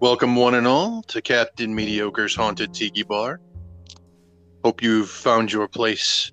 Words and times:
Welcome, 0.00 0.36
one 0.36 0.54
and 0.54 0.64
all, 0.64 1.02
to 1.08 1.20
Captain 1.20 1.74
Mediocre's 1.74 2.32
Haunted 2.36 2.72
Tiki 2.72 3.02
Bar. 3.02 3.40
Hope 4.62 4.80
you've 4.80 5.10
found 5.10 5.50
your 5.50 5.66
place 5.66 6.30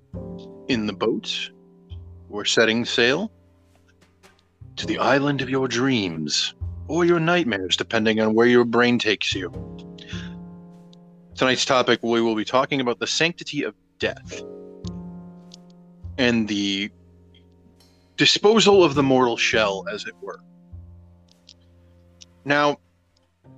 in 0.68 0.86
the 0.86 0.94
boat. 0.94 1.50
We're 2.30 2.46
setting 2.46 2.86
sail 2.86 3.32
to 4.76 4.86
the 4.86 5.00
island 5.00 5.42
of 5.42 5.50
your 5.50 5.68
dreams 5.68 6.54
or 6.88 7.06
your 7.06 7.20
nightmares, 7.20 7.76
depending 7.76 8.20
on 8.20 8.36
where 8.36 8.46
your 8.46 8.66
brain 8.66 9.00
takes 9.00 9.34
you. 9.34 9.52
Tonight's 11.34 11.66
topic 11.66 12.02
we 12.04 12.22
will 12.22 12.36
be 12.36 12.46
talking 12.46 12.82
about 12.82 13.00
the 13.00 13.08
sanctity 13.08 13.64
of 13.64 13.74
death 13.98 14.44
and 16.20 16.48
the 16.48 16.92
disposal 18.16 18.84
of 18.84 18.94
the 18.94 19.02
mortal 19.02 19.38
shell, 19.38 19.88
as 19.92 20.06
it 20.06 20.14
were. 20.22 20.40
Now, 22.46 22.78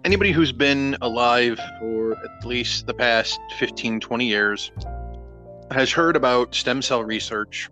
anybody 0.08 0.32
who's 0.32 0.54
been 0.54 0.96
alive 1.02 1.60
for 1.82 2.14
at 2.14 2.46
least 2.46 2.88
the 2.88 2.94
past 2.94 3.38
15, 3.60 4.00
20 4.00 4.26
years 4.26 4.72
has 5.70 5.92
heard 5.92 6.16
about 6.16 6.56
stem 6.56 6.82
cell 6.82 7.04
research 7.04 7.70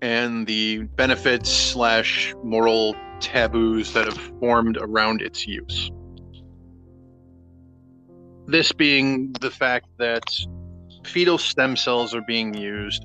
and 0.00 0.46
the 0.46 0.84
benefits 0.94 1.50
slash 1.50 2.32
moral 2.44 2.94
taboos 3.18 3.92
that 3.92 4.04
have 4.04 4.16
formed 4.38 4.78
around 4.80 5.20
its 5.20 5.48
use. 5.48 5.90
This 8.46 8.70
being 8.70 9.32
the 9.40 9.50
fact 9.50 9.88
that 9.98 10.22
fetal 11.02 11.38
stem 11.38 11.74
cells 11.74 12.14
are 12.14 12.22
being 12.22 12.54
used, 12.54 13.04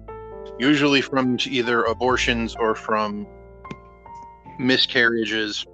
usually 0.59 1.01
from 1.01 1.39
either 1.49 1.85
abortions 1.85 2.55
or 2.55 2.75
from 2.75 3.25
miscarriages, 4.59 5.65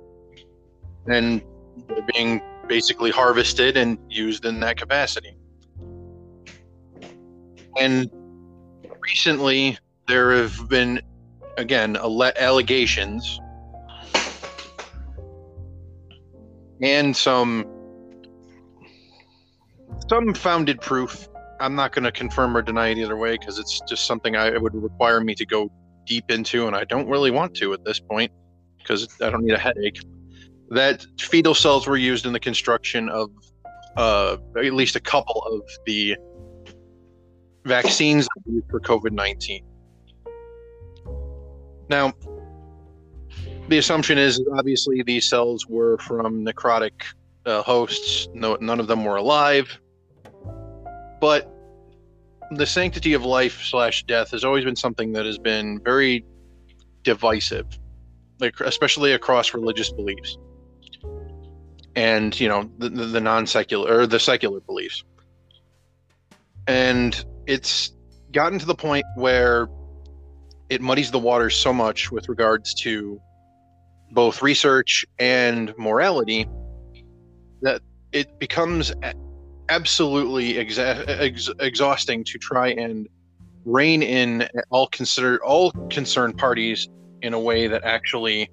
and 1.07 1.41
they're 1.89 2.07
being 2.13 2.41
basically 2.69 3.09
harvested 3.11 3.75
and 3.75 3.97
used 4.07 4.45
in 4.45 4.61
that 4.61 4.77
capacity. 4.77 5.35
And 7.77 8.09
recently, 9.01 9.77
there 10.07 10.31
have 10.31 10.69
been, 10.69 11.01
again, 11.57 11.97
allegations 11.97 13.39
and 16.81 17.15
some 17.15 17.65
some 20.09 20.33
founded 20.33 20.79
proof. 20.79 21.27
I'm 21.59 21.75
not 21.75 21.91
going 21.91 22.05
to 22.05 22.11
confirm 22.11 22.55
or 22.55 22.61
deny 22.61 22.89
it 22.89 22.97
either 22.97 23.17
way 23.17 23.37
because 23.37 23.59
it's 23.59 23.81
just 23.89 24.05
something 24.07 24.35
I 24.35 24.47
it 24.47 24.61
would 24.61 24.75
require 24.75 25.21
me 25.21 25.35
to 25.35 25.45
go 25.45 25.69
deep 26.05 26.31
into, 26.31 26.67
and 26.67 26.75
I 26.75 26.85
don't 26.85 27.07
really 27.07 27.31
want 27.31 27.53
to 27.55 27.73
at 27.73 27.83
this 27.83 27.99
point 27.99 28.31
because 28.77 29.07
I 29.21 29.29
don't 29.29 29.43
need 29.43 29.53
a 29.53 29.59
headache 29.59 29.99
that 30.69 31.05
fetal 31.19 31.55
cells 31.55 31.87
were 31.87 31.97
used 31.97 32.25
in 32.25 32.33
the 32.33 32.39
construction 32.39 33.09
of 33.09 33.31
uh, 33.97 34.37
at 34.57 34.73
least 34.73 34.95
a 34.95 34.99
couple 34.99 35.41
of 35.43 35.61
the 35.85 36.15
vaccines 37.65 38.27
for 38.69 38.79
COVID 38.79 39.11
19. 39.11 39.65
Now, 41.89 42.13
the 43.67 43.79
assumption 43.79 44.17
is 44.17 44.41
obviously 44.55 45.01
these 45.03 45.27
cells 45.27 45.65
were 45.67 45.97
from 45.97 46.45
necrotic 46.45 46.91
uh, 47.45 47.63
hosts, 47.63 48.27
no, 48.33 48.57
none 48.61 48.79
of 48.79 48.87
them 48.87 49.03
were 49.03 49.15
alive. 49.15 49.79
But 51.19 51.51
the 52.51 52.65
sanctity 52.65 53.13
of 53.13 53.25
life 53.25 53.63
slash 53.63 54.03
death 54.03 54.31
has 54.31 54.43
always 54.43 54.65
been 54.65 54.75
something 54.75 55.11
that 55.13 55.25
has 55.25 55.37
been 55.39 55.79
very 55.83 56.25
divisive, 57.03 57.65
like 58.39 58.59
especially 58.59 59.13
across 59.13 59.53
religious 59.53 59.91
beliefs 59.91 60.37
and 61.95 62.39
you 62.39 62.47
know 62.47 62.69
the, 62.77 62.89
the, 62.89 63.05
the 63.05 63.21
non-secular 63.21 64.01
or 64.01 64.07
the 64.07 64.19
secular 64.19 64.59
beliefs. 64.61 65.03
And 66.67 67.23
it's 67.47 67.91
gotten 68.31 68.59
to 68.59 68.65
the 68.65 68.75
point 68.75 69.05
where 69.15 69.67
it 70.69 70.81
muddies 70.81 71.09
the 71.11 71.19
waters 71.19 71.55
so 71.55 71.73
much 71.73 72.11
with 72.11 72.29
regards 72.29 72.73
to 72.75 73.19
both 74.11 74.41
research 74.41 75.05
and 75.17 75.73
morality 75.77 76.47
that 77.61 77.81
it 78.11 78.39
becomes 78.39 78.93
absolutely 79.69 80.53
exa- 80.53 81.05
ex- 81.07 81.49
exhausting 81.59 82.23
to 82.23 82.37
try 82.37 82.69
and 82.69 83.07
rein 83.65 84.01
in 84.01 84.47
all 84.69 84.87
consider 84.87 85.43
all 85.43 85.71
concerned 85.89 86.37
parties 86.37 86.87
in 87.21 87.33
a 87.33 87.39
way 87.39 87.67
that 87.67 87.83
actually 87.83 88.49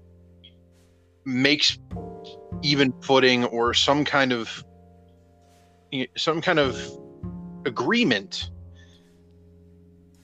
makes 1.24 1.78
even 2.62 2.93
footing 3.03 3.44
or 3.44 3.75
some 3.75 4.05
kind 4.05 4.33
of 4.33 4.65
some 6.17 6.41
kind 6.41 6.59
of 6.59 6.81
agreement 7.65 8.50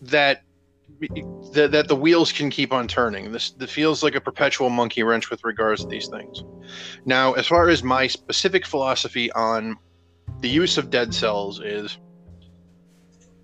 that 0.00 0.42
that, 1.52 1.72
that 1.72 1.88
the 1.88 1.96
wheels 1.96 2.30
can 2.30 2.48
keep 2.48 2.72
on 2.72 2.86
turning. 2.86 3.32
This, 3.32 3.50
this 3.50 3.70
feels 3.70 4.02
like 4.02 4.14
a 4.14 4.20
perpetual 4.20 4.70
monkey 4.70 5.02
wrench 5.02 5.30
with 5.30 5.42
regards 5.44 5.82
to 5.82 5.88
these 5.88 6.08
things. 6.08 6.44
Now, 7.04 7.32
as 7.32 7.46
far 7.46 7.68
as 7.68 7.82
my 7.82 8.06
specific 8.06 8.64
philosophy 8.66 9.30
on 9.32 9.76
the 10.40 10.48
use 10.48 10.78
of 10.78 10.90
dead 10.90 11.12
cells 11.12 11.60
is, 11.60 11.98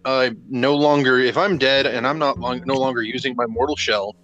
I 0.04 0.32
no 0.48 0.76
longer, 0.76 1.18
if 1.18 1.36
I'm 1.36 1.58
dead 1.58 1.86
and 1.86 2.06
I'm 2.06 2.18
not 2.18 2.38
long, 2.38 2.62
no 2.64 2.74
longer 2.74 3.02
using 3.02 3.34
my 3.36 3.46
mortal 3.46 3.76
shell, 3.76 4.14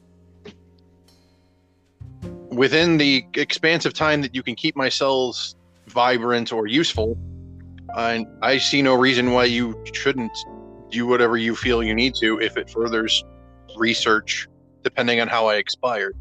within 2.55 2.99
the 2.99 3.27
expanse 3.35 3.85
of 3.85 3.93
time 3.95 4.23
that 4.23 4.35
you 4.35 4.43
can 4.43 4.55
keep 4.55 4.77
my 4.77 4.89
cells 4.89 5.57
vibrant 5.89 6.53
or 6.53 6.67
useful, 6.67 7.19
I, 7.95 8.25
I 8.43 8.59
see 8.59 8.81
no 8.83 8.95
reason 8.95 9.33
why 9.33 9.45
you 9.45 9.83
shouldn't 9.93 10.37
do 10.91 11.07
whatever 11.07 11.37
you 11.37 11.57
feel 11.57 11.83
you 11.83 11.95
need 11.95 12.15
to 12.17 12.41
if 12.41 12.57
it 12.57 12.71
furthers 12.71 13.25
research, 13.77 14.49
depending 14.83 15.21
on 15.21 15.29
how 15.29 15.47
I 15.47 15.57
expired. 15.57 16.17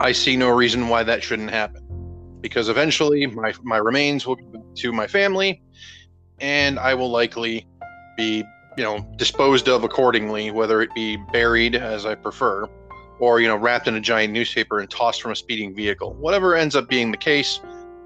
I 0.00 0.12
see 0.12 0.36
no 0.36 0.50
reason 0.50 0.88
why 0.88 1.02
that 1.02 1.22
shouldn't 1.22 1.50
happen. 1.50 1.86
Because 2.40 2.68
eventually 2.68 3.26
my, 3.26 3.52
my 3.62 3.76
remains 3.76 4.26
will 4.26 4.36
go 4.36 4.64
to 4.76 4.92
my 4.92 5.06
family 5.06 5.62
and 6.40 6.78
I 6.78 6.94
will 6.94 7.10
likely 7.10 7.66
be, 8.16 8.44
you 8.78 8.84
know, 8.84 9.06
disposed 9.16 9.68
of 9.68 9.84
accordingly, 9.84 10.50
whether 10.50 10.80
it 10.80 10.94
be 10.94 11.18
buried 11.32 11.74
as 11.74 12.06
I 12.06 12.14
prefer 12.14 12.66
or 13.20 13.40
you 13.40 13.48
know 13.48 13.56
wrapped 13.56 13.86
in 13.86 13.94
a 13.94 14.00
giant 14.00 14.32
newspaper 14.32 14.80
and 14.80 14.90
tossed 14.90 15.22
from 15.22 15.30
a 15.30 15.36
speeding 15.36 15.74
vehicle. 15.74 16.14
Whatever 16.14 16.56
ends 16.56 16.74
up 16.74 16.88
being 16.88 17.10
the 17.10 17.16
case 17.16 17.60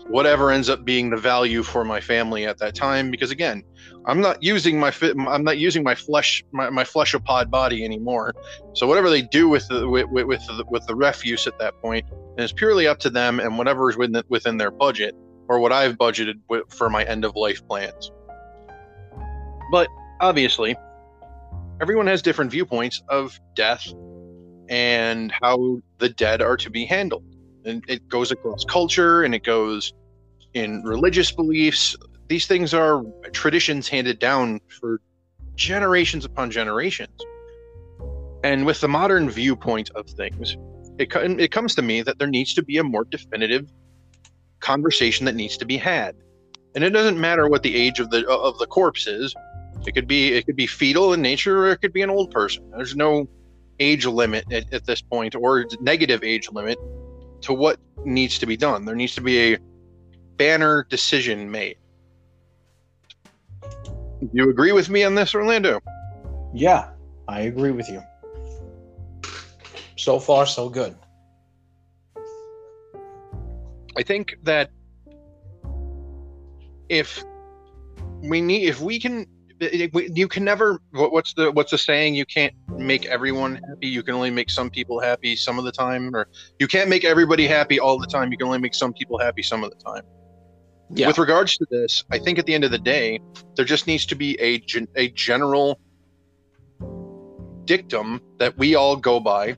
whatever 0.08 0.50
ends 0.50 0.68
up 0.68 0.84
being 0.84 1.10
the 1.10 1.16
value 1.16 1.62
for 1.62 1.84
my 1.84 2.00
family 2.00 2.44
at 2.44 2.58
that 2.58 2.74
time 2.74 3.10
because 3.10 3.30
again 3.30 3.62
i'm 4.06 4.20
not 4.20 4.42
using 4.42 4.78
my 4.78 4.92
i'm 5.28 5.42
not 5.42 5.58
using 5.58 5.82
my 5.82 5.94
flesh 5.94 6.44
my, 6.52 6.68
my 6.68 6.84
fleshopod 6.84 7.50
body 7.50 7.84
anymore. 7.84 8.34
So 8.74 8.86
whatever 8.86 9.08
they 9.08 9.22
do 9.22 9.48
with 9.48 9.66
the 9.68 9.88
with, 9.88 10.06
with 10.10 10.46
the 10.46 10.64
with 10.68 10.86
the 10.86 10.94
refuse 10.94 11.46
at 11.46 11.58
that 11.58 11.80
point 11.80 12.04
is 12.36 12.52
purely 12.52 12.86
up 12.86 12.98
to 13.00 13.10
them 13.10 13.40
and 13.40 13.56
whatever 13.56 13.88
is 13.88 13.96
within, 13.96 14.22
within 14.28 14.58
their 14.58 14.70
budget 14.70 15.14
or 15.48 15.58
what 15.58 15.72
i've 15.72 15.96
budgeted 15.96 16.34
for 16.68 16.90
my 16.90 17.04
end 17.04 17.24
of 17.24 17.34
life 17.34 17.66
plans. 17.66 18.10
But 19.70 19.88
obviously 20.20 20.76
everyone 21.80 22.06
has 22.08 22.20
different 22.20 22.50
viewpoints 22.50 23.02
of 23.08 23.40
death 23.54 23.86
and 24.68 25.32
how 25.42 25.80
the 25.98 26.08
dead 26.08 26.42
are 26.42 26.56
to 26.56 26.70
be 26.70 26.84
handled. 26.84 27.24
And 27.64 27.84
it 27.88 28.08
goes 28.08 28.30
across 28.30 28.64
culture 28.64 29.22
and 29.22 29.34
it 29.34 29.44
goes 29.44 29.92
in 30.54 30.82
religious 30.82 31.32
beliefs. 31.32 31.96
These 32.28 32.46
things 32.46 32.74
are 32.74 33.02
traditions 33.32 33.88
handed 33.88 34.18
down 34.18 34.60
for 34.80 35.00
generations 35.56 36.24
upon 36.24 36.50
generations. 36.50 37.20
And 38.42 38.66
with 38.66 38.80
the 38.80 38.88
modern 38.88 39.30
viewpoint 39.30 39.90
of 39.94 40.06
things, 40.06 40.56
it, 40.98 41.14
it 41.14 41.50
comes 41.50 41.74
to 41.76 41.82
me 41.82 42.02
that 42.02 42.18
there 42.18 42.28
needs 42.28 42.54
to 42.54 42.62
be 42.62 42.76
a 42.78 42.84
more 42.84 43.04
definitive 43.04 43.70
conversation 44.60 45.26
that 45.26 45.34
needs 45.34 45.56
to 45.58 45.64
be 45.64 45.76
had. 45.76 46.14
And 46.74 46.82
it 46.82 46.90
doesn't 46.90 47.20
matter 47.20 47.48
what 47.48 47.62
the 47.62 47.74
age 47.74 48.00
of 48.00 48.10
the 48.10 48.26
of 48.28 48.58
the 48.58 48.66
corpse 48.66 49.06
is. 49.06 49.34
It 49.86 49.94
could 49.94 50.08
be 50.08 50.32
it 50.32 50.46
could 50.46 50.56
be 50.56 50.66
fetal 50.66 51.12
in 51.12 51.22
nature 51.22 51.66
or 51.66 51.70
it 51.70 51.80
could 51.80 51.92
be 51.92 52.02
an 52.02 52.10
old 52.10 52.30
person. 52.30 52.68
There's 52.70 52.96
no 52.96 53.28
age 53.80 54.06
limit 54.06 54.50
at, 54.52 54.72
at 54.72 54.86
this 54.86 55.02
point 55.02 55.34
or 55.34 55.66
negative 55.80 56.22
age 56.22 56.50
limit 56.50 56.78
to 57.42 57.52
what 57.52 57.78
needs 58.04 58.38
to 58.38 58.46
be 58.46 58.56
done. 58.56 58.84
There 58.84 58.94
needs 58.94 59.14
to 59.16 59.20
be 59.20 59.54
a 59.54 59.58
banner 60.36 60.86
decision 60.88 61.50
made. 61.50 61.76
Do 63.60 64.30
you 64.32 64.50
agree 64.50 64.72
with 64.72 64.88
me 64.88 65.04
on 65.04 65.14
this, 65.14 65.34
Orlando? 65.34 65.80
Yeah, 66.54 66.90
I 67.28 67.40
agree 67.42 67.72
with 67.72 67.88
you. 67.88 68.02
So 69.96 70.18
far, 70.18 70.46
so 70.46 70.68
good. 70.68 70.96
I 73.96 74.02
think 74.02 74.36
that 74.42 74.70
if 76.88 77.24
we 78.22 78.40
need, 78.40 78.64
if 78.68 78.80
we 78.80 78.98
can, 78.98 79.26
you 79.60 80.28
can 80.28 80.44
never. 80.44 80.80
What's 80.92 81.34
the 81.34 81.50
what's 81.52 81.70
the 81.70 81.78
saying? 81.78 82.14
You 82.14 82.26
can't 82.26 82.54
make 82.68 83.06
everyone 83.06 83.56
happy. 83.68 83.88
You 83.88 84.02
can 84.02 84.14
only 84.14 84.30
make 84.30 84.50
some 84.50 84.70
people 84.70 85.00
happy 85.00 85.36
some 85.36 85.58
of 85.58 85.64
the 85.64 85.72
time, 85.72 86.14
or 86.14 86.26
you 86.58 86.66
can't 86.66 86.88
make 86.88 87.04
everybody 87.04 87.46
happy 87.46 87.78
all 87.78 87.98
the 87.98 88.06
time. 88.06 88.32
You 88.32 88.38
can 88.38 88.46
only 88.46 88.58
make 88.58 88.74
some 88.74 88.92
people 88.92 89.18
happy 89.18 89.42
some 89.42 89.62
of 89.62 89.70
the 89.70 89.76
time. 89.76 90.02
Yeah. 90.90 91.06
With 91.06 91.18
regards 91.18 91.56
to 91.58 91.66
this, 91.70 92.04
I 92.10 92.18
think 92.18 92.38
at 92.38 92.46
the 92.46 92.54
end 92.54 92.64
of 92.64 92.70
the 92.70 92.78
day, 92.78 93.20
there 93.56 93.64
just 93.64 93.86
needs 93.86 94.06
to 94.06 94.14
be 94.14 94.38
a 94.40 94.58
gen- 94.58 94.88
a 94.96 95.08
general 95.08 95.80
dictum 97.64 98.20
that 98.38 98.56
we 98.58 98.74
all 98.74 98.96
go 98.96 99.20
by 99.20 99.56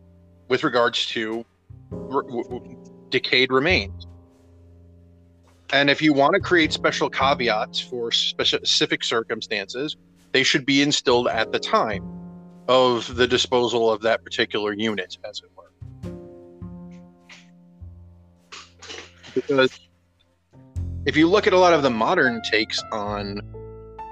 with 0.48 0.62
regards 0.62 1.06
to 1.06 1.44
r- 1.92 2.22
w- 2.22 2.44
w- 2.44 2.84
decayed 3.10 3.50
remains. 3.50 4.05
And 5.72 5.90
if 5.90 6.00
you 6.00 6.12
want 6.12 6.34
to 6.34 6.40
create 6.40 6.72
special 6.72 7.10
caveats 7.10 7.80
for 7.80 8.12
specific 8.12 9.02
circumstances, 9.02 9.96
they 10.32 10.42
should 10.42 10.64
be 10.64 10.82
instilled 10.82 11.28
at 11.28 11.50
the 11.52 11.58
time 11.58 12.04
of 12.68 13.14
the 13.16 13.26
disposal 13.26 13.90
of 13.90 14.02
that 14.02 14.24
particular 14.24 14.72
unit, 14.72 15.18
as 15.28 15.40
it 15.40 15.50
were. 15.56 15.72
Because 19.34 19.78
if 21.04 21.16
you 21.16 21.28
look 21.28 21.46
at 21.46 21.52
a 21.52 21.58
lot 21.58 21.72
of 21.72 21.82
the 21.82 21.90
modern 21.90 22.42
takes 22.42 22.82
on 22.92 23.40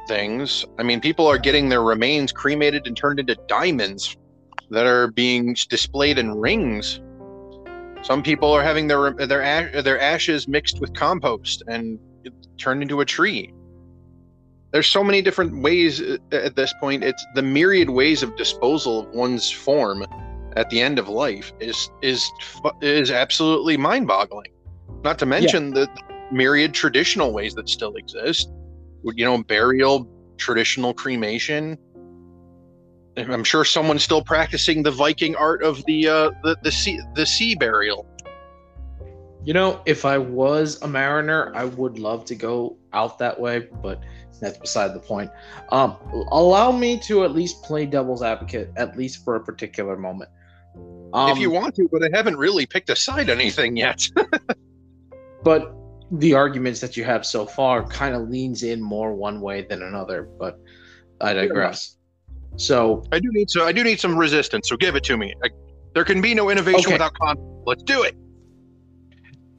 things, 0.06 0.64
I 0.78 0.82
mean, 0.82 1.00
people 1.00 1.26
are 1.26 1.38
getting 1.38 1.68
their 1.68 1.82
remains 1.82 2.30
cremated 2.30 2.86
and 2.86 2.96
turned 2.96 3.20
into 3.20 3.36
diamonds 3.48 4.16
that 4.70 4.86
are 4.86 5.08
being 5.08 5.56
displayed 5.68 6.18
in 6.18 6.32
rings. 6.32 7.00
Some 8.04 8.22
people 8.22 8.52
are 8.52 8.62
having 8.62 8.86
their 8.86 9.12
their 9.12 9.42
ash, 9.42 9.82
their 9.82 9.98
ashes 9.98 10.46
mixed 10.46 10.78
with 10.78 10.92
compost 10.94 11.62
and 11.66 11.98
turned 12.58 12.82
into 12.82 13.00
a 13.00 13.04
tree. 13.04 13.52
There's 14.72 14.86
so 14.86 15.02
many 15.02 15.22
different 15.22 15.62
ways 15.62 16.02
uh, 16.02 16.18
at 16.32 16.54
this 16.54 16.74
point. 16.80 17.02
It's 17.02 17.24
the 17.34 17.42
myriad 17.42 17.88
ways 17.88 18.22
of 18.22 18.36
disposal 18.36 19.00
of 19.00 19.14
one's 19.14 19.50
form 19.50 20.04
at 20.56 20.68
the 20.68 20.82
end 20.82 20.98
of 20.98 21.08
life 21.08 21.52
is 21.60 21.90
is 22.02 22.30
is 22.82 23.10
absolutely 23.10 23.78
mind-boggling. 23.78 24.52
Not 25.02 25.18
to 25.20 25.26
mention 25.26 25.72
the 25.72 25.88
myriad 26.30 26.74
traditional 26.74 27.32
ways 27.32 27.54
that 27.54 27.70
still 27.70 27.94
exist. 27.96 28.50
You 29.02 29.24
know, 29.24 29.42
burial, 29.42 30.06
traditional 30.36 30.92
cremation. 30.92 31.78
I'm 33.16 33.44
sure 33.44 33.64
someone's 33.64 34.02
still 34.02 34.22
practicing 34.22 34.82
the 34.82 34.90
Viking 34.90 35.36
art 35.36 35.62
of 35.62 35.84
the 35.84 36.08
uh, 36.08 36.30
the 36.42 36.56
the 36.62 36.72
sea 36.72 37.00
the 37.14 37.26
sea 37.26 37.54
burial. 37.54 38.06
You 39.44 39.52
know, 39.52 39.80
if 39.84 40.04
I 40.04 40.16
was 40.18 40.80
a 40.82 40.88
mariner, 40.88 41.52
I 41.54 41.64
would 41.64 41.98
love 41.98 42.24
to 42.26 42.34
go 42.34 42.78
out 42.92 43.18
that 43.18 43.38
way, 43.38 43.68
but 43.82 44.00
that's 44.40 44.58
beside 44.58 44.94
the 44.94 45.00
point. 45.00 45.30
Um, 45.70 45.96
allow 46.30 46.72
me 46.72 46.98
to 47.00 47.24
at 47.24 47.32
least 47.32 47.62
play 47.62 47.84
devil's 47.86 48.22
advocate, 48.22 48.72
at 48.76 48.96
least 48.96 49.22
for 49.22 49.36
a 49.36 49.40
particular 49.44 49.96
moment. 49.96 50.30
Um, 51.12 51.30
if 51.30 51.38
you 51.38 51.50
want 51.50 51.74
to, 51.76 51.88
but 51.92 52.02
I 52.02 52.08
haven't 52.12 52.36
really 52.36 52.66
picked 52.66 52.90
a 52.90 52.96
side 52.96 53.30
anything 53.30 53.76
yet. 53.76 54.02
but 55.44 55.74
the 56.10 56.34
arguments 56.34 56.80
that 56.80 56.96
you 56.96 57.04
have 57.04 57.24
so 57.24 57.46
far 57.46 57.86
kind 57.86 58.14
of 58.14 58.28
leans 58.28 58.62
in 58.62 58.80
more 58.80 59.14
one 59.14 59.40
way 59.40 59.62
than 59.62 59.82
another. 59.82 60.22
But 60.38 60.58
I 61.20 61.32
digress. 61.34 61.93
So 62.56 63.02
I 63.12 63.18
do 63.18 63.28
need 63.32 63.50
so 63.50 63.64
I 63.66 63.72
do 63.72 63.82
need 63.82 64.00
some 64.00 64.16
resistance. 64.16 64.68
So 64.68 64.76
give 64.76 64.94
it 64.96 65.04
to 65.04 65.16
me. 65.16 65.34
I, 65.42 65.48
there 65.94 66.04
can 66.04 66.20
be 66.20 66.34
no 66.34 66.50
innovation 66.50 66.80
Okay. 66.86 66.92
without 66.92 67.14
conflict. 67.14 67.50
Let's 67.66 67.82
do 67.84 68.02
it. 68.02 68.16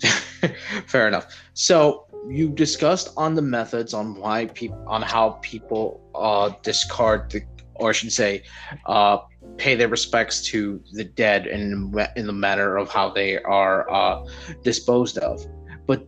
Fair 0.87 1.07
enough. 1.07 1.33
So 1.53 2.05
you 2.27 2.49
discussed 2.49 3.09
on 3.17 3.35
the 3.35 3.41
methods 3.41 3.93
on 3.93 4.15
why 4.15 4.47
people 4.47 4.83
on 4.87 5.01
how 5.01 5.39
people 5.41 6.01
uh, 6.15 6.51
discard 6.63 7.29
the, 7.31 7.41
or 7.75 7.89
I 7.89 7.91
should 7.93 8.11
say, 8.11 8.43
uh, 8.85 9.19
pay 9.57 9.75
their 9.75 9.87
respects 9.87 10.41
to 10.47 10.81
the 10.91 11.03
dead 11.03 11.47
in 11.47 11.93
in 12.15 12.27
the 12.27 12.33
manner 12.33 12.77
of 12.77 12.89
how 12.89 13.09
they 13.09 13.41
are 13.43 13.89
uh, 13.91 14.25
disposed 14.63 15.17
of. 15.19 15.45
But 15.87 16.07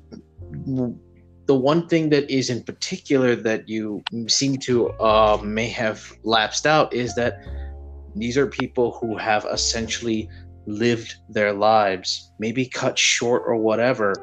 the 1.47 1.55
one 1.55 1.87
thing 1.87 2.09
that 2.09 2.29
is 2.29 2.49
in 2.49 2.61
particular 2.61 3.35
that 3.35 3.67
you 3.69 4.03
seem 4.27 4.57
to 4.57 4.89
uh, 4.99 5.39
may 5.41 5.67
have 5.69 6.11
lapsed 6.23 6.67
out 6.67 6.93
is 6.93 7.15
that 7.15 7.39
these 8.15 8.37
are 8.37 8.47
people 8.47 8.97
who 8.99 9.17
have 9.17 9.45
essentially 9.51 10.29
lived 10.65 11.15
their 11.29 11.53
lives, 11.53 12.31
maybe 12.39 12.65
cut 12.65 12.99
short 12.99 13.43
or 13.45 13.55
whatever, 13.55 14.13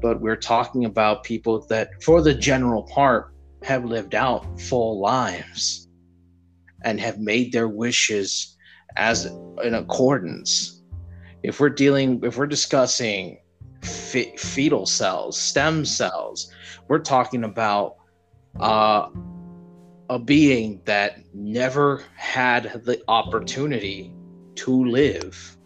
but 0.00 0.20
we're 0.20 0.36
talking 0.36 0.84
about 0.84 1.24
people 1.24 1.66
that, 1.68 1.90
for 2.02 2.22
the 2.22 2.34
general 2.34 2.84
part, 2.84 3.34
have 3.64 3.84
lived 3.84 4.14
out 4.14 4.60
full 4.60 5.00
lives 5.00 5.88
and 6.84 7.00
have 7.00 7.18
made 7.18 7.52
their 7.52 7.68
wishes 7.68 8.56
as 8.96 9.26
in 9.64 9.74
accordance. 9.74 10.82
If 11.42 11.58
we're 11.58 11.70
dealing, 11.70 12.20
if 12.22 12.36
we're 12.38 12.46
discussing 12.46 13.38
fe- 13.82 14.36
fetal 14.36 14.86
cells, 14.86 15.38
stem 15.38 15.84
cells, 15.84 16.52
we're 16.90 16.98
talking 16.98 17.44
about 17.44 17.94
uh, 18.58 19.08
a 20.08 20.18
being 20.18 20.82
that 20.86 21.22
never 21.32 22.02
had 22.16 22.82
the 22.84 23.00
opportunity 23.06 24.12
to 24.56 24.84
live. 24.86 25.56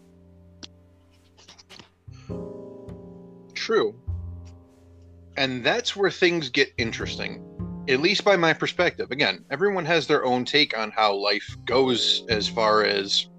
True. 3.55 3.95
And 5.35 5.63
that's 5.63 5.95
where 5.95 6.11
things 6.11 6.49
get 6.49 6.71
interesting. 6.77 7.43
At 7.89 8.01
least 8.01 8.23
by 8.23 8.37
my 8.37 8.53
perspective. 8.53 9.09
Again, 9.09 9.43
everyone 9.49 9.85
has 9.85 10.05
their 10.05 10.25
own 10.25 10.45
take 10.45 10.77
on 10.77 10.91
how 10.91 11.15
life 11.15 11.57
goes 11.65 12.23
as 12.29 12.47
far 12.47 12.83
as 12.83 13.29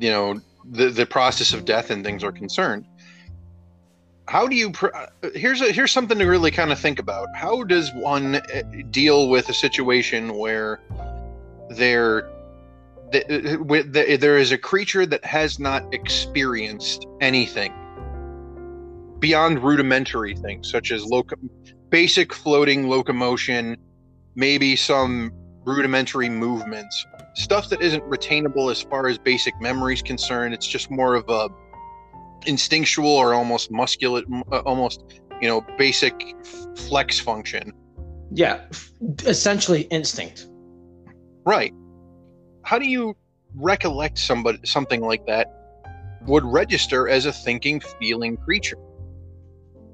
you 0.00 0.10
know, 0.10 0.40
the 0.68 0.90
the 0.90 1.06
process 1.06 1.52
of 1.52 1.64
death 1.64 1.90
and 1.90 2.04
things 2.04 2.24
are 2.24 2.32
concerned. 2.32 2.86
How 4.26 4.46
do 4.46 4.56
you 4.56 4.70
pr- 4.70 4.88
here's 5.34 5.60
a 5.60 5.70
here's 5.70 5.92
something 5.92 6.18
to 6.18 6.24
really 6.24 6.50
kind 6.50 6.72
of 6.72 6.78
think 6.78 6.98
about. 6.98 7.28
How 7.34 7.62
does 7.62 7.92
one 7.94 8.36
uh, 8.36 8.62
deal 8.90 9.28
with 9.28 9.48
a 9.48 9.54
situation 9.54 10.34
where 10.34 10.80
there 11.70 12.30
th- 13.12 13.24
eh, 13.28 13.40
eh, 13.44 13.56
with 13.56 13.92
the, 13.92 14.16
there 14.16 14.38
is 14.38 14.50
a 14.50 14.58
creature 14.58 15.04
that 15.06 15.24
has 15.24 15.58
not 15.58 15.82
experienced 15.92 17.06
anything 17.20 17.72
beyond 19.18 19.62
rudimentary 19.62 20.34
things 20.34 20.70
such 20.70 20.90
as 20.90 21.04
loco- 21.04 21.36
basic 21.90 22.32
floating 22.32 22.88
locomotion, 22.88 23.76
maybe 24.34 24.74
some 24.74 25.32
rudimentary 25.64 26.28
movements, 26.28 27.06
stuff 27.34 27.68
that 27.68 27.80
isn't 27.80 28.02
retainable 28.04 28.70
as 28.70 28.82
far 28.82 29.06
as 29.06 29.18
basic 29.18 29.58
memory 29.60 29.94
is 29.94 30.02
concerned. 30.02 30.54
It's 30.54 30.66
just 30.66 30.90
more 30.90 31.14
of 31.14 31.28
a 31.28 31.48
instinctual 32.46 33.08
or 33.08 33.34
almost 33.34 33.70
muscular, 33.70 34.22
uh, 34.52 34.58
almost 34.60 35.02
you 35.40 35.48
know, 35.48 35.64
basic 35.76 36.14
flex 36.88 37.18
function. 37.18 37.72
Yeah, 38.30 38.60
essentially 39.24 39.82
instinct. 39.82 40.48
Right. 41.44 41.72
How 42.62 42.78
do 42.78 42.86
you 42.86 43.14
recollect 43.54 44.18
somebody 44.18 44.58
something 44.64 45.00
like 45.02 45.24
that 45.26 45.52
would 46.26 46.44
register 46.44 47.08
as 47.08 47.26
a 47.26 47.32
thinking, 47.32 47.80
feeling 48.00 48.36
creature? 48.38 48.78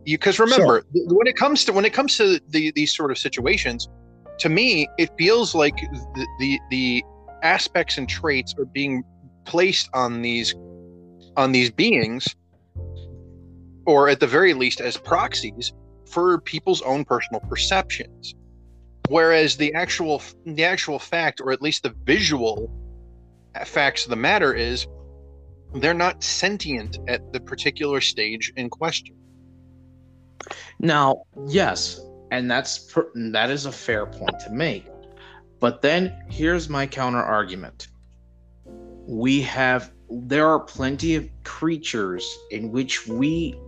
You 0.05 0.17
because 0.17 0.39
remember 0.39 0.83
th- 0.93 1.07
when 1.09 1.27
it 1.27 1.37
comes 1.37 1.65
to 1.67 1.73
when 1.73 1.85
it 1.85 1.93
comes 1.93 2.17
to 2.17 2.41
the, 2.49 2.73
these 2.75 2.95
sort 2.95 3.11
of 3.11 3.19
situations, 3.19 3.89
to 4.39 4.49
me 4.49 4.89
it 4.97 5.11
feels 5.19 5.55
like 5.55 5.77
the, 5.77 6.27
the 6.39 6.61
the 6.71 7.05
aspects 7.43 7.99
and 7.99 8.09
traits 8.09 8.55
are 8.59 8.65
being 8.65 9.03
placed 9.45 9.91
on 9.93 10.23
these 10.23 10.55
on 11.37 11.53
these 11.53 11.71
beings, 11.71 12.35
or 13.87 14.09
at 14.09 14.21
the 14.21 14.27
very 14.27 14.55
least 14.55 14.81
as 14.81 14.97
proxies 14.97 15.73
for 16.07 16.41
people's 16.41 16.83
own 16.83 17.05
personal 17.05 17.41
perceptions 17.49 18.35
whereas 19.09 19.57
the 19.57 19.75
actual 19.75 20.23
the 20.47 20.65
actual 20.65 20.99
fact 20.99 21.41
or 21.41 21.53
at 21.53 21.63
least 21.63 21.83
the 21.83 21.95
visual 22.05 22.71
facts 23.65 24.05
of 24.05 24.11
the 24.11 24.17
matter 24.17 24.55
is 24.55 24.87
they're 25.75 25.95
not 25.95 26.23
sentient 26.23 26.99
at 27.09 27.33
the 27.33 27.41
particular 27.41 28.01
stage 28.01 28.53
in 28.57 28.71
question 28.71 29.17
Now, 30.81 31.25
yes, 31.49 32.01
and 32.31 32.51
that's 32.51 32.95
that 33.33 33.51
is 33.51 33.67
a 33.67 33.73
fair 33.73 34.07
point 34.07 34.39
to 34.41 34.51
make. 34.51 34.87
But 35.61 35.83
then 35.83 36.17
here's 36.31 36.69
my 36.69 36.87
counter 36.87 37.23
argument. 37.23 37.89
We 39.07 39.43
have 39.43 39.93
there 40.11 40.49
are 40.49 40.61
plenty 40.61 41.17
of 41.17 41.29
creatures 41.45 42.25
in 42.51 42.73
which 42.73 43.07
we 43.07 43.59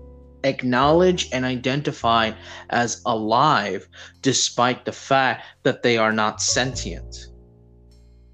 acknowledge 0.44 1.28
and 1.32 1.44
identify 1.44 2.32
as 2.70 3.02
alive 3.06 3.88
despite 4.20 4.84
the 4.84 4.92
fact 4.92 5.44
that 5.62 5.82
they 5.82 5.96
are 5.96 6.12
not 6.12 6.40
sentient. 6.40 7.26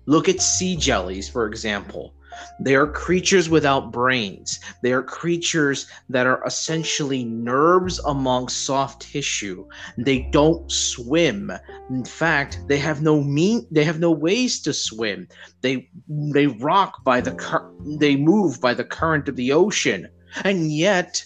Look 0.06 0.28
at 0.28 0.40
sea 0.40 0.76
jellies, 0.76 1.28
for 1.28 1.46
example. 1.46 2.14
They 2.60 2.74
are 2.74 2.86
creatures 2.86 3.48
without 3.48 3.92
brains. 3.92 4.60
They 4.82 4.92
are 4.92 5.02
creatures 5.02 5.86
that 6.08 6.26
are 6.26 6.42
essentially 6.46 7.24
nerves 7.24 7.98
among 8.00 8.48
soft 8.48 9.02
tissue. 9.02 9.66
They 9.96 10.28
don't 10.30 10.70
swim. 10.70 11.52
In 11.90 12.04
fact, 12.04 12.60
they 12.68 12.78
have 12.78 13.02
no 13.02 13.22
mean 13.22 13.66
they 13.70 13.84
have 13.84 13.98
no 13.98 14.10
ways 14.10 14.60
to 14.62 14.72
swim. 14.72 15.28
They 15.62 15.90
they 16.08 16.46
rock 16.46 17.02
by 17.04 17.20
the 17.20 17.32
cur- 17.32 17.70
they 17.98 18.16
move 18.16 18.60
by 18.60 18.74
the 18.74 18.84
current 18.84 19.28
of 19.28 19.36
the 19.36 19.52
ocean. 19.52 20.08
And 20.44 20.70
yet 20.70 21.24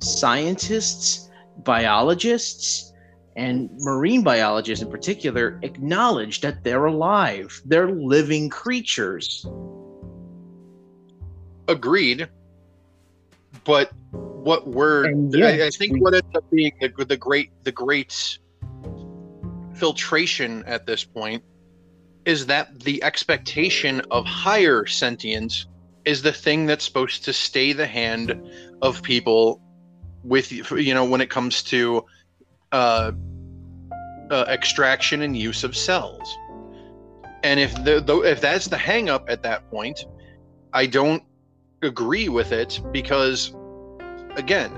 scientists, 0.00 1.30
biologists, 1.58 2.92
and 3.36 3.70
marine 3.78 4.22
biologists 4.22 4.82
in 4.84 4.90
particular 4.90 5.58
acknowledge 5.62 6.40
that 6.40 6.64
they're 6.64 6.86
alive. 6.86 7.60
They're 7.64 7.90
living 7.90 8.48
creatures. 8.48 9.46
Agreed. 11.68 12.28
But 13.64 13.92
what 14.10 14.66
we're 14.66 15.06
I, 15.06 15.66
I, 15.66 15.70
think 15.70 15.94
we, 15.94 16.00
what 16.00 16.14
ends 16.14 16.34
up 16.34 16.44
being 16.50 16.72
the, 16.80 17.04
the 17.04 17.16
great 17.16 17.50
the 17.64 17.72
great 17.72 18.38
filtration 19.74 20.64
at 20.66 20.86
this 20.86 21.04
point 21.04 21.42
is 22.24 22.46
that 22.46 22.80
the 22.80 23.02
expectation 23.02 24.02
of 24.10 24.24
higher 24.26 24.86
sentience 24.86 25.66
is 26.04 26.22
the 26.22 26.32
thing 26.32 26.66
that's 26.66 26.84
supposed 26.84 27.24
to 27.24 27.32
stay 27.32 27.72
the 27.72 27.86
hand 27.86 28.40
of 28.82 29.02
people 29.02 29.60
with 30.24 30.52
you 30.52 30.94
know 30.94 31.04
when 31.04 31.20
it 31.20 31.30
comes 31.30 31.62
to 31.64 32.04
uh, 32.72 33.12
uh, 34.30 34.44
extraction 34.48 35.22
and 35.22 35.36
use 35.36 35.64
of 35.64 35.76
cells. 35.76 36.36
And 37.42 37.58
if 37.58 37.74
the, 37.84 38.00
the 38.00 38.18
if 38.20 38.40
that's 38.40 38.66
the 38.66 38.76
hangup 38.76 39.24
at 39.28 39.42
that 39.42 39.68
point, 39.70 40.04
I 40.72 40.86
don't 40.86 41.22
agree 41.82 42.28
with 42.28 42.52
it 42.52 42.80
because, 42.92 43.54
again, 44.36 44.72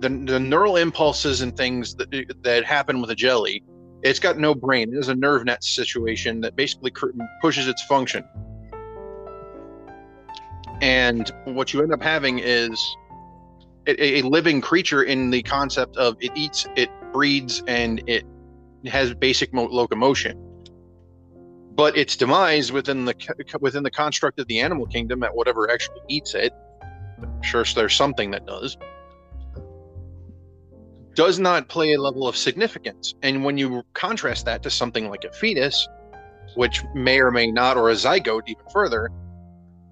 the 0.00 0.08
the 0.08 0.40
neural 0.40 0.76
impulses 0.76 1.40
and 1.40 1.56
things 1.56 1.94
that 1.94 2.10
that 2.42 2.64
happen 2.64 3.00
with 3.00 3.10
a 3.10 3.14
jelly, 3.14 3.62
it's 4.02 4.18
got 4.18 4.38
no 4.38 4.54
brain. 4.54 4.92
It 4.92 4.98
is 4.98 5.08
a 5.08 5.14
nerve 5.14 5.44
net 5.44 5.62
situation 5.62 6.40
that 6.40 6.56
basically 6.56 6.92
pushes 7.40 7.68
its 7.68 7.82
function. 7.84 8.24
And 10.80 11.30
what 11.44 11.72
you 11.72 11.80
end 11.80 11.92
up 11.92 12.02
having 12.02 12.40
is 12.40 12.96
a, 13.86 14.18
a 14.18 14.22
living 14.22 14.60
creature 14.60 15.02
in 15.02 15.30
the 15.30 15.42
concept 15.42 15.96
of 15.96 16.16
it 16.20 16.32
eats, 16.34 16.66
it 16.76 16.90
breeds, 17.12 17.62
and 17.66 18.02
it 18.06 18.24
has 18.86 19.14
basic 19.14 19.52
mo- 19.52 19.68
locomotion. 19.70 20.38
But 21.74 21.96
its 21.96 22.16
demise 22.16 22.70
within 22.70 23.06
the 23.06 23.14
within 23.60 23.82
the 23.82 23.90
construct 23.90 24.38
of 24.38 24.46
the 24.46 24.60
animal 24.60 24.86
kingdom, 24.86 25.22
at 25.22 25.34
whatever 25.34 25.70
actually 25.70 26.00
eats 26.08 26.34
it, 26.34 26.52
I'm 27.22 27.42
sure 27.42 27.64
there's 27.74 27.94
something 27.94 28.30
that 28.32 28.46
does, 28.46 28.76
does 31.14 31.38
not 31.38 31.68
play 31.68 31.94
a 31.94 32.00
level 32.00 32.28
of 32.28 32.36
significance. 32.36 33.14
And 33.22 33.44
when 33.44 33.56
you 33.56 33.82
contrast 33.94 34.44
that 34.46 34.62
to 34.64 34.70
something 34.70 35.08
like 35.08 35.24
a 35.24 35.32
fetus, 35.32 35.88
which 36.56 36.82
may 36.94 37.20
or 37.20 37.30
may 37.30 37.50
not, 37.50 37.76
or 37.76 37.90
a 37.90 37.94
zygote 37.94 38.48
even 38.48 38.64
further, 38.72 39.08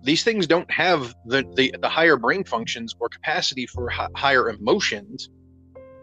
these 0.03 0.25
things 0.25 0.47
don't 0.47 0.71
have 0.71 1.15
the, 1.27 1.45
the, 1.57 1.75
the 1.81 1.89
higher 1.89 2.17
brain 2.17 2.45
functions 2.45 2.95
or 2.99 3.09
capacity 3.09 3.67
for 3.67 3.91
h- 3.91 4.09
higher 4.15 4.49
emotions 4.49 5.29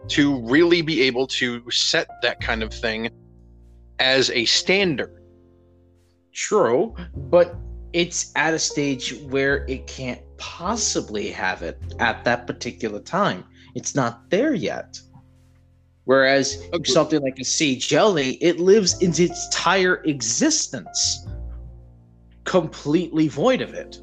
to 0.08 0.40
really 0.48 0.82
be 0.82 1.02
able 1.02 1.26
to 1.26 1.68
set 1.70 2.08
that 2.22 2.40
kind 2.40 2.62
of 2.62 2.72
thing 2.72 3.10
as 3.98 4.30
a 4.30 4.44
standard. 4.44 5.22
True, 6.32 6.94
but 7.14 7.56
it's 7.92 8.32
at 8.36 8.54
a 8.54 8.58
stage 8.58 9.14
where 9.24 9.64
it 9.66 9.86
can't 9.86 10.20
possibly 10.36 11.30
have 11.30 11.62
it 11.62 11.80
at 11.98 12.24
that 12.24 12.46
particular 12.46 13.00
time. 13.00 13.44
It's 13.74 13.94
not 13.94 14.30
there 14.30 14.54
yet. 14.54 15.00
Whereas 16.04 16.62
okay. 16.72 16.90
something 16.90 17.20
like 17.20 17.38
a 17.38 17.44
sea 17.44 17.76
jelly, 17.76 18.42
it 18.42 18.60
lives 18.60 19.00
in 19.02 19.10
its 19.10 19.46
entire 19.46 19.96
existence 20.04 21.26
completely 22.48 23.28
void 23.28 23.60
of 23.60 23.74
it. 23.74 24.00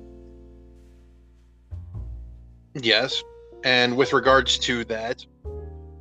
Yes. 2.75 3.23
And 3.63 3.97
with 3.97 4.13
regards 4.13 4.59
to 4.59 4.85
that, 4.85 5.25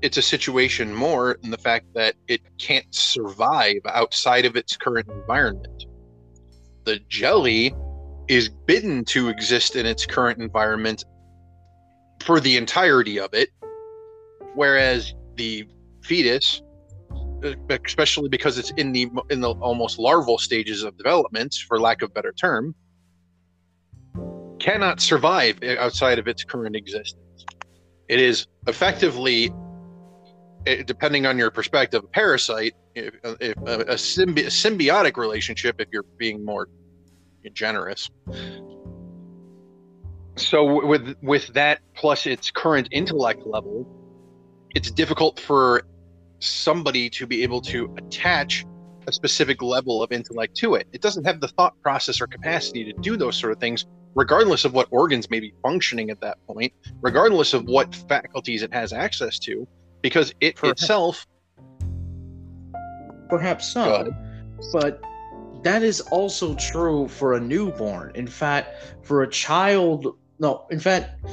it's 0.02 0.18
a 0.18 0.22
situation 0.22 0.94
more 0.94 1.38
in 1.42 1.50
the 1.50 1.56
fact 1.56 1.86
that 1.94 2.16
it 2.28 2.42
can't 2.58 2.94
survive 2.94 3.78
outside 3.86 4.44
of 4.44 4.56
its 4.56 4.76
current 4.76 5.08
environment. 5.08 5.86
The 6.84 6.98
jelly 7.08 7.74
is 8.28 8.50
bidden 8.50 9.06
to 9.06 9.30
exist 9.30 9.74
in 9.74 9.86
its 9.86 10.04
current 10.04 10.38
environment 10.38 11.02
for 12.20 12.40
the 12.40 12.58
entirety 12.58 13.18
of 13.18 13.32
it, 13.32 13.48
whereas 14.54 15.14
the 15.36 15.66
fetus 16.02 16.60
especially 17.70 18.28
because 18.28 18.58
it's 18.58 18.70
in 18.72 18.92
the 18.92 19.08
in 19.30 19.40
the 19.40 19.50
almost 19.50 19.98
larval 19.98 20.38
stages 20.38 20.82
of 20.82 20.96
development, 20.96 21.54
for 21.68 21.80
lack 21.80 22.02
of 22.02 22.12
better 22.14 22.32
term, 22.32 22.74
cannot 24.58 25.00
survive 25.00 25.62
outside 25.78 26.18
of 26.18 26.28
its 26.28 26.44
current 26.44 26.76
existence. 26.76 27.44
It 28.08 28.20
is 28.20 28.46
effectively, 28.66 29.52
eh, 30.66 30.82
depending 30.86 31.26
on 31.26 31.38
your 31.38 31.50
perspective, 31.50 32.04
a 32.04 32.08
parasite, 32.08 32.74
if, 32.94 33.14
if 33.40 33.56
a, 33.58 33.80
a, 33.80 33.94
symbi- 33.94 34.46
a 34.46 34.50
symbiotic 34.50 35.16
relationship, 35.16 35.76
if 35.80 35.88
you're 35.92 36.04
being 36.18 36.44
more 36.44 36.68
generous. 37.52 38.10
So 40.36 40.84
with 40.86 41.14
with 41.22 41.46
that 41.54 41.80
plus 41.94 42.26
its 42.26 42.50
current 42.50 42.88
intellect 42.90 43.46
level, 43.46 43.86
it's 44.74 44.90
difficult 44.90 45.38
for 45.38 45.82
somebody 46.44 47.08
to 47.10 47.26
be 47.26 47.42
able 47.42 47.60
to 47.62 47.94
attach 47.96 48.64
a 49.06 49.12
specific 49.12 49.62
level 49.62 50.02
of 50.02 50.12
intellect 50.12 50.56
to 50.56 50.74
it. 50.74 50.88
It 50.92 51.00
doesn't 51.02 51.24
have 51.24 51.40
the 51.40 51.48
thought 51.48 51.74
process 51.82 52.20
or 52.20 52.26
capacity 52.26 52.84
to 52.84 52.92
do 53.00 53.16
those 53.16 53.36
sort 53.36 53.52
of 53.52 53.58
things, 53.58 53.86
regardless 54.14 54.64
of 54.64 54.72
what 54.72 54.88
organs 54.90 55.28
may 55.30 55.40
be 55.40 55.52
functioning 55.62 56.10
at 56.10 56.20
that 56.20 56.38
point, 56.46 56.72
regardless 57.00 57.54
of 57.54 57.64
what 57.64 57.94
faculties 57.94 58.62
it 58.62 58.72
has 58.72 58.92
access 58.92 59.38
to, 59.40 59.66
because 60.02 60.32
it 60.40 60.56
perhaps, 60.56 60.82
itself. 60.82 61.26
Perhaps 63.28 63.72
so. 63.72 64.10
But 64.72 65.02
that 65.64 65.82
is 65.82 66.00
also 66.00 66.54
true 66.54 67.08
for 67.08 67.34
a 67.34 67.40
newborn. 67.40 68.12
In 68.14 68.26
fact, 68.26 68.96
for 69.02 69.22
a 69.22 69.28
child, 69.28 70.16
no, 70.38 70.66
in 70.70 70.78
fact, 70.78 71.24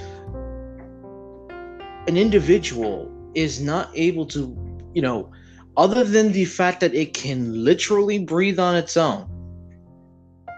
an 2.07 2.17
individual 2.17 3.11
is 3.35 3.61
not 3.61 3.89
able 3.93 4.25
to 4.25 4.57
you 4.93 5.01
know, 5.01 5.31
other 5.77 6.03
than 6.03 6.31
the 6.31 6.45
fact 6.45 6.79
that 6.81 6.93
it 6.93 7.13
can 7.13 7.63
literally 7.63 8.19
breathe 8.19 8.59
on 8.59 8.75
its 8.75 8.97
own, 8.97 9.27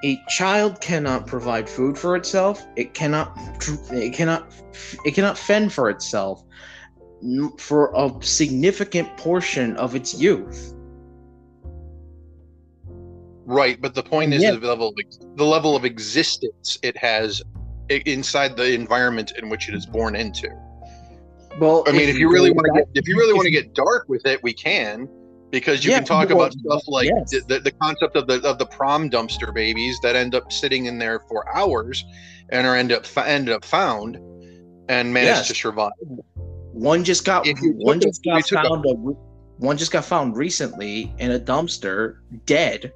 a 0.03 0.19
child 0.27 0.81
cannot 0.81 1.27
provide 1.27 1.69
food 1.69 1.97
for 1.97 2.15
itself. 2.15 2.65
It 2.75 2.93
cannot. 2.93 3.37
It 3.91 4.13
cannot. 4.13 4.53
It 5.05 5.11
cannot 5.11 5.37
fend 5.37 5.71
for 5.71 5.89
itself 5.89 6.43
for 7.57 7.93
a 7.95 8.11
significant 8.21 9.15
portion 9.17 9.77
of 9.77 9.95
its 9.95 10.13
youth. 10.19 10.73
Right, 13.45 13.79
but 13.81 13.93
the 13.93 14.03
point 14.03 14.33
is 14.33 14.41
yeah. 14.41 14.51
the 14.51 14.67
level 14.67 14.89
of, 14.89 14.95
the 15.35 15.45
level 15.45 15.75
of 15.75 15.85
existence 15.85 16.77
it 16.81 16.97
has 16.97 17.41
inside 17.89 18.55
the 18.55 18.73
environment 18.73 19.33
in 19.37 19.49
which 19.49 19.69
it 19.69 19.75
is 19.75 19.85
born 19.85 20.15
into. 20.15 20.49
Well, 21.59 21.83
I 21.87 21.91
mean, 21.91 22.09
if, 22.09 22.17
you 22.17 22.31
really 22.31 22.51
want 22.51 22.65
to 22.65 22.73
get 22.73 22.87
if 22.95 23.07
you 23.07 23.15
really 23.15 23.33
want 23.33 23.45
to 23.45 23.51
get 23.51 23.73
dark 23.73 24.05
with 24.09 24.25
it, 24.25 24.41
we 24.43 24.53
can 24.53 25.07
because 25.51 25.85
you 25.85 25.91
yeah, 25.91 25.97
can 25.97 26.05
talk 26.05 26.29
well, 26.29 26.39
about 26.39 26.53
stuff 26.53 26.83
like 26.87 27.09
yes. 27.15 27.43
the, 27.47 27.59
the 27.59 27.71
concept 27.71 28.15
of 28.15 28.25
the 28.27 28.41
of 28.47 28.57
the 28.57 28.65
prom 28.65 29.09
dumpster 29.09 29.53
babies 29.53 29.99
that 30.01 30.15
end 30.15 30.33
up 30.33 30.51
sitting 30.51 30.87
in 30.87 30.97
there 30.97 31.19
for 31.29 31.47
hours 31.55 32.03
and 32.49 32.65
are 32.65 32.75
end 32.75 32.91
up 32.91 33.05
end 33.17 33.49
up 33.49 33.63
found 33.63 34.17
and 34.89 35.13
managed 35.13 35.37
yes. 35.37 35.47
to 35.49 35.55
survive. 35.55 35.91
One 36.71 37.03
just 37.03 37.23
got 37.23 37.47
one 37.61 38.01
just 38.01 38.23
got 38.23 38.47
found 38.49 38.85
a, 38.85 38.93
one 39.57 39.77
just 39.77 39.91
got 39.91 40.05
found 40.05 40.35
recently 40.35 41.13
in 41.19 41.31
a 41.31 41.39
dumpster 41.39 42.17
dead 42.45 42.91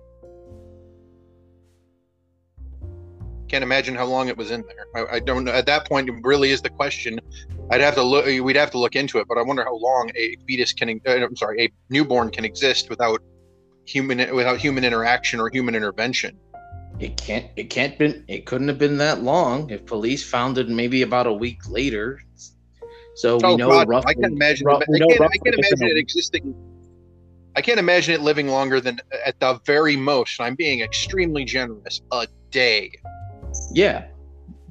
can't 3.48 3.64
imagine 3.64 3.96
how 3.96 4.06
long 4.06 4.28
it 4.28 4.38
was 4.38 4.52
in 4.52 4.64
there. 4.68 5.08
I, 5.08 5.16
I, 5.16 5.20
don't 5.20 5.44
know. 5.44 5.52
At 5.52 5.66
that 5.68 5.88
point, 5.88 6.10
it 6.10 6.16
really 6.24 6.52
is 6.52 6.62
the 6.62 6.70
question. 6.70 7.20
I'd 7.72 7.82
have 7.82 7.96
to 7.96 8.04
look. 8.04 8.26
We'd 8.26 8.56
have 8.56 8.72
to 8.72 8.80
look 8.80 8.96
into 8.96 9.20
it. 9.20 9.28
But 9.28 9.38
I 9.38 9.42
wonder 9.42 9.64
how 9.64 9.76
long 9.76 10.12
a 10.16 10.36
fetus 10.48 10.74
can. 10.74 11.02
Uh, 11.08 11.12
I'm 11.12 11.36
sorry, 11.36 11.66
a 11.66 11.70
newborn 11.90 12.30
can 12.30 12.46
exist 12.46 12.90
without 12.90 13.22
human 13.86 14.36
without 14.36 14.58
human 14.58 14.84
interaction 14.84 15.40
or 15.40 15.50
human 15.50 15.76
intervention. 15.76 16.38
It 17.00 17.18
can't. 17.18 17.48
It 17.56 17.66
can't 17.66 17.98
been. 17.98 18.24
It 18.28 18.46
couldn't 18.46 18.68
have 18.68 18.80
been 18.80 18.98
that 18.98 19.24
long. 19.24 19.70
If 19.70 19.86
police 19.86 20.28
found 20.28 20.58
it 20.58 20.70
maybe 20.70 21.02
about 21.02 21.28
a 21.28 21.34
week 21.34 21.70
later. 21.70 22.22
So 23.16 23.38
we 23.38 23.44
oh, 23.44 23.56
know 23.56 23.70
God, 23.70 23.88
roughly. 23.88 24.12
I 24.12 24.14
can 24.14 24.26
imagine. 24.26 24.68
Rough, 24.68 24.82
I, 24.82 24.98
can't, 24.98 25.22
I 25.22 25.38
can't 25.38 25.56
imagine 25.56 25.88
it 25.88 25.98
existing. 25.98 26.56
I 27.56 27.62
can't 27.62 27.80
imagine 27.80 28.14
it 28.14 28.22
living 28.22 28.48
longer 28.50 28.80
than 28.80 29.00
at 29.26 29.40
the 29.40 29.60
very 29.66 29.96
most. 29.96 30.40
I'm 30.40 30.56
being 30.56 30.82
extremely 30.82 31.44
generous. 31.44 32.02
A 32.12 32.28
day 32.52 32.92
Yeah, 33.72 34.08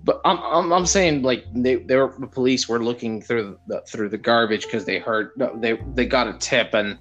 but 0.06 0.20
I'm, 0.24 0.38
I'm, 0.38 0.72
I'm 0.72 0.86
saying 0.86 1.22
like 1.22 1.44
they, 1.52 1.76
they 1.76 1.96
were 1.96 2.14
the 2.18 2.28
police 2.28 2.68
were 2.68 2.82
looking 2.82 3.20
through 3.20 3.58
the 3.66 3.80
through 3.82 4.08
the 4.08 4.18
garbage 4.18 4.64
because 4.64 4.84
they 4.84 4.98
heard 4.98 5.32
they 5.56 5.78
they 5.94 6.06
got 6.06 6.28
a 6.28 6.38
tip 6.38 6.74
and 6.74 6.96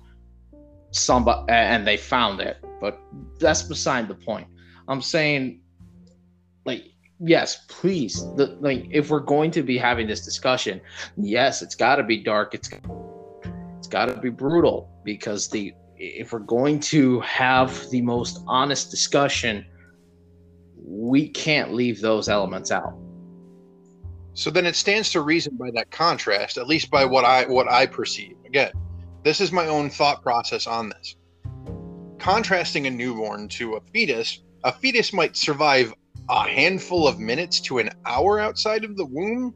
somebody 0.91 1.45
and 1.49 1.85
they 1.85 1.97
found 1.97 2.41
it. 2.41 2.57
But 2.81 2.99
that's 3.39 3.61
beside 3.61 4.07
the 4.07 4.15
point. 4.15 4.47
I'm 4.87 5.01
saying 5.01 5.61
like 6.65 6.83
yes, 7.19 7.65
please. 7.67 8.15
The, 8.35 8.57
like 8.59 8.87
if 8.89 9.11
we're 9.11 9.19
going 9.19 9.51
to 9.51 9.61
be 9.61 9.77
having 9.77 10.07
this 10.07 10.25
discussion, 10.25 10.81
yes, 11.15 11.61
it's 11.61 11.75
got 11.75 11.97
to 11.97 12.03
be 12.03 12.23
dark. 12.23 12.55
It's 12.55 12.71
it's 13.77 13.87
got 13.87 14.05
to 14.05 14.17
be 14.19 14.29
brutal 14.29 14.89
because 15.03 15.47
the 15.47 15.73
if 15.97 16.33
we're 16.33 16.39
going 16.39 16.79
to 16.79 17.19
have 17.21 17.89
the 17.91 18.01
most 18.01 18.43
honest 18.47 18.89
discussion, 18.89 19.65
we 20.87 21.27
can't 21.27 21.73
leave 21.73 21.99
those 22.01 22.29
elements 22.29 22.71
out. 22.71 22.93
So 24.33 24.49
then 24.49 24.65
it 24.65 24.75
stands 24.75 25.11
to 25.11 25.21
reason 25.21 25.55
by 25.55 25.71
that 25.71 25.91
contrast, 25.91 26.57
at 26.57 26.67
least 26.67 26.91
by 26.91 27.05
what 27.05 27.23
I 27.23 27.45
what 27.45 27.71
I 27.71 27.85
perceive. 27.85 28.35
Again, 28.45 28.71
this 29.23 29.41
is 29.41 29.51
my 29.51 29.67
own 29.67 29.89
thought 29.89 30.21
process 30.21 30.67
on 30.67 30.89
this. 30.89 31.15
Contrasting 32.19 32.85
a 32.85 32.91
newborn 32.91 33.47
to 33.49 33.75
a 33.75 33.81
fetus, 33.93 34.41
a 34.63 34.71
fetus 34.71 35.13
might 35.13 35.35
survive 35.35 35.93
a 36.29 36.47
handful 36.47 37.07
of 37.07 37.19
minutes 37.19 37.59
to 37.61 37.77
an 37.77 37.89
hour 38.05 38.39
outside 38.39 38.83
of 38.83 38.97
the 38.97 39.05
womb 39.05 39.53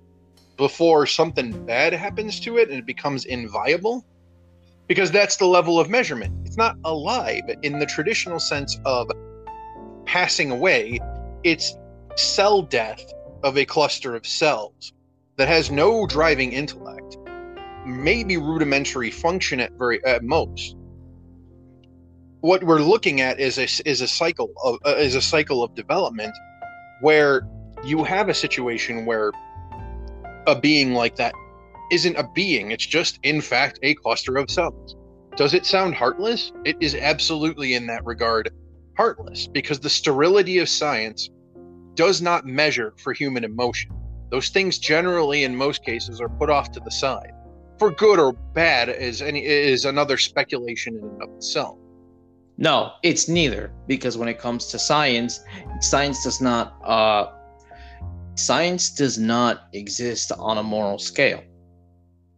before 0.55 1.05
something 1.05 1.65
bad 1.65 1.93
happens 1.93 2.39
to 2.41 2.57
it 2.57 2.69
and 2.69 2.77
it 2.77 2.85
becomes 2.85 3.25
inviable 3.25 4.05
because 4.87 5.11
that's 5.11 5.37
the 5.37 5.45
level 5.45 5.79
of 5.79 5.89
measurement. 5.89 6.33
It's 6.45 6.57
not 6.57 6.77
alive 6.83 7.43
in 7.63 7.79
the 7.79 7.85
traditional 7.85 8.39
sense 8.39 8.79
of 8.85 9.09
passing 10.05 10.51
away, 10.51 10.99
it's 11.43 11.75
cell 12.15 12.61
death 12.61 13.03
of 13.43 13.57
a 13.57 13.65
cluster 13.65 14.15
of 14.15 14.25
cells 14.25 14.93
that 15.37 15.47
has 15.47 15.71
no 15.71 16.05
driving 16.05 16.51
intellect, 16.51 17.17
maybe 17.85 18.37
rudimentary 18.37 19.11
function 19.11 19.59
at 19.59 19.71
very 19.73 20.03
at 20.05 20.23
most. 20.23 20.75
What 22.41 22.63
we're 22.63 22.81
looking 22.81 23.21
at 23.21 23.39
is 23.39 23.57
a 23.57 23.67
is 23.89 24.01
a 24.01 24.07
cycle 24.07 24.51
of 24.63 24.79
uh, 24.85 24.95
is 24.95 25.15
a 25.15 25.21
cycle 25.21 25.63
of 25.63 25.75
development 25.75 26.33
where 27.01 27.47
you 27.85 28.03
have 28.03 28.29
a 28.29 28.33
situation 28.33 29.05
where 29.05 29.31
a 30.47 30.59
being 30.59 30.93
like 30.93 31.15
that 31.15 31.33
isn't 31.91 32.15
a 32.17 32.27
being, 32.33 32.71
it's 32.71 32.85
just, 32.85 33.19
in 33.23 33.41
fact, 33.41 33.79
a 33.83 33.95
cluster 33.95 34.37
of 34.37 34.49
cells. 34.49 34.95
Does 35.35 35.53
it 35.53 35.65
sound 35.65 35.95
heartless? 35.95 36.51
It 36.65 36.77
is 36.79 36.95
absolutely, 36.95 37.73
in 37.73 37.87
that 37.87 38.05
regard, 38.05 38.51
heartless 38.99 39.47
because 39.47 39.79
the 39.79 39.89
sterility 39.89 40.57
of 40.57 40.67
science 40.67 41.29
does 41.93 42.21
not 42.21 42.45
measure 42.45 42.93
for 42.97 43.13
human 43.13 43.45
emotion. 43.45 43.91
Those 44.29 44.49
things 44.49 44.77
generally, 44.77 45.45
in 45.45 45.55
most 45.55 45.85
cases, 45.85 46.19
are 46.19 46.27
put 46.27 46.49
off 46.49 46.73
to 46.73 46.81
the 46.81 46.91
side. 46.91 47.31
For 47.77 47.91
good 47.91 48.19
or 48.19 48.33
bad 48.33 48.89
is 48.89 49.21
any 49.21 49.45
is 49.45 49.85
another 49.85 50.17
speculation 50.17 50.97
in 50.97 51.03
and 51.03 51.23
of 51.23 51.29
itself. 51.37 51.77
No, 52.57 52.91
it's 53.01 53.29
neither 53.29 53.71
because 53.87 54.17
when 54.17 54.27
it 54.27 54.37
comes 54.37 54.65
to 54.67 54.77
science, 54.77 55.39
science 55.79 56.25
does 56.25 56.41
not 56.41 56.75
uh, 56.83 57.31
science 58.35 58.89
does 58.91 59.17
not 59.17 59.69
exist 59.71 60.33
on 60.37 60.57
a 60.57 60.63
moral 60.63 60.99
scale. 60.99 61.41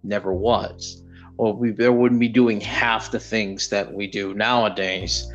Never 0.03 0.31
was. 0.31 1.03
Or 1.37 1.55
we 1.55 1.71
there 1.71 1.91
wouldn't 1.91 2.19
be 2.19 2.29
doing 2.29 2.61
half 2.61 3.09
the 3.09 3.19
things 3.19 3.69
that 3.69 3.91
we 3.91 4.05
do 4.05 4.35
nowadays. 4.35 5.27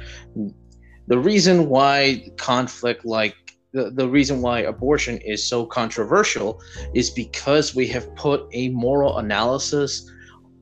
The 1.08 1.18
reason 1.18 1.68
why 1.68 2.30
conflict 2.36 3.04
like 3.04 3.34
the, 3.72 3.90
the 3.90 4.08
reason 4.08 4.40
why 4.40 4.60
abortion 4.60 5.18
is 5.18 5.46
so 5.46 5.66
controversial 5.66 6.60
is 6.94 7.10
because 7.10 7.74
we 7.74 7.86
have 7.88 8.14
put 8.16 8.46
a 8.52 8.70
moral 8.70 9.18
analysis 9.18 10.10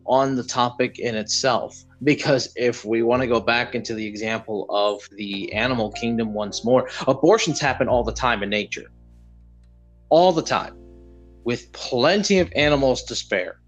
on 0.06 0.34
the 0.34 0.42
topic 0.42 0.98
in 0.98 1.14
itself 1.14 1.76
because 2.02 2.52
if 2.56 2.84
we 2.84 3.02
want 3.02 3.22
to 3.22 3.26
go 3.26 3.40
back 3.40 3.74
into 3.74 3.94
the 3.94 4.06
example 4.06 4.66
of 4.68 5.08
the 5.16 5.52
animal 5.52 5.92
kingdom 5.92 6.34
once 6.34 6.64
more, 6.64 6.90
abortions 7.06 7.60
happen 7.60 7.88
all 7.88 8.04
the 8.04 8.12
time 8.12 8.42
in 8.42 8.50
nature. 8.50 8.90
All 10.10 10.32
the 10.32 10.42
time. 10.42 10.76
With 11.44 11.72
plenty 11.72 12.38
of 12.38 12.52
animals 12.54 13.04
to 13.04 13.14
spare. 13.14 13.60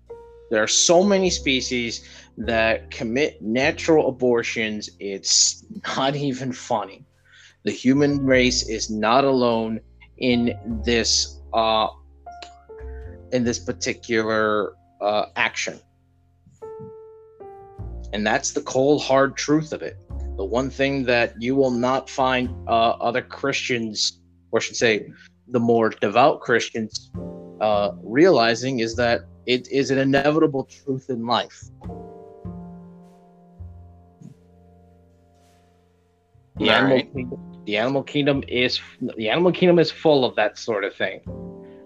There 0.51 0.63
are 0.63 0.69
so 0.69 1.03
many 1.03 1.31
species 1.31 2.07
that 2.39 2.91
commit 2.91 3.41
natural 3.43 4.09
abortions, 4.09 4.91
it's 5.01 5.65
not 5.97 6.17
even 6.29 6.53
funny. 6.53 7.05
The 7.65 7.73
human 7.73 8.25
race 8.25 8.69
is 8.69 8.91
not 8.91 9.25
alone 9.25 9.81
in 10.19 10.59
this 10.85 11.41
uh, 11.53 11.89
in 13.33 13.45
this 13.45 13.59
particular 13.59 14.75
uh, 15.01 15.27
action 15.37 15.81
and 18.13 18.27
that's 18.27 18.53
the 18.53 18.63
cold, 18.63 19.03
hard 19.03 19.37
truth 19.37 19.73
of 19.73 19.83
it. 19.83 19.99
The 20.37 20.45
one 20.45 20.71
thing 20.71 21.05
that 21.05 21.35
you 21.41 21.55
will 21.55 21.71
not 21.71 22.09
find 22.09 22.49
uh, 22.67 22.91
other 23.09 23.23
Christians, 23.23 24.21
or 24.53 24.59
I 24.59 24.63
should 24.63 24.77
say, 24.77 25.11
the 25.49 25.61
more 25.61 25.91
devout 25.91 26.41
Christians, 26.41 27.11
uh, 27.61 27.93
realizing 28.03 28.81
is 28.81 28.97
that 28.97 29.23
it 29.47 29.69
is 29.69 29.91
an 29.91 29.99
inevitable 29.99 30.65
truth 30.65 31.11
in 31.11 31.27
life. 31.27 31.65
The 36.59 36.71
animal, 36.71 36.97
right. 36.97 37.13
kingdom, 37.13 37.63
the 37.67 37.77
animal 37.77 38.03
kingdom 38.03 38.45
is 38.49 38.81
the 39.17 39.29
animal 39.29 39.53
kingdom 39.53 39.79
is 39.79 39.91
full 39.91 40.25
of 40.25 40.35
that 40.37 40.59
sort 40.59 40.85
of 40.85 40.95
thing, 40.95 41.21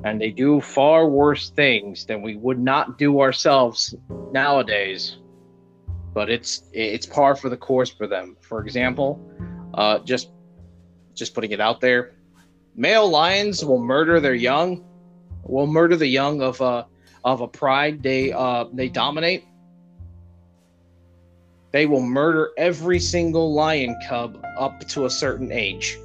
and 0.04 0.20
they 0.20 0.30
do 0.30 0.60
far 0.60 1.08
worse 1.08 1.50
things 1.50 2.06
than 2.06 2.22
we 2.22 2.36
would 2.36 2.58
not 2.58 2.98
do 2.98 3.20
ourselves 3.20 3.94
nowadays 4.32 5.16
but 6.12 6.30
it's 6.30 6.64
it's 6.72 7.06
par 7.06 7.36
for 7.36 7.48
the 7.48 7.56
course 7.56 7.90
for 7.90 8.06
them. 8.06 8.36
For 8.40 8.60
example, 8.60 9.20
uh, 9.74 10.00
just 10.00 10.30
just 11.14 11.34
putting 11.34 11.52
it 11.52 11.60
out 11.60 11.80
there, 11.80 12.16
male 12.74 13.08
lions 13.08 13.64
will 13.64 13.82
murder 13.82 14.20
their 14.20 14.34
young, 14.34 14.84
will 15.44 15.66
murder 15.66 15.96
the 15.96 16.06
young 16.06 16.42
of 16.42 16.60
a 16.60 16.86
of 17.24 17.40
a 17.40 17.48
pride 17.48 18.02
they 18.02 18.32
uh, 18.32 18.64
they 18.72 18.88
dominate. 18.88 19.44
They 21.72 21.86
will 21.86 22.02
murder 22.02 22.50
every 22.56 22.98
single 22.98 23.52
lion 23.52 23.96
cub 24.08 24.44
up 24.58 24.80
to 24.88 25.06
a 25.06 25.10
certain 25.10 25.52
age. 25.52 25.98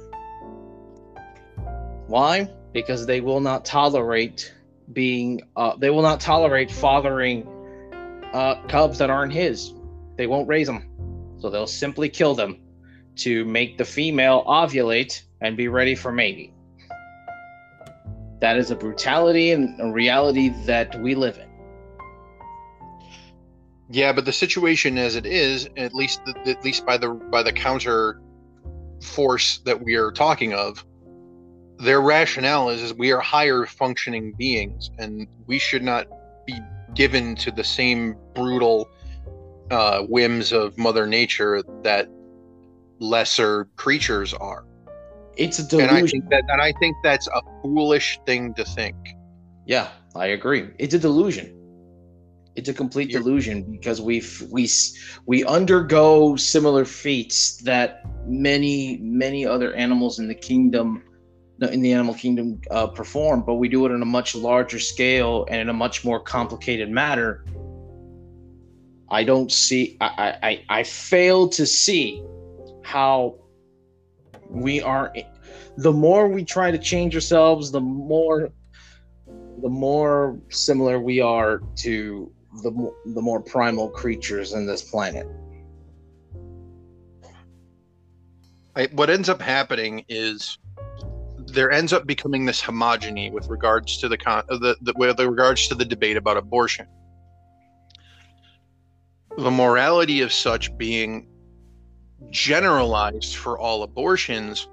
Why? 2.06 2.48
Because 2.72 3.06
they 3.06 3.20
will 3.20 3.40
not 3.40 3.64
tolerate 3.64 4.54
being 4.92 5.40
uh, 5.56 5.74
they 5.76 5.90
will 5.90 6.02
not 6.02 6.20
tolerate 6.20 6.70
fathering 6.70 7.44
uh, 8.32 8.62
cubs 8.68 8.98
that 8.98 9.10
aren't 9.10 9.32
his 9.32 9.72
they 10.16 10.26
won't 10.26 10.48
raise 10.48 10.66
them. 10.66 11.36
So 11.38 11.50
they'll 11.50 11.66
simply 11.66 12.08
kill 12.08 12.34
them 12.34 12.58
to 13.16 13.44
make 13.44 13.78
the 13.78 13.84
female 13.84 14.44
ovulate 14.46 15.22
and 15.40 15.56
be 15.56 15.68
ready 15.68 15.94
for 15.94 16.10
mating. 16.10 16.52
That 18.40 18.56
is 18.56 18.70
a 18.70 18.76
brutality 18.76 19.52
and 19.52 19.80
a 19.80 19.90
reality 19.90 20.50
that 20.64 21.00
we 21.00 21.14
live 21.14 21.38
in. 21.38 21.45
Yeah, 23.88 24.12
but 24.12 24.24
the 24.24 24.32
situation 24.32 24.98
as 24.98 25.14
it 25.16 25.26
is, 25.26 25.68
at 25.76 25.94
least 25.94 26.20
at 26.26 26.64
least 26.64 26.84
by 26.84 26.96
the 26.96 27.10
by 27.10 27.42
the 27.42 27.52
counter 27.52 28.20
force 29.00 29.58
that 29.64 29.82
we 29.82 29.94
are 29.94 30.10
talking 30.10 30.54
of, 30.54 30.84
their 31.78 32.00
rationale 32.00 32.70
is, 32.70 32.82
is 32.82 32.94
we 32.94 33.12
are 33.12 33.20
higher 33.20 33.66
functioning 33.66 34.32
beings 34.36 34.90
and 34.98 35.28
we 35.46 35.58
should 35.58 35.82
not 35.82 36.06
be 36.46 36.58
given 36.94 37.36
to 37.36 37.50
the 37.50 37.62
same 37.62 38.16
brutal 38.34 38.88
uh, 39.70 40.02
whims 40.02 40.52
of 40.52 40.76
Mother 40.78 41.06
Nature 41.06 41.62
that 41.82 42.08
lesser 42.98 43.68
creatures 43.76 44.32
are. 44.34 44.64
It's 45.36 45.58
a 45.58 45.68
delusion. 45.68 45.96
And 45.96 46.04
I 46.04 46.08
think 46.08 46.30
that, 46.30 46.42
and 46.48 46.62
I 46.62 46.72
think 46.80 46.96
that's 47.02 47.28
a 47.28 47.42
foolish 47.62 48.18
thing 48.24 48.54
to 48.54 48.64
think. 48.64 48.96
Yeah, 49.66 49.88
I 50.14 50.26
agree. 50.26 50.68
It's 50.78 50.94
a 50.94 50.98
delusion. 50.98 51.52
It's 52.56 52.68
a 52.68 52.74
complete 52.74 53.10
You're, 53.10 53.20
delusion 53.20 53.70
because 53.70 54.00
we 54.00 54.22
we 54.50 54.68
we 55.26 55.44
undergo 55.44 56.36
similar 56.36 56.84
feats 56.84 57.58
that 57.58 58.02
many 58.26 58.98
many 59.02 59.46
other 59.46 59.74
animals 59.74 60.18
in 60.18 60.28
the 60.28 60.34
kingdom 60.34 61.02
in 61.60 61.80
the 61.80 61.92
animal 61.92 62.14
kingdom 62.14 62.60
uh, 62.70 62.86
perform, 62.86 63.42
but 63.42 63.54
we 63.54 63.68
do 63.68 63.86
it 63.86 63.92
on 63.92 64.02
a 64.02 64.06
much 64.06 64.34
larger 64.34 64.78
scale 64.78 65.46
and 65.48 65.60
in 65.60 65.68
a 65.68 65.72
much 65.72 66.04
more 66.04 66.20
complicated 66.20 66.90
manner 66.90 67.44
I 69.08 69.24
don't 69.24 69.52
see. 69.52 69.96
I 70.00 70.38
I 70.42 70.64
I 70.68 70.82
fail 70.82 71.48
to 71.50 71.66
see 71.66 72.22
how 72.82 73.36
we 74.48 74.82
are. 74.82 75.12
The 75.76 75.92
more 75.92 76.28
we 76.28 76.44
try 76.44 76.70
to 76.70 76.78
change 76.78 77.14
ourselves, 77.14 77.70
the 77.70 77.80
more 77.80 78.50
the 79.62 79.68
more 79.68 80.38
similar 80.48 81.00
we 81.00 81.20
are 81.20 81.62
to 81.76 82.32
the 82.62 82.92
the 83.06 83.22
more 83.22 83.40
primal 83.40 83.88
creatures 83.90 84.52
in 84.52 84.66
this 84.66 84.82
planet. 84.82 85.26
I, 88.74 88.88
what 88.92 89.08
ends 89.08 89.28
up 89.28 89.40
happening 89.40 90.04
is 90.08 90.58
there 91.46 91.70
ends 91.70 91.92
up 91.92 92.06
becoming 92.06 92.44
this 92.44 92.60
homogeny 92.60 93.32
with 93.32 93.48
regards 93.48 93.98
to 93.98 94.08
the 94.08 94.18
con 94.18 94.44
the, 94.48 94.76
the 94.82 94.92
with 94.96 95.18
regards 95.18 95.68
to 95.68 95.74
the 95.74 95.84
debate 95.84 96.16
about 96.16 96.36
abortion. 96.36 96.86
The 99.38 99.50
morality 99.50 100.20
of 100.20 100.32
such 100.32 100.76
being 100.76 101.28
generalized 102.30 103.36
for 103.36 103.58
all 103.58 103.82
abortions 103.82 104.68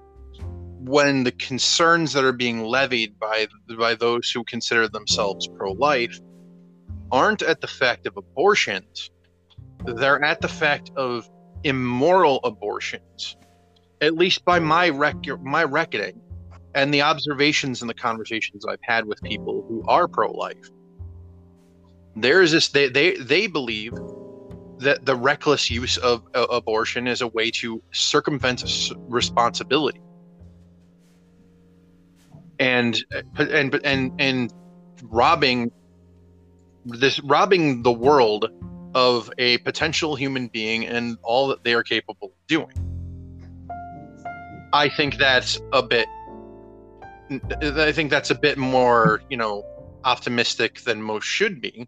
when 0.80 1.24
the 1.24 1.32
concerns 1.32 2.14
that 2.14 2.24
are 2.24 2.34
being 2.34 2.64
levied 2.64 3.18
by 3.20 3.48
by 3.78 3.96
those 3.96 4.30
who 4.30 4.44
consider 4.44 4.88
themselves 4.88 5.48
pro-life 5.48 6.20
aren't 7.14 7.42
at 7.42 7.62
the 7.62 7.68
fact 7.68 8.06
of 8.06 8.18
abortions 8.18 9.10
they're 9.86 10.24
at 10.24 10.42
the 10.42 10.48
fact 10.50 10.92
of 10.98 11.30
immoral 11.64 12.42
abortions 12.44 13.38
at 14.02 14.16
least 14.16 14.44
by 14.44 14.60
my 14.60 14.90
rec- 14.90 15.42
my 15.42 15.64
reckoning 15.64 16.20
and 16.76 16.94
the 16.94 17.02
observations 17.02 17.82
and 17.82 17.90
the 17.90 17.94
conversations 17.94 18.66
I've 18.66 18.80
had 18.82 19.06
with 19.06 19.22
people 19.22 19.66
who 19.68 19.84
are 19.88 20.08
pro-life. 20.08 20.70
There 22.16 22.42
is 22.42 22.52
this 22.52 22.70
they 22.70 22.90
they, 22.90 23.16
they 23.16 23.48
believe 23.48 23.94
that 24.80 25.06
the 25.06 25.16
reckless 25.16 25.72
use 25.72 25.98
of 25.98 26.24
uh, 26.34 26.46
abortion 26.50 27.08
is 27.08 27.22
a 27.22 27.28
way 27.28 27.50
to 27.52 27.82
circumvent 27.92 28.64
responsibility. 29.08 30.02
And 32.60 33.04
and 33.38 33.80
and 33.84 34.12
and 34.20 34.54
robbing 35.04 35.72
this 36.86 37.20
robbing 37.22 37.84
the 37.84 37.92
world 37.92 38.50
of 38.96 39.32
a 39.38 39.58
potential 39.60 40.16
human 40.16 40.48
being 40.48 40.86
and 40.86 41.18
all 41.24 41.48
that 41.48 41.64
they 41.64 41.74
are 41.74 41.84
capable 41.84 42.28
of 42.28 42.48
doing. 42.48 42.72
I 44.72 44.90
think 44.90 45.18
that's 45.18 45.60
a 45.72 45.84
bit 45.84 46.08
I 47.62 47.92
think 47.92 48.12
that's 48.12 48.30
a 48.30 48.36
bit 48.36 48.58
more, 48.58 49.22
you 49.30 49.38
know, 49.38 49.64
optimistic 50.04 50.82
than 50.82 51.02
most 51.02 51.26
should 51.26 51.62
be. 51.62 51.88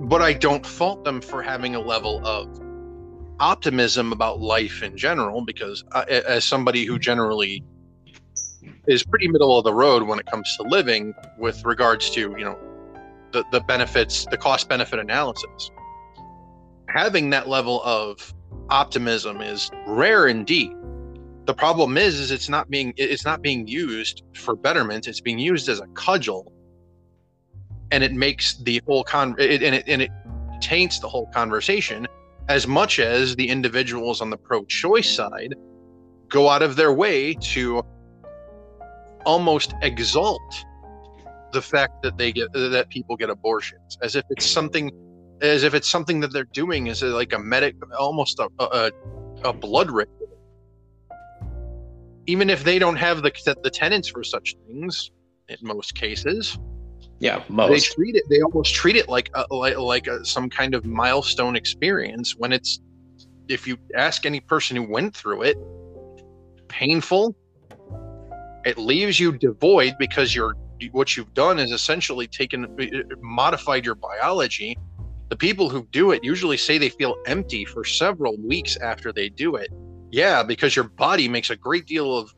But 0.00 0.20
I 0.20 0.32
don't 0.32 0.66
fault 0.66 1.04
them 1.04 1.20
for 1.20 1.42
having 1.42 1.74
a 1.74 1.80
level 1.80 2.26
of 2.26 2.60
optimism 3.40 4.12
about 4.12 4.40
life 4.40 4.82
in 4.82 4.96
general 4.96 5.44
because 5.44 5.84
uh, 5.92 6.04
I, 6.08 6.12
as 6.12 6.44
somebody 6.44 6.84
who 6.84 6.98
generally 6.98 7.64
is 8.86 9.02
pretty 9.02 9.28
middle 9.28 9.56
of 9.56 9.64
the 9.64 9.72
road 9.72 10.04
when 10.04 10.18
it 10.18 10.26
comes 10.26 10.56
to 10.56 10.62
living 10.64 11.14
with 11.38 11.64
regards 11.64 12.10
to 12.10 12.34
you 12.38 12.44
know 12.44 12.58
the, 13.34 13.44
the 13.52 13.60
benefits 13.60 14.26
the 14.30 14.38
cost 14.38 14.68
benefit 14.68 14.98
analysis. 14.98 15.70
Having 16.88 17.30
that 17.30 17.48
level 17.48 17.82
of 17.84 18.32
optimism 18.70 19.42
is 19.42 19.70
rare 19.86 20.28
indeed. 20.28 20.72
The 21.44 21.52
problem 21.52 21.98
is 21.98 22.18
is 22.18 22.30
it's 22.30 22.48
not 22.48 22.70
being 22.70 22.94
it's 22.96 23.26
not 23.26 23.42
being 23.42 23.66
used 23.66 24.22
for 24.34 24.56
betterment. 24.56 25.06
It's 25.06 25.20
being 25.20 25.38
used 25.38 25.68
as 25.68 25.80
a 25.80 25.86
cudgel. 25.88 26.50
And 27.90 28.02
it 28.02 28.12
makes 28.12 28.56
the 28.62 28.80
whole 28.86 29.04
con 29.04 29.34
it, 29.38 29.62
and 29.62 29.74
it 29.74 29.84
and 29.86 30.00
it 30.00 30.10
taints 30.62 31.00
the 31.00 31.08
whole 31.08 31.26
conversation 31.34 32.06
as 32.48 32.66
much 32.66 32.98
as 32.98 33.36
the 33.36 33.48
individuals 33.48 34.20
on 34.20 34.30
the 34.30 34.36
pro-choice 34.36 35.10
side 35.10 35.54
go 36.28 36.48
out 36.48 36.62
of 36.62 36.76
their 36.76 36.92
way 36.92 37.34
to 37.34 37.82
almost 39.24 39.74
exalt 39.82 40.64
the 41.54 41.62
fact 41.62 42.02
that 42.02 42.18
they 42.18 42.32
get 42.32 42.52
that 42.52 42.88
people 42.90 43.16
get 43.16 43.30
abortions 43.30 43.96
as 44.02 44.16
if 44.16 44.24
it's 44.30 44.44
something 44.44 44.90
as 45.40 45.64
if 45.64 45.72
it's 45.72 45.88
something 45.88 46.20
that 46.20 46.32
they're 46.32 46.52
doing 46.52 46.88
is 46.88 47.02
like 47.02 47.32
a 47.32 47.38
medic 47.38 47.74
almost 47.98 48.38
a, 48.38 48.48
a, 48.60 48.90
a 49.44 49.52
blood 49.52 49.90
ritual. 49.90 50.28
Even 52.26 52.50
if 52.50 52.64
they 52.64 52.78
don't 52.78 52.96
have 52.96 53.22
the 53.22 53.32
the 53.62 53.70
tenants 53.70 54.08
for 54.08 54.22
such 54.22 54.54
things 54.66 55.10
in 55.48 55.56
most 55.62 55.94
cases. 55.94 56.58
Yeah 57.20 57.42
most 57.48 57.70
they 57.70 57.94
treat 57.94 58.16
it 58.16 58.24
they 58.28 58.40
almost 58.42 58.74
treat 58.74 58.96
it 58.96 59.08
like 59.08 59.30
a, 59.34 59.46
like, 59.54 59.78
like 59.78 60.06
a, 60.08 60.24
some 60.24 60.50
kind 60.50 60.74
of 60.74 60.84
milestone 60.84 61.54
experience 61.54 62.34
when 62.36 62.52
it's 62.52 62.80
if 63.48 63.68
you 63.68 63.76
ask 63.94 64.26
any 64.26 64.40
person 64.40 64.76
who 64.76 64.82
went 64.82 65.14
through 65.16 65.42
it 65.42 65.56
painful. 66.68 67.36
It 68.64 68.78
leaves 68.78 69.20
you 69.20 69.36
devoid 69.36 69.94
because 69.98 70.34
you're 70.34 70.54
what 70.92 71.16
you've 71.16 71.34
done 71.34 71.58
is 71.58 71.72
essentially 71.72 72.26
taken 72.26 72.64
uh, 72.64 73.14
modified 73.20 73.84
your 73.84 73.94
biology. 73.94 74.76
The 75.28 75.36
people 75.36 75.68
who 75.68 75.86
do 75.90 76.10
it 76.12 76.22
usually 76.22 76.56
say 76.56 76.78
they 76.78 76.90
feel 76.90 77.16
empty 77.26 77.64
for 77.64 77.84
several 77.84 78.36
weeks 78.38 78.76
after 78.76 79.12
they 79.12 79.28
do 79.28 79.56
it. 79.56 79.68
Yeah 80.10 80.42
because 80.42 80.76
your 80.76 80.84
body 80.84 81.28
makes 81.28 81.50
a 81.50 81.56
great 81.56 81.86
deal 81.86 82.16
of 82.16 82.32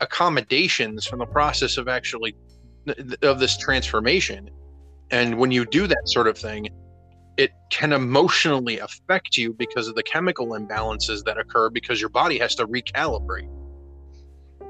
accommodations 0.00 1.06
from 1.06 1.20
the 1.20 1.26
process 1.26 1.76
of 1.76 1.88
actually 1.88 2.34
of 3.22 3.38
this 3.38 3.56
transformation. 3.56 4.50
And 5.10 5.38
when 5.38 5.50
you 5.50 5.64
do 5.66 5.86
that 5.86 6.08
sort 6.08 6.26
of 6.26 6.36
thing 6.36 6.68
it 7.36 7.52
can 7.70 7.92
emotionally 7.92 8.78
affect 8.78 9.36
you 9.36 9.52
because 9.52 9.88
of 9.88 9.94
the 9.94 10.02
chemical 10.02 10.48
imbalances 10.48 11.22
that 11.24 11.38
occur 11.38 11.68
because 11.70 12.00
your 12.00 12.08
body 12.08 12.38
has 12.38 12.54
to 12.54 12.66
recalibrate. 12.66 13.50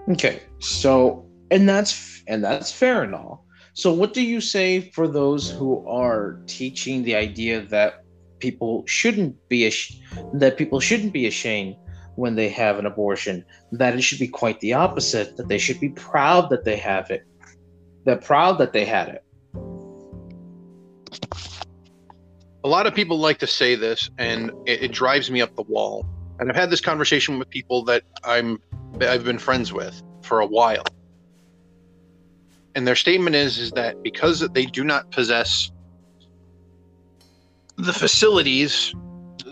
Okay, 0.08 0.42
so 0.58 1.25
and 1.50 1.68
that's 1.68 2.22
and 2.26 2.42
that's 2.42 2.72
fair 2.72 3.02
and 3.02 3.14
all. 3.14 3.46
So, 3.74 3.92
what 3.92 4.14
do 4.14 4.22
you 4.22 4.40
say 4.40 4.80
for 4.80 5.06
those 5.06 5.50
who 5.50 5.86
are 5.86 6.40
teaching 6.46 7.02
the 7.02 7.14
idea 7.14 7.60
that 7.66 8.04
people 8.38 8.84
shouldn't 8.86 9.36
be 9.48 9.66
ash- 9.66 9.92
that 10.34 10.56
people 10.56 10.80
shouldn't 10.80 11.12
be 11.12 11.26
ashamed 11.26 11.76
when 12.14 12.36
they 12.36 12.48
have 12.48 12.78
an 12.78 12.86
abortion? 12.86 13.44
That 13.72 13.94
it 13.94 14.02
should 14.02 14.18
be 14.18 14.28
quite 14.28 14.60
the 14.60 14.72
opposite. 14.72 15.36
That 15.36 15.48
they 15.48 15.58
should 15.58 15.78
be 15.78 15.90
proud 15.90 16.48
that 16.50 16.64
they 16.64 16.76
have 16.76 17.10
it. 17.10 17.24
They're 18.04 18.16
proud 18.16 18.58
that 18.58 18.72
they 18.72 18.84
had 18.84 19.08
it. 19.08 19.22
A 22.64 22.68
lot 22.68 22.86
of 22.86 22.94
people 22.94 23.18
like 23.18 23.38
to 23.38 23.46
say 23.46 23.74
this, 23.76 24.10
and 24.18 24.50
it, 24.64 24.84
it 24.84 24.92
drives 24.92 25.30
me 25.30 25.40
up 25.40 25.54
the 25.54 25.62
wall. 25.62 26.06
And 26.38 26.50
I've 26.50 26.56
had 26.56 26.70
this 26.70 26.80
conversation 26.80 27.38
with 27.38 27.48
people 27.50 27.84
that 27.84 28.02
I'm 28.24 28.58
I've 29.00 29.24
been 29.24 29.38
friends 29.38 29.72
with 29.72 30.02
for 30.22 30.40
a 30.40 30.46
while. 30.46 30.84
And 32.76 32.86
their 32.86 32.94
statement 32.94 33.34
is 33.34 33.58
is 33.58 33.72
that 33.72 34.02
because 34.02 34.46
they 34.52 34.66
do 34.66 34.84
not 34.84 35.10
possess 35.10 35.72
the 37.76 37.92
facilities, 37.92 38.94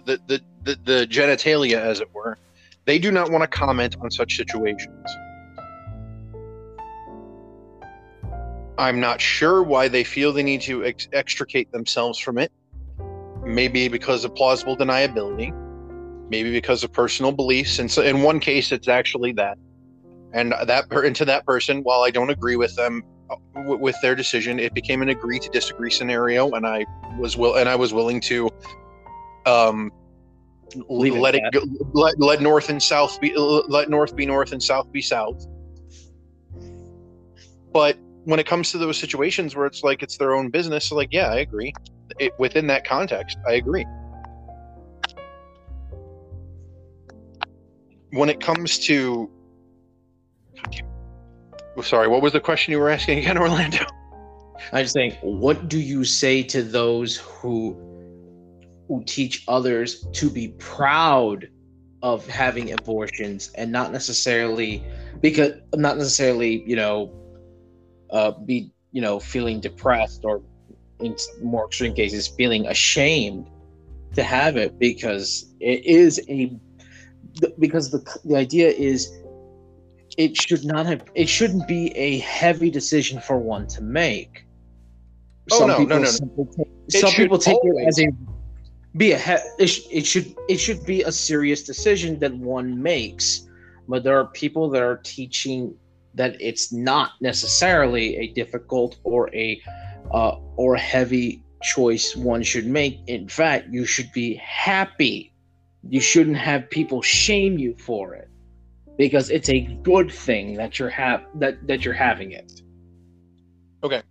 the 0.05 0.21
the, 0.29 0.41
the, 0.63 0.79
the 0.85 1.07
genitalia 1.11 1.79
as 1.79 2.01
it 2.01 2.15
were, 2.15 2.39
they 2.85 2.99
do 2.99 3.11
not 3.11 3.31
want 3.33 3.43
to 3.43 3.49
comment 3.49 3.97
on 4.01 4.11
such 4.11 4.37
situations. 4.37 5.11
I'm 8.77 9.01
not 9.01 9.21
sure 9.21 9.63
why 9.63 9.89
they 9.89 10.05
feel 10.05 10.33
they 10.33 10.43
need 10.43 10.61
to 10.63 10.85
ex- 10.85 11.09
extricate 11.13 11.73
themselves 11.73 12.19
from 12.19 12.39
it. 12.39 12.53
Maybe 13.43 13.89
because 13.89 14.25
of 14.25 14.35
plausible 14.35 14.77
deniability 14.77 15.53
maybe 16.31 16.51
because 16.51 16.83
of 16.83 16.93
personal 16.93 17.33
beliefs. 17.33 17.79
And 17.79 17.91
so, 17.91 18.03
in 18.03 18.23
one 18.23 18.41
case, 18.41 18.73
it's 18.73 18.89
actually 18.89 19.33
that. 19.33 19.59
And 20.33 20.53
that 20.67 20.91
and 20.91 21.15
to 21.17 21.25
that 21.27 21.47
person, 21.47 21.83
while 21.83 22.03
I 22.03 22.11
don't 22.11 22.31
agree 22.31 22.57
with 22.57 22.75
them 22.77 23.03
w- 23.55 23.79
with 23.79 23.97
their 24.03 24.15
decision, 24.15 24.59
it 24.59 24.75
became 24.75 25.03
an 25.03 25.09
agree 25.09 25.39
to 25.39 25.49
disagree 25.51 25.91
scenario, 25.91 26.51
and 26.53 26.67
I 26.67 26.85
was 27.19 27.37
will 27.37 27.57
and 27.57 27.69
I 27.69 27.77
was 27.77 27.93
willing 27.93 28.21
to 28.23 28.51
um 29.47 29.91
Leave 30.89 31.15
let 31.15 31.37
it, 31.37 31.43
it 31.45 31.53
go, 31.53 31.63
let 31.93 32.19
let 32.19 32.41
north 32.41 32.69
and 32.69 32.83
south 32.83 33.21
be 33.21 33.35
let 33.37 33.89
north 33.89 34.17
be 34.17 34.27
north 34.27 34.53
and 34.53 34.63
south 34.63 34.91
be 34.93 35.03
south. 35.03 35.47
But 37.73 37.97
when 38.25 38.41
it 38.41 38.47
comes 38.47 38.73
to 38.73 38.79
those 38.79 38.99
situations 38.99 39.55
where 39.55 39.67
it's 39.67 39.83
like 39.83 40.03
it's 40.03 40.17
their 40.17 40.35
own 40.35 40.51
business, 40.51 40.91
like 40.91 41.09
yeah, 41.13 41.29
I 41.29 41.37
agree. 41.37 41.73
It, 42.19 42.33
within 42.39 42.67
that 42.69 42.87
context, 42.87 43.39
I 43.47 43.55
agree. 43.55 43.85
when 48.15 48.29
it 48.29 48.41
comes 48.41 48.79
to 48.79 49.29
sorry 51.83 52.09
what 52.09 52.23
was 52.23 52.33
the 52.33 52.41
question 52.41 52.73
you 52.73 52.79
were 52.79 52.91
asking 52.91 53.19
again 53.19 53.39
orlando? 53.45 53.85
I 54.73 54.83
was 54.83 54.93
saying 54.93 55.13
what 55.23 55.69
do 55.69 55.79
you 55.79 56.05
say 56.05 56.43
to 56.45 56.63
those 56.63 57.17
who 57.17 57.77
who 58.89 59.03
teach 59.05 59.45
others 59.49 60.07
to 60.13 60.31
be 60.31 60.49
proud 60.59 61.49
of 62.03 62.27
having 62.27 62.73
abortions 62.73 63.51
and 63.55 63.73
not 63.73 63.91
necessarily 63.93 64.85
because 65.21 65.53
not 65.75 65.97
necessarily 65.97 66.63
you 66.67 66.77
know 66.77 67.11
uh 68.11 68.31
be 68.31 68.71
you 68.93 69.01
know 69.01 69.19
feeling 69.19 69.61
depressed 69.61 70.25
or 70.25 70.43
in 71.01 71.17
more 71.43 71.67
extreme 71.67 71.95
cases 71.95 72.29
feeling 72.29 72.67
ashamed 72.67 73.47
to 74.15 74.23
have 74.23 74.57
it 74.57 74.79
because 74.79 75.53
it 75.61 75.85
is 75.85 76.21
a 76.29 76.57
because 77.59 77.91
the 77.91 77.99
the 78.25 78.37
idea 78.37 78.69
is 78.69 79.11
it 80.17 80.37
should 80.37 80.65
not 80.65 80.87
have 80.87 81.05
it 81.15 81.29
shouldn't 81.29 81.67
be 81.67 81.91
a 81.97 82.19
heavy 82.19 82.71
decision 82.71 83.21
for 83.21 83.39
one 83.39 83.67
to 83.69 83.83
make. 83.83 84.47
Oh 85.51 85.59
some 85.59 85.69
no, 85.69 85.79
people, 85.79 86.01
no, 86.01 86.05
no, 86.05 86.11
no. 86.37 86.49
Take, 86.57 87.01
some 87.03 87.13
people 87.13 87.39
take 87.39 87.57
always. 87.57 87.85
it 87.85 87.89
as 87.89 87.99
a 88.01 88.97
be 88.97 89.13
a 89.13 89.19
he- 89.19 89.63
it, 89.63 89.67
sh- 89.67 89.87
it 89.91 90.07
should 90.07 90.35
it 90.49 90.59
should 90.59 90.85
be 90.87 91.03
a 91.03 91.13
serious 91.13 91.63
decision 91.63 92.19
that 92.21 92.35
one 92.35 92.81
makes. 92.81 93.49
But 93.89 94.05
there 94.05 94.19
are 94.19 94.27
people 94.27 94.71
that 94.71 94.83
are 94.83 95.01
teaching 95.05 95.75
that 96.15 96.41
it's 96.41 96.73
not 96.73 97.11
necessarily 97.21 98.17
a 98.17 98.29
difficult 98.29 98.97
or 99.05 99.35
a 99.35 99.61
uh, 100.13 100.37
or 100.57 100.77
a 100.77 100.81
heavy 100.81 101.43
choice 101.63 102.15
one 102.15 102.43
should 102.43 102.67
make. 102.67 103.01
In 103.09 103.29
fact, 103.29 103.69
you 103.71 103.85
should 103.85 104.13
be 104.13 104.35
happy. 104.37 105.33
You 105.89 106.01
shouldn't 106.01 106.37
have 106.37 106.71
people 106.71 107.03
shame 107.03 107.59
you 107.59 107.77
for 107.79 108.15
it 108.15 108.29
because 108.97 109.31
it's 109.31 109.49
a 109.49 109.61
good 109.83 110.11
thing 110.11 110.55
that 110.55 110.79
you're 110.79 110.91
have 110.91 111.25
that 111.35 111.67
that 111.67 111.85
you're 111.85 111.95
having 111.95 112.33
it. 112.33 112.53
Okay. 113.83 114.03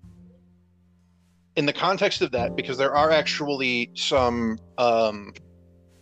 In 1.56 1.66
the 1.66 1.74
context 1.74 2.22
of 2.22 2.32
that, 2.32 2.56
because 2.56 2.78
there 2.78 2.96
are 2.96 3.12
actually 3.12 3.92
some 3.96 4.58
um, 4.78 5.34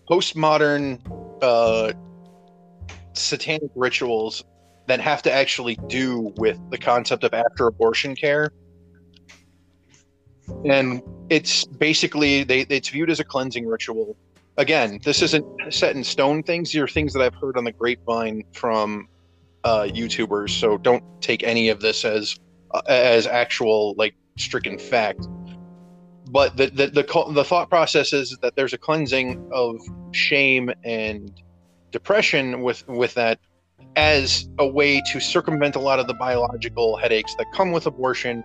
postmodern 0.10 1.00
uh, 1.42 1.92
satanic 3.14 3.72
rituals 3.76 4.44
that 4.88 5.00
have 5.00 5.22
to 5.24 5.32
actually 5.32 5.76
do 5.88 6.34
with 6.38 6.58
the 6.70 6.78
concept 6.78 7.24
of 7.24 7.34
after 7.34 7.68
abortion 7.68 8.16
care. 8.16 8.52
And 10.66 11.02
it's 11.30 11.66
basically 11.66 12.44
they 12.44 12.62
it's 12.62 12.90
viewed 12.90 13.10
as 13.10 13.20
a 13.20 13.24
cleansing 13.24 13.66
ritual. 13.66 14.18
Again, 14.62 15.00
this 15.04 15.24
isn't 15.24 15.74
set 15.74 15.96
in 15.96 16.04
stone 16.04 16.44
things. 16.44 16.72
These 16.72 16.84
are 16.84 16.88
things 16.88 17.14
that 17.14 17.24
I've 17.24 17.34
heard 17.34 17.58
on 17.58 17.64
the 17.64 17.72
grapevine 17.72 18.44
from 18.54 19.08
uh, 19.64 19.88
YouTubers. 19.90 20.52
So 20.52 20.78
don't 20.78 21.04
take 21.20 21.42
any 21.42 21.70
of 21.70 21.82
this 21.82 22.06
as 22.06 22.40
uh, 22.70 22.84
as 22.86 23.26
actual 23.26 23.96
like 23.98 24.14
stricken 24.38 24.78
fact. 24.78 25.28
But 26.30 26.58
the, 26.58 26.68
the 26.68 26.88
the 26.88 27.32
the 27.34 27.44
thought 27.44 27.72
process 27.72 28.14
is 28.14 28.38
that 28.44 28.56
there's 28.56 28.72
a 28.72 28.78
cleansing 28.78 29.50
of 29.52 29.82
shame 30.12 30.72
and 30.84 31.32
depression 31.90 32.62
with 32.62 32.88
with 32.88 33.16
that 33.16 33.40
as 33.96 34.48
a 34.60 34.68
way 34.68 35.02
to 35.12 35.20
circumvent 35.20 35.76
a 35.76 35.80
lot 35.80 35.98
of 35.98 36.06
the 36.06 36.14
biological 36.14 36.98
headaches 36.98 37.34
that 37.40 37.48
come 37.52 37.72
with 37.72 37.88
abortion. 37.88 38.44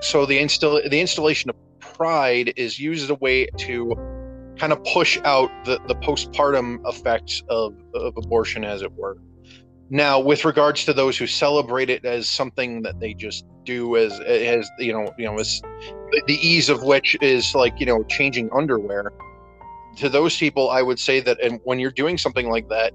So 0.00 0.26
the 0.26 0.38
install 0.38 0.80
the 0.88 1.00
installation 1.00 1.50
of 1.50 1.56
pride 1.80 2.52
is 2.54 2.78
used 2.78 3.02
as 3.02 3.10
a 3.10 3.16
way 3.16 3.46
to 3.58 4.19
kind 4.60 4.72
of 4.74 4.84
push 4.84 5.18
out 5.24 5.50
the, 5.64 5.80
the 5.88 5.94
postpartum 5.96 6.86
effects 6.86 7.42
of, 7.48 7.74
of 7.94 8.14
abortion, 8.18 8.62
as 8.62 8.82
it 8.82 8.92
were. 8.92 9.16
Now, 9.88 10.20
with 10.20 10.44
regards 10.44 10.84
to 10.84 10.92
those 10.92 11.16
who 11.16 11.26
celebrate 11.26 11.88
it 11.88 12.04
as 12.04 12.28
something 12.28 12.82
that 12.82 13.00
they 13.00 13.14
just 13.14 13.46
do 13.64 13.96
as 13.96 14.20
as 14.20 14.70
you 14.78 14.92
know, 14.92 15.12
you 15.18 15.24
know, 15.24 15.36
as 15.38 15.62
the 16.26 16.38
ease 16.46 16.68
of 16.68 16.82
which 16.84 17.16
is 17.20 17.54
like 17.54 17.80
you 17.80 17.86
know 17.86 18.04
changing 18.04 18.50
underwear. 18.52 19.12
To 19.96 20.08
those 20.08 20.36
people, 20.36 20.70
I 20.70 20.82
would 20.82 21.00
say 21.00 21.18
that, 21.20 21.40
and 21.42 21.58
when 21.64 21.80
you're 21.80 21.90
doing 21.90 22.16
something 22.16 22.48
like 22.48 22.68
that, 22.68 22.92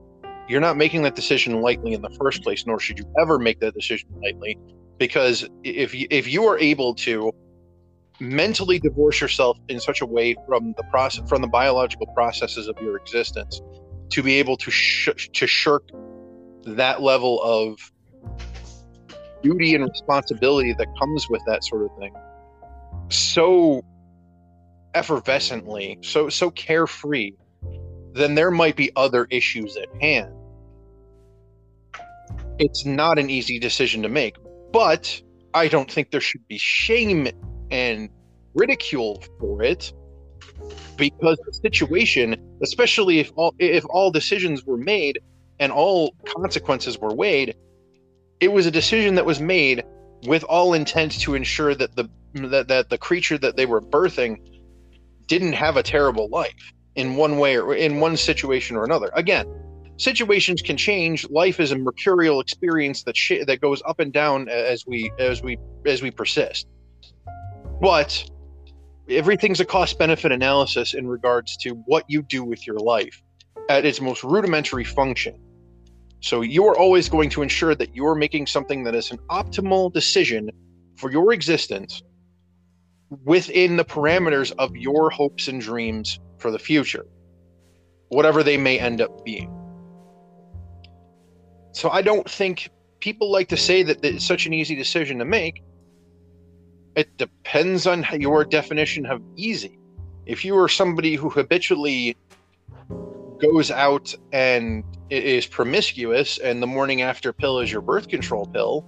you're 0.48 0.62
not 0.62 0.78
making 0.78 1.02
that 1.02 1.16
decision 1.16 1.62
lightly 1.62 1.92
in 1.94 2.02
the 2.02 2.10
first 2.12 2.42
place, 2.42 2.66
nor 2.66 2.80
should 2.80 2.98
you 2.98 3.06
ever 3.20 3.38
make 3.38 3.60
that 3.60 3.74
decision 3.74 4.08
lightly, 4.24 4.58
because 4.98 5.50
if 5.64 5.94
you, 5.94 6.08
if 6.10 6.32
you 6.32 6.46
are 6.46 6.58
able 6.58 6.96
to 6.96 7.34
mentally 8.20 8.80
divorce 8.80 9.20
yourself 9.22 9.58
in 9.68 9.80
such 9.80 10.02
a 10.02 10.06
way 10.06 10.36
from 10.48 10.74
the 10.78 10.84
process 10.84 11.28
from 11.28 11.42
the 11.42 11.48
biological 11.48 12.08
processes 12.08 12.68
of 12.68 12.78
your 12.82 12.98
existence 12.98 13.62
to 14.10 14.24
be 14.24 14.36
able 14.36 14.56
to 14.58 14.72
sh- 14.72 15.30
to 15.34 15.48
shirk 15.48 15.90
that 16.66 17.02
level 17.02 17.42
of 17.44 17.78
duty 19.44 19.76
and 19.76 19.84
responsibility 19.84 20.74
that 20.78 20.88
comes 20.98 21.30
with 21.30 21.42
that 21.46 21.64
sort 21.64 21.84
of 21.84 21.90
thing 22.00 22.14
so 23.10 23.84
effervescently 24.96 26.04
so 26.04 26.30
so 26.30 26.50
carefree 26.52 27.32
then 28.16 28.34
there 28.34 28.50
might 28.50 28.78
be 28.78 28.92
other 28.96 29.28
issues 29.30 29.76
at 29.76 29.90
hand. 30.02 30.34
It's 32.58 32.86
not 32.86 33.20
an 33.20 33.30
easy 33.30 33.60
decision 33.60 34.02
to 34.04 34.10
make, 34.10 34.38
but 34.72 35.22
I 35.54 35.68
don't 35.68 35.92
think 35.92 36.12
there 36.12 36.22
should 36.22 36.48
be 36.48 36.58
shame 36.58 37.28
and 37.72 38.10
ridicule 38.54 39.24
for 39.40 39.64
it 39.64 39.94
because 40.98 41.38
the 41.46 41.54
situation, 41.54 42.36
especially 42.62 43.20
if 43.20 43.32
all 43.36 43.54
if 43.60 43.86
all 43.90 44.12
decisions 44.12 44.66
were 44.66 44.78
made 44.78 45.20
and 45.60 45.72
all 45.72 46.14
consequences 46.26 46.98
were 46.98 47.14
weighed, 47.14 47.56
it 48.40 48.52
was 48.52 48.66
a 48.66 48.72
decision 48.72 49.16
that 49.16 49.26
was 49.26 49.40
made 49.40 49.84
with 50.28 50.44
all 50.46 50.74
intent 50.74 51.20
to 51.20 51.36
ensure 51.36 51.76
that 51.76 51.96
the 51.96 52.10
that, 52.34 52.68
that 52.68 52.90
the 52.90 52.98
creature 52.98 53.38
that 53.38 53.56
they 53.56 53.66
were 53.66 53.82
birthing 53.82 54.38
didn't 55.28 55.54
have 55.54 55.78
a 55.78 55.84
terrible 55.84 56.28
life 56.30 56.74
in 56.96 57.16
one 57.16 57.38
way 57.38 57.58
or 57.58 57.76
in 57.76 58.00
one 58.00 58.18
situation 58.18 58.76
or 58.76 58.84
another. 58.84 59.10
Again, 59.14 59.46
situations 59.98 60.62
can 60.62 60.78
change. 60.78 61.30
Life 61.30 61.60
is 61.60 61.72
a 61.72 61.78
mercurial 61.78 62.40
experience 62.40 63.04
that 63.04 63.18
sh- 63.18 63.46
that 63.48 63.62
goes 63.62 63.82
up 63.86 64.00
and 64.00 64.12
down 64.12 64.50
as 64.50 64.86
we 64.86 65.12
as 65.20 65.42
we 65.42 65.58
as 65.86 66.02
we 66.02 66.12
persist. 66.12 66.68
But 67.82 68.30
everything's 69.10 69.60
a 69.60 69.66
cost 69.66 70.00
benefit 70.00 70.32
analysis 70.32 70.94
in 70.94 71.08
regards 71.08 71.58
to 71.58 71.72
what 71.86 72.06
you 72.08 72.22
do 72.22 72.44
with 72.44 72.66
your 72.66 72.78
life 72.78 73.22
at 73.70 73.86
its 73.86 74.02
most 74.02 74.24
rudimentary 74.24 74.84
function. 74.84 75.40
So 76.22 76.42
you're 76.42 76.78
always 76.78 77.10
going 77.10 77.30
to 77.32 77.42
ensure 77.42 77.76
that 77.76 77.96
you're 77.96 78.16
making 78.16 78.48
something 78.48 78.84
that 78.86 78.96
is 78.96 79.12
an 79.12 79.20
optimal 79.30 79.94
decision 79.94 80.50
for 80.96 81.12
your 81.12 81.34
existence 81.34 82.02
within 83.24 83.78
the 83.78 83.86
parameters 83.86 84.52
of 84.58 84.76
your 84.76 85.10
hopes 85.10 85.48
and 85.48 85.62
dreams 85.62 86.20
for 86.40 86.50
the 86.52 86.60
future, 86.60 87.06
whatever 88.10 88.42
they 88.42 88.58
may 88.58 88.80
end 88.80 89.02
up 89.02 89.24
being. 89.24 89.52
So 91.74 91.90
I 91.90 92.02
don't 92.02 92.28
think 92.30 92.70
people 93.00 93.32
like 93.32 93.50
to 93.50 93.58
say 93.58 93.84
that 93.84 94.04
it's 94.04 94.26
such 94.26 94.46
an 94.46 94.54
easy 94.54 94.76
decision 94.76 95.20
to 95.20 95.26
make. 95.26 95.62
It 96.96 97.18
depends 97.18 97.86
on 97.88 98.06
your 98.14 98.46
definition 98.46 99.06
of 99.06 99.22
easy. 99.36 99.80
If 100.26 100.46
you 100.46 100.58
are 100.58 100.70
somebody 100.70 101.16
who 101.16 101.30
habitually 101.30 102.16
goes 103.42 103.70
out 103.70 104.16
and 104.32 104.84
is 105.10 105.46
promiscuous 105.46 106.38
and 106.38 106.64
the 106.64 106.68
morning 106.68 107.02
after 107.02 107.34
pill 107.34 107.60
is 107.60 107.72
your 107.72 107.82
birth 107.82 108.08
control 108.08 108.46
pill, 108.46 108.86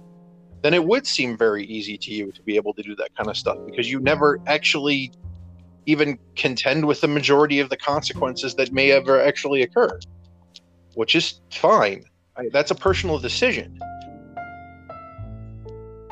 then 0.62 0.74
it 0.74 0.84
would 0.84 1.06
seem 1.06 1.36
very 1.36 1.64
easy 1.66 1.96
to 1.98 2.10
you 2.10 2.32
to 2.32 2.42
be 2.42 2.56
able 2.56 2.72
to 2.74 2.82
do 2.82 2.96
that 2.96 3.14
kind 3.14 3.28
of 3.28 3.36
stuff 3.36 3.58
because 3.66 3.90
you 3.90 4.00
never 4.00 4.40
actually 4.46 5.12
even 5.86 6.18
contend 6.34 6.86
with 6.86 7.00
the 7.00 7.08
majority 7.08 7.60
of 7.60 7.68
the 7.70 7.76
consequences 7.76 8.54
that 8.54 8.72
may 8.72 8.90
ever 8.90 9.20
actually 9.20 9.62
occur, 9.62 9.98
which 10.94 11.14
is 11.14 11.40
fine. 11.52 12.04
That's 12.52 12.70
a 12.70 12.74
personal 12.74 13.18
decision. 13.18 13.78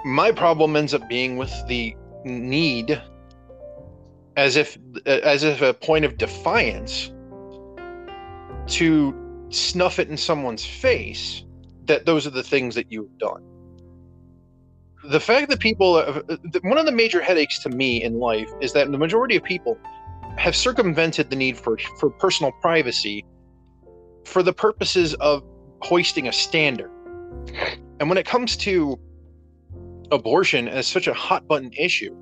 My 0.07 0.31
problem 0.31 0.77
ends 0.77 0.95
up 0.95 1.09
being 1.09 1.37
with 1.37 1.53
the 1.66 1.97
need, 2.25 3.03
as 4.37 4.55
if 4.55 4.79
as 5.05 5.42
if 5.42 5.61
a 5.61 5.75
point 5.75 6.05
of 6.05 6.16
defiance, 6.16 7.12
to 8.69 9.12
snuff 9.49 9.99
it 9.99 10.09
in 10.09 10.16
someone's 10.16 10.64
face 10.64 11.42
that 11.87 12.07
those 12.07 12.25
are 12.25 12.31
the 12.31 12.45
things 12.45 12.77
that 12.77 12.87
you've 12.88 13.19
done. 13.19 13.42
The 15.11 15.19
fact 15.19 15.51
that 15.51 15.59
people 15.59 15.97
uh, 15.97 16.23
one 16.62 16.79
of 16.79 16.87
the 16.87 16.92
major 16.92 17.21
headaches 17.21 17.59
to 17.64 17.69
me 17.69 18.01
in 18.01 18.21
life 18.21 18.49
is 18.61 18.75
that 18.75 18.88
the 18.92 18.99
majority 18.99 19.35
of 19.35 19.42
people 19.42 19.77
have 20.37 20.55
circumvented 20.55 21.31
the 21.31 21.37
need 21.37 21.57
for 21.57 21.79
for 21.99 22.11
personal 22.11 22.53
privacy 22.61 23.25
for 24.25 24.45
the 24.45 24.53
purposes 24.53 25.14
of 25.14 25.42
hoisting 25.83 26.29
a 26.29 26.33
standard. 26.33 26.92
And 27.99 28.09
when 28.09 28.19
it 28.19 28.25
comes 28.25 28.57
to 28.59 29.01
abortion 30.12 30.69
as 30.69 30.87
such 30.87 31.07
a 31.07 31.14
hot 31.14 31.47
button 31.47 31.73
issue. 31.73 32.14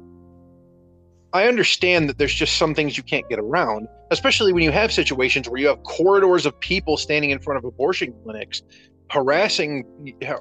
I 1.33 1.49
understand 1.49 2.09
that 2.09 2.19
there's 2.19 2.35
just 2.35 2.57
some 2.57 2.75
things 2.75 2.97
you 2.97 3.03
can't 3.03 3.29
get 3.29 3.39
around 3.39 3.89
especially 4.11 4.53
when 4.53 4.63
you 4.63 4.71
have 4.71 4.93
situations 4.93 5.49
where 5.49 5.61
you 5.61 5.67
have 5.67 5.83
corridors 5.83 6.47
of 6.47 6.59
people 6.61 6.97
standing 6.97 7.31
in 7.31 7.39
front 7.41 7.59
of 7.59 7.65
abortion 7.65 8.15
clinics 8.23 8.63
harassing 9.11 9.85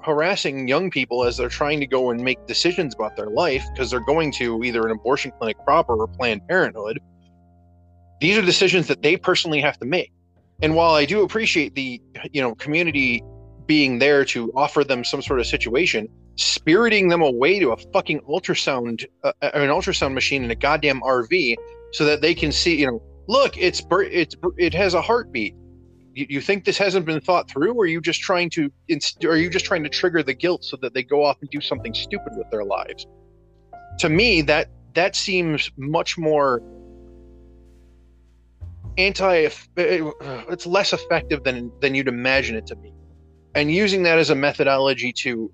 harassing 0.03 0.67
young 0.67 0.89
people 0.89 1.23
as 1.23 1.37
they're 1.37 1.49
trying 1.49 1.79
to 1.79 1.87
go 1.87 2.11
and 2.11 2.21
make 2.21 2.43
decisions 2.47 2.95
about 2.95 3.15
their 3.17 3.29
life 3.29 3.63
because 3.73 3.91
they're 3.91 4.05
going 4.05 4.31
to 4.31 4.63
either 4.63 4.85
an 4.85 4.91
abortion 4.91 5.31
clinic 5.37 5.57
proper 5.65 5.95
or 5.95 6.07
planned 6.07 6.41
parenthood. 6.47 6.99
These 8.21 8.37
are 8.37 8.41
decisions 8.41 8.87
that 8.87 9.01
they 9.01 9.17
personally 9.17 9.59
have 9.59 9.77
to 9.79 9.85
make. 9.85 10.11
And 10.61 10.75
while 10.75 10.93
i 10.93 11.05
do 11.05 11.23
appreciate 11.23 11.75
the 11.75 12.01
you 12.31 12.41
know 12.41 12.55
community 12.55 13.23
being 13.65 13.99
there 13.99 14.23
to 14.25 14.51
offer 14.55 14.83
them 14.83 15.03
some 15.03 15.21
sort 15.21 15.39
of 15.39 15.47
situation 15.47 16.07
spiriting 16.35 17.09
them 17.09 17.21
away 17.21 17.59
to 17.59 17.71
a 17.71 17.77
fucking 17.77 18.19
ultrasound 18.21 19.05
uh, 19.23 19.31
an 19.41 19.69
ultrasound 19.69 20.13
machine 20.13 20.43
in 20.43 20.49
a 20.49 20.55
goddamn 20.55 20.99
rv 21.01 21.55
so 21.91 22.05
that 22.05 22.21
they 22.21 22.33
can 22.33 22.51
see 22.51 22.79
you 22.79 22.87
know 22.87 23.01
look 23.27 23.57
it's 23.57 23.81
it's 23.91 24.35
it 24.57 24.73
has 24.73 24.93
a 24.93 25.01
heartbeat. 25.01 25.55
You, 26.13 26.27
you 26.29 26.41
think 26.41 26.65
this 26.65 26.77
hasn't 26.77 27.05
been 27.05 27.21
thought 27.21 27.49
through 27.49 27.73
or 27.73 27.83
are 27.83 27.87
you 27.87 28.01
just 28.01 28.21
trying 28.21 28.49
to 28.51 28.71
inst- 28.87 29.23
are 29.25 29.37
you 29.37 29.49
just 29.49 29.65
trying 29.65 29.83
to 29.83 29.89
trigger 29.89 30.21
the 30.23 30.33
guilt 30.33 30.63
so 30.63 30.77
that 30.81 30.93
they 30.93 31.03
go 31.03 31.23
off 31.23 31.37
and 31.41 31.49
do 31.49 31.61
something 31.61 31.93
stupid 31.93 32.33
with 32.35 32.49
their 32.51 32.63
lives? 32.63 33.07
To 33.99 34.09
me 34.09 34.41
that 34.43 34.69
that 34.93 35.15
seems 35.15 35.71
much 35.77 36.17
more 36.17 36.61
anti 38.97 39.47
it's 39.77 40.65
less 40.65 40.93
effective 40.93 41.43
than 41.43 41.71
than 41.81 41.95
you'd 41.95 42.07
imagine 42.07 42.55
it 42.55 42.67
to 42.67 42.75
be. 42.75 42.93
And 43.55 43.71
using 43.71 44.03
that 44.03 44.17
as 44.17 44.29
a 44.29 44.35
methodology 44.35 45.13
to 45.13 45.51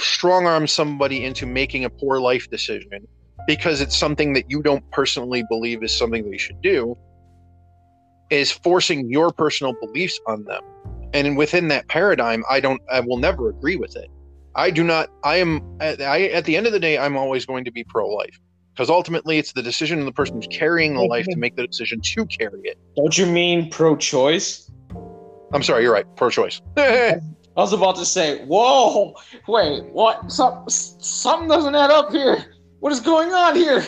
strong 0.00 0.46
arm 0.46 0.66
somebody 0.66 1.24
into 1.24 1.46
making 1.46 1.84
a 1.84 1.90
poor 1.90 2.20
life 2.20 2.50
decision 2.50 3.06
because 3.46 3.80
it's 3.80 3.96
something 3.96 4.32
that 4.34 4.50
you 4.50 4.62
don't 4.62 4.88
personally 4.90 5.44
believe 5.48 5.82
is 5.82 5.96
something 5.96 6.30
they 6.30 6.38
should 6.38 6.60
do 6.60 6.96
is 8.30 8.50
forcing 8.50 9.08
your 9.10 9.32
personal 9.32 9.74
beliefs 9.80 10.20
on 10.26 10.44
them. 10.44 10.62
And 11.14 11.36
within 11.36 11.68
that 11.68 11.88
paradigm 11.88 12.44
i 12.50 12.60
don't 12.60 12.82
i 12.90 13.00
will 13.00 13.16
never 13.16 13.48
agree 13.48 13.76
with 13.76 13.96
it. 13.96 14.10
I 14.54 14.70
do 14.70 14.84
not 14.84 15.08
i 15.24 15.36
am 15.36 15.62
I, 15.80 16.28
at 16.32 16.44
the 16.44 16.56
end 16.56 16.66
of 16.66 16.72
the 16.72 16.80
day 16.80 16.98
i'm 16.98 17.16
always 17.16 17.46
going 17.46 17.64
to 17.64 17.70
be 17.70 17.84
pro-life 17.84 18.38
because 18.74 18.90
ultimately 18.90 19.38
it's 19.38 19.52
the 19.52 19.62
decision 19.62 19.98
of 19.98 20.04
the 20.04 20.12
person 20.12 20.36
who's 20.36 20.46
carrying 20.48 20.94
the 20.94 21.02
life 21.02 21.24
to 21.24 21.32
mm-hmm. 21.32 21.40
make 21.40 21.56
the 21.56 21.66
decision 21.66 22.00
to 22.00 22.26
carry 22.26 22.60
it. 22.62 22.78
Don't 22.96 23.16
you 23.16 23.26
mean 23.26 23.70
pro-choice? 23.70 24.70
I'm 25.52 25.62
sorry 25.62 25.82
you're 25.82 25.92
right 25.92 26.04
pro-choice 26.16 26.60
I 27.58 27.60
was 27.60 27.72
about 27.72 27.96
to 27.96 28.04
say, 28.04 28.44
whoa, 28.44 29.16
wait, 29.48 29.82
what? 29.86 30.30
Some, 30.30 30.62
something 30.68 31.48
doesn't 31.48 31.74
add 31.74 31.90
up 31.90 32.12
here. 32.12 32.54
What 32.78 32.92
is 32.92 33.00
going 33.00 33.32
on 33.32 33.56
here? 33.56 33.84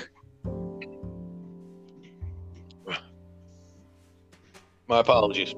My 4.88 4.98
apologies. 4.98 5.54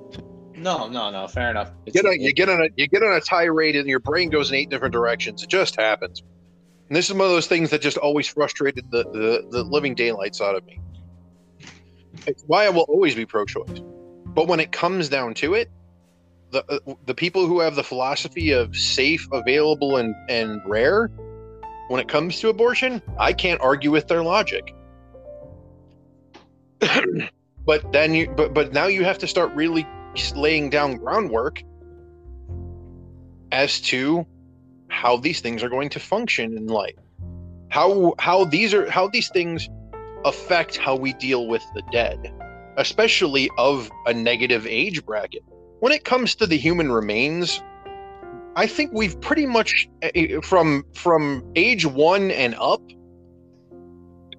No, 0.54 0.88
no, 0.88 1.10
no. 1.10 1.26
Fair 1.26 1.52
enough. 1.52 1.70
You 1.86 1.92
get, 1.94 2.04
on, 2.04 2.20
you 2.20 2.34
get 2.34 2.50
on 2.50 2.60
a 2.60 2.68
you 2.76 2.86
get 2.86 3.02
on 3.02 3.14
a 3.14 3.20
tirade 3.22 3.76
and 3.76 3.88
your 3.88 3.98
brain 3.98 4.28
goes 4.28 4.50
in 4.50 4.56
eight 4.56 4.68
different 4.68 4.92
directions. 4.92 5.42
It 5.42 5.48
just 5.48 5.80
happens. 5.80 6.22
And 6.88 6.94
this 6.94 7.08
is 7.08 7.14
one 7.14 7.22
of 7.22 7.30
those 7.30 7.46
things 7.46 7.70
that 7.70 7.80
just 7.80 7.96
always 7.96 8.26
frustrated 8.28 8.90
the, 8.90 9.04
the, 9.04 9.48
the 9.50 9.62
living 9.64 9.94
daylights 9.94 10.42
out 10.42 10.54
of 10.54 10.66
me. 10.66 10.78
It's 12.26 12.44
why 12.46 12.66
I 12.66 12.68
will 12.68 12.82
always 12.82 13.14
be 13.14 13.24
pro-choice. 13.24 13.80
But 14.26 14.48
when 14.48 14.60
it 14.60 14.70
comes 14.70 15.08
down 15.08 15.32
to 15.34 15.54
it, 15.54 15.70
the 16.52 16.64
uh, 16.68 16.94
the 17.06 17.14
people 17.14 17.46
who 17.46 17.60
have 17.60 17.74
the 17.74 17.82
philosophy 17.82 18.52
of 18.52 18.76
safe, 18.76 19.26
available, 19.32 19.96
and 19.96 20.14
and 20.28 20.60
rare, 20.66 21.08
when 21.88 22.00
it 22.00 22.08
comes 22.08 22.38
to 22.40 22.48
abortion, 22.48 23.02
I 23.18 23.32
can't 23.32 23.60
argue 23.60 23.90
with 23.90 24.06
their 24.06 24.22
logic. 24.22 24.74
but 27.64 27.90
then 27.92 28.14
you, 28.14 28.28
but 28.30 28.54
but 28.54 28.72
now 28.72 28.86
you 28.86 29.04
have 29.04 29.18
to 29.18 29.26
start 29.26 29.52
really 29.54 29.86
laying 30.36 30.70
down 30.70 30.96
groundwork 30.96 31.62
as 33.50 33.80
to 33.80 34.26
how 34.88 35.16
these 35.16 35.40
things 35.40 35.62
are 35.62 35.70
going 35.70 35.88
to 35.88 35.98
function 35.98 36.56
in 36.56 36.66
life, 36.66 36.94
how 37.70 38.14
how 38.18 38.44
these 38.44 38.74
are 38.74 38.88
how 38.90 39.08
these 39.08 39.30
things 39.30 39.68
affect 40.24 40.76
how 40.76 40.94
we 40.94 41.14
deal 41.14 41.48
with 41.48 41.62
the 41.74 41.82
dead, 41.90 42.32
especially 42.76 43.48
of 43.58 43.90
a 44.06 44.12
negative 44.12 44.66
age 44.66 45.04
bracket 45.04 45.42
when 45.82 45.90
it 45.90 46.04
comes 46.04 46.36
to 46.36 46.46
the 46.46 46.56
human 46.56 46.92
remains, 46.92 47.60
I 48.54 48.68
think 48.68 48.92
we've 48.92 49.20
pretty 49.20 49.46
much 49.46 49.88
eh, 50.02 50.10
eh, 50.14 50.40
from 50.40 50.84
from 50.94 51.42
age 51.56 51.84
one 51.84 52.30
and 52.30 52.54
up, 52.54 52.80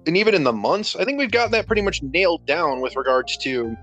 and 0.06 0.16
even 0.16 0.34
in 0.34 0.44
the 0.44 0.54
months, 0.54 0.96
I 0.96 1.04
think 1.04 1.18
we've 1.18 1.30
got 1.30 1.50
that 1.50 1.66
pretty 1.66 1.82
much 1.82 2.02
nailed 2.02 2.46
down 2.46 2.80
with 2.80 2.96
regards 2.96 3.36
to 3.42 3.76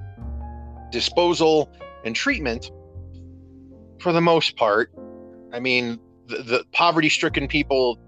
disposal 0.92 1.72
and 2.04 2.16
treatment. 2.16 2.72
For 4.00 4.12
the 4.12 4.22
most 4.22 4.58
part, 4.58 4.92
I 5.54 5.60
mean, 5.60 6.00
the, 6.26 6.38
the 6.38 6.66
poverty-stricken 6.72 7.48
people 7.48 8.00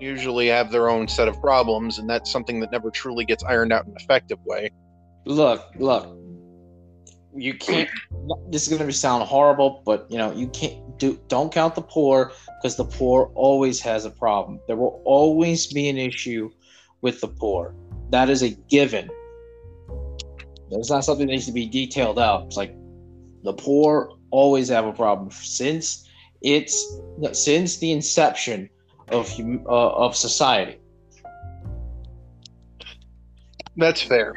usually 0.00 0.48
have 0.48 0.72
their 0.72 0.88
own 0.88 1.06
set 1.06 1.28
of 1.28 1.40
problems, 1.40 2.00
and 2.00 2.10
that's 2.10 2.28
something 2.28 2.58
that 2.58 2.72
never 2.72 2.90
truly 2.90 3.24
gets 3.24 3.44
ironed 3.44 3.72
out 3.72 3.84
in 3.84 3.92
an 3.92 3.98
effective 4.00 4.40
way. 4.44 4.68
Look, 5.26 5.64
look, 5.76 6.12
you 7.36 7.54
can't 7.54 7.88
this 8.50 8.66
is 8.66 8.68
going 8.68 8.86
to 8.86 8.92
sound 8.92 9.22
horrible 9.24 9.82
but 9.84 10.06
you 10.10 10.18
know 10.18 10.32
you 10.32 10.48
can't 10.48 10.86
do 10.98 11.18
don't 11.28 11.52
count 11.52 11.74
the 11.74 11.82
poor 11.82 12.32
because 12.60 12.76
the 12.76 12.84
poor 12.84 13.30
always 13.34 13.80
has 13.80 14.04
a 14.04 14.10
problem. 14.10 14.60
There 14.66 14.76
will 14.76 15.00
always 15.04 15.66
be 15.66 15.88
an 15.88 15.98
issue 15.98 16.50
with 17.00 17.20
the 17.20 17.28
poor. 17.28 17.74
That 18.10 18.30
is 18.30 18.42
a 18.42 18.50
given. 18.50 19.10
It's 20.70 20.90
not 20.90 21.04
something 21.04 21.26
that 21.26 21.32
needs 21.32 21.46
to 21.46 21.52
be 21.52 21.66
detailed 21.66 22.18
out. 22.18 22.46
It's 22.46 22.56
like 22.56 22.74
the 23.44 23.52
poor 23.52 24.12
always 24.30 24.68
have 24.68 24.86
a 24.86 24.92
problem. 24.92 25.30
Since 25.30 26.08
it's 26.42 26.98
since 27.32 27.78
the 27.78 27.92
inception 27.92 28.68
of 29.08 29.32
uh, 29.38 29.68
of 29.68 30.16
society. 30.16 30.78
That's 33.76 34.02
fair 34.02 34.34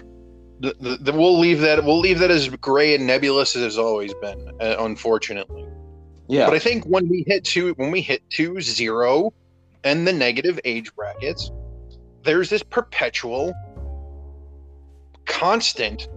the, 0.60 0.76
the, 0.80 0.98
the, 0.98 1.14
we'll 1.14 1.40
leave 1.40 1.62
that 1.62 1.84
we'll 1.84 2.00
leave 2.00 2.20
that 2.20 2.32
as 2.32 2.50
gray 2.50 2.96
and 2.96 3.08
nebulous 3.08 3.56
as 3.56 3.64
it's 3.64 3.78
always 3.78 4.14
been 4.16 4.52
uh, 4.62 4.76
unfortunately. 4.80 5.66
Yeah. 6.28 6.46
But 6.46 6.56
i 6.56 6.60
think 6.60 6.86
when 6.86 7.08
we 7.08 7.24
hit 7.26 7.44
two 7.44 7.74
when 7.74 7.92
we 7.92 8.02
hit 8.02 8.22
two 8.30 8.62
zero 8.62 9.34
and 9.84 10.08
the 10.08 10.14
negative 10.14 10.60
age 10.66 10.94
brackets 10.96 11.52
there's 12.24 12.50
this 12.50 12.64
perpetual 12.64 13.54
constant 15.26 16.08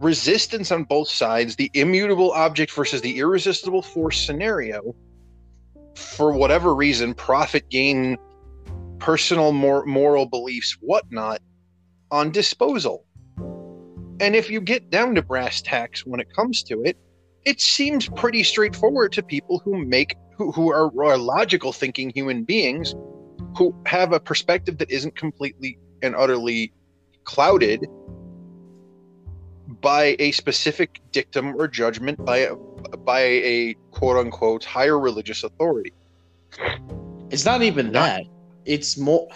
resistance 0.00 0.70
on 0.70 0.84
both 0.84 1.08
sides 1.08 1.56
the 1.56 1.70
immutable 1.74 2.32
object 2.32 2.72
versus 2.72 3.00
the 3.00 3.18
irresistible 3.18 3.82
force 3.82 4.24
scenario. 4.24 4.94
For 5.94 6.32
whatever 6.32 6.74
reason 6.74 7.14
profit 7.14 7.68
gain 7.70 8.18
personal 8.98 9.52
mor- 9.52 9.86
moral 9.86 10.26
beliefs 10.26 10.76
whatnot 10.80 11.40
on 12.10 12.30
disposal 12.30 13.05
and 14.20 14.34
if 14.34 14.50
you 14.50 14.60
get 14.60 14.90
down 14.90 15.14
to 15.14 15.22
brass 15.22 15.60
tacks 15.60 16.06
when 16.06 16.20
it 16.20 16.32
comes 16.34 16.62
to 16.64 16.82
it, 16.82 16.96
it 17.44 17.60
seems 17.60 18.08
pretty 18.08 18.42
straightforward 18.42 19.12
to 19.12 19.22
people 19.22 19.60
who 19.64 19.84
make 19.84 20.16
who, 20.36 20.52
who 20.52 20.70
are, 20.70 20.90
are 21.04 21.16
logical 21.16 21.72
thinking 21.72 22.10
human 22.10 22.44
beings 22.44 22.94
who 23.56 23.74
have 23.86 24.12
a 24.12 24.20
perspective 24.20 24.78
that 24.78 24.90
isn't 24.90 25.16
completely 25.16 25.78
and 26.02 26.14
utterly 26.14 26.72
clouded 27.24 27.86
by 29.80 30.16
a 30.18 30.30
specific 30.32 31.00
dictum 31.12 31.54
or 31.56 31.66
judgment 31.66 32.22
by 32.24 32.38
a, 32.38 32.54
by 32.54 33.20
a 33.20 33.74
quote 33.90 34.16
unquote 34.16 34.64
higher 34.64 34.98
religious 34.98 35.42
authority. 35.42 35.92
It's 37.30 37.44
not 37.44 37.62
even 37.62 37.92
that. 37.92 38.24
It's 38.64 38.96
more 38.96 39.28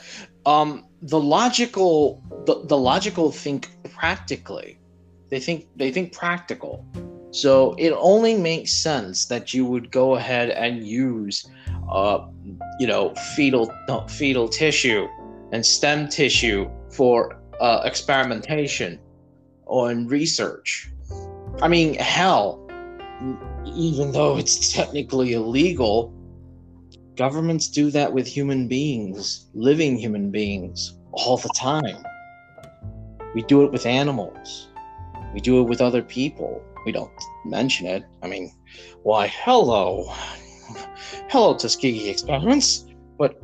um 0.46 0.84
the 1.02 1.20
logical 1.20 2.22
the, 2.46 2.62
the 2.64 2.76
logical 2.76 3.30
think 3.30 3.68
practically. 3.94 4.78
They 5.30 5.40
think 5.40 5.66
they 5.76 5.90
think 5.90 6.12
practical. 6.12 6.84
So 7.32 7.74
it 7.78 7.92
only 7.96 8.36
makes 8.36 8.72
sense 8.72 9.26
that 9.26 9.54
you 9.54 9.64
would 9.64 9.92
go 9.92 10.16
ahead 10.16 10.50
and 10.50 10.84
use 10.84 11.48
uh, 11.90 12.26
you 12.78 12.86
know 12.86 13.14
fetal 13.36 13.72
fetal 14.08 14.48
tissue 14.48 15.06
and 15.52 15.64
stem 15.64 16.08
tissue 16.08 16.68
for 16.92 17.40
uh, 17.60 17.82
experimentation 17.84 18.98
or 19.66 19.90
in 19.90 20.08
research. 20.08 20.90
I 21.62 21.68
mean 21.68 21.94
hell 21.94 22.66
even 23.66 24.12
though 24.12 24.38
it's 24.38 24.72
technically 24.72 25.34
illegal 25.34 26.12
Governments 27.16 27.68
do 27.68 27.90
that 27.90 28.12
with 28.12 28.26
human 28.26 28.68
beings, 28.68 29.46
living 29.54 29.98
human 29.98 30.30
beings, 30.30 30.96
all 31.12 31.36
the 31.36 31.50
time. 31.56 32.04
We 33.34 33.42
do 33.42 33.64
it 33.64 33.72
with 33.72 33.86
animals. 33.86 34.68
We 35.34 35.40
do 35.40 35.60
it 35.60 35.68
with 35.68 35.80
other 35.80 36.02
people. 36.02 36.62
We 36.86 36.92
don't 36.92 37.10
mention 37.44 37.86
it. 37.86 38.04
I 38.22 38.28
mean, 38.28 38.52
why, 39.02 39.28
hello. 39.28 40.06
Hello, 41.30 41.54
Tuskegee 41.54 42.08
experiments. 42.08 42.86
But 43.18 43.40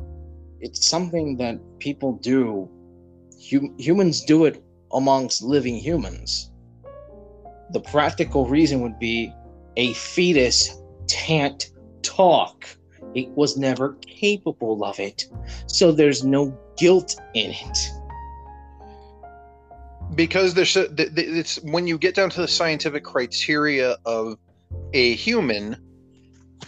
it's 0.59 0.87
something 0.87 1.37
that 1.37 1.59
people 1.79 2.13
do. 2.13 2.69
Hum- 3.51 3.75
humans 3.77 4.23
do 4.25 4.45
it 4.45 4.63
amongst 4.91 5.43
living 5.43 5.75
humans. 5.75 6.51
The 7.71 7.81
practical 7.81 8.47
reason 8.47 8.81
would 8.81 8.97
be 8.97 9.33
a 9.75 9.93
fetus 9.93 10.81
can't 11.09 11.69
talk. 12.01 12.65
It 13.17 13.29
was 13.29 13.57
never 13.57 13.93
capable 14.05 14.85
of 14.85 14.99
it. 14.99 15.25
So 15.65 15.91
there's 15.91 16.23
no 16.23 16.55
guilt 16.77 17.19
in 17.33 17.49
it. 17.49 17.77
Because 20.13 20.53
there's 20.53 20.77
a, 20.77 20.87
it's 20.95 21.59
when 21.63 21.87
you 21.87 21.97
get 21.97 22.13
down 22.13 22.29
to 22.29 22.41
the 22.41 22.47
scientific 22.47 23.03
criteria 23.03 23.97
of 24.05 24.37
a 24.93 25.15
human, 25.15 25.77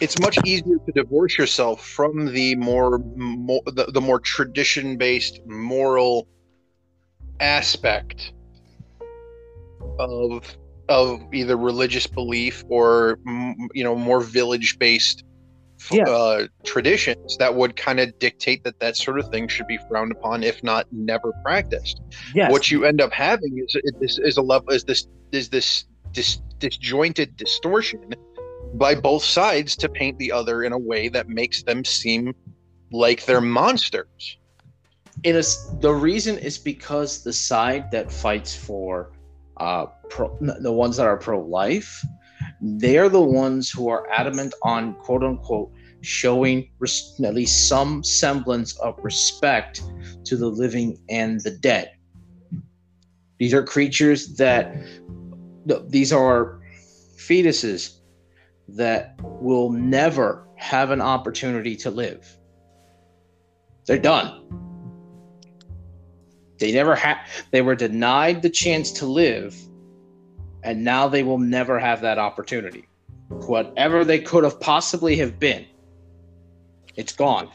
it's 0.02 0.20
much 0.20 0.40
easier 0.44 0.78
to 0.88 0.92
divorce 0.92 1.38
yourself 1.38 1.86
from 1.86 2.34
the 2.34 2.56
more, 2.56 2.98
more 2.98 3.62
the, 3.68 3.86
the 3.94 4.02
more 4.02 4.20
tradition 4.20 4.98
based 4.98 5.42
moral 5.46 6.28
aspect 7.40 8.34
of 10.00 10.58
of 10.90 11.22
either 11.32 11.56
religious 11.56 12.08
belief 12.08 12.64
or 12.70 13.20
you 13.76 13.84
know 13.84 13.96
more 13.96 14.20
village 14.20 14.80
based 14.80 15.24
yeah. 15.92 16.04
uh, 16.04 16.48
traditions 16.64 17.38
that 17.38 17.56
would 17.56 17.76
kind 17.76 18.00
of 18.00 18.18
dictate 18.20 18.64
that 18.64 18.80
that 18.80 18.98
sort 18.98 19.20
of 19.20 19.30
thing 19.30 19.48
should 19.48 19.68
be 19.68 19.78
frowned 19.90 20.12
upon, 20.12 20.44
if 20.44 20.64
not 20.64 20.88
never 20.92 21.34
practiced. 21.44 22.02
Yes. 22.36 22.52
What 22.52 22.70
you 22.70 22.86
end 22.86 23.02
up 23.02 23.12
having 23.12 23.58
is 23.58 23.76
is, 24.02 24.20
is 24.20 24.38
a 24.38 24.42
level 24.42 24.72
is 24.72 24.84
this 24.84 25.08
is 25.32 25.50
this 25.50 25.86
dis, 26.12 26.42
disjointed 26.60 27.38
distortion 27.38 28.14
by 28.74 28.96
both 28.96 29.24
sides 29.24 29.76
to 29.78 29.90
paint 29.90 30.18
the 30.20 30.32
other 30.32 30.64
in 30.64 30.74
a 30.74 30.78
way 30.78 31.10
that 31.10 31.28
makes 31.28 31.64
them 31.64 31.84
seem 31.84 32.36
like 32.92 33.26
they're 33.26 33.42
monsters. 33.42 34.38
It 35.24 35.36
is 35.36 35.70
the 35.80 35.94
reason 35.94 36.38
is 36.38 36.58
because 36.58 37.24
the 37.24 37.34
side 37.34 37.92
that 37.92 38.12
fights 38.12 38.56
for 38.56 39.12
uh, 39.58 39.88
pro, 40.10 40.38
the 40.40 40.72
ones 40.72 40.98
that 40.98 41.06
are 41.06 41.18
pro-life, 41.18 42.02
they're 42.62 43.10
the 43.10 43.22
ones 43.22 43.70
who 43.70 43.88
are 43.90 44.10
adamant 44.12 44.54
on 44.64 44.94
quote 44.96 45.24
unquote 45.24 45.72
showing 46.02 46.70
res- 46.80 47.20
at 47.24 47.34
least 47.34 47.68
some 47.68 48.04
semblance 48.04 48.78
of 48.80 48.98
respect 49.04 49.82
to 50.26 50.38
the 50.38 50.48
living 50.48 50.98
and 51.10 51.42
the 51.42 51.52
dead. 51.52 51.92
These 53.38 53.54
are 53.54 53.64
creatures 53.64 54.36
that 54.36 54.76
these 55.88 56.12
are 56.12 56.60
fetuses 57.18 58.00
that 58.68 59.20
will 59.24 59.72
never 59.72 60.48
have 60.56 60.92
an 60.92 61.02
opportunity 61.02 61.76
to 61.78 61.90
live. 61.90 62.38
They're 63.86 63.98
done. 63.98 64.46
They 66.60 66.74
never 66.74 66.96
had 66.96 67.20
they 67.52 67.62
were 67.62 67.76
denied 67.76 68.42
the 68.42 68.50
chance 68.50 68.92
to 68.94 69.06
live 69.06 69.56
and 70.64 70.84
now 70.84 71.08
they 71.08 71.24
will 71.24 71.38
never 71.38 71.80
have 71.80 72.02
that 72.02 72.18
opportunity. 72.18 72.88
Whatever 73.30 74.04
they 74.04 74.20
could 74.20 74.44
have 74.44 74.60
possibly 74.60 75.16
have 75.18 75.40
been, 75.40 75.66
it's 76.96 77.14
gone. 77.14 77.50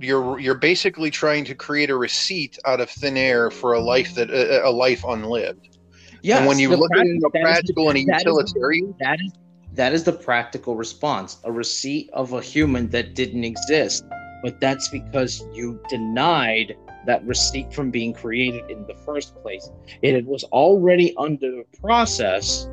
You're 0.00 0.38
you're 0.38 0.54
basically 0.54 1.10
trying 1.10 1.44
to 1.46 1.54
create 1.54 1.90
a 1.90 1.96
receipt 1.96 2.58
out 2.66 2.80
of 2.80 2.90
thin 2.90 3.16
air 3.16 3.50
for 3.50 3.72
a 3.72 3.80
life 3.80 4.14
that 4.14 4.30
a, 4.30 4.66
a 4.66 4.70
life 4.70 5.04
unlived. 5.06 5.78
Yeah. 6.22 6.38
And 6.38 6.46
when 6.46 6.58
you 6.58 6.70
look 6.70 6.90
at 6.94 7.06
it 7.06 7.10
in 7.10 7.20
a 7.24 7.30
practical 7.30 7.88
and 7.88 7.98
a 7.98 8.00
utilitarian, 8.00 8.94
that 9.00 9.18
is 9.20 9.32
that 9.74 9.92
is 9.92 10.04
the 10.04 10.12
practical 10.12 10.74
response. 10.74 11.38
A 11.44 11.52
receipt 11.52 12.10
of 12.12 12.32
a 12.32 12.40
human 12.40 12.88
that 12.90 13.14
didn't 13.14 13.44
exist, 13.44 14.04
but 14.42 14.60
that's 14.60 14.88
because 14.88 15.44
you 15.52 15.80
denied 15.88 16.76
that 17.06 17.24
receipt 17.26 17.72
from 17.72 17.90
being 17.90 18.12
created 18.12 18.70
in 18.70 18.86
the 18.86 18.94
first 18.94 19.34
place. 19.42 19.70
It 20.02 20.24
was 20.26 20.44
already 20.44 21.14
under 21.16 21.62
process, 21.80 22.68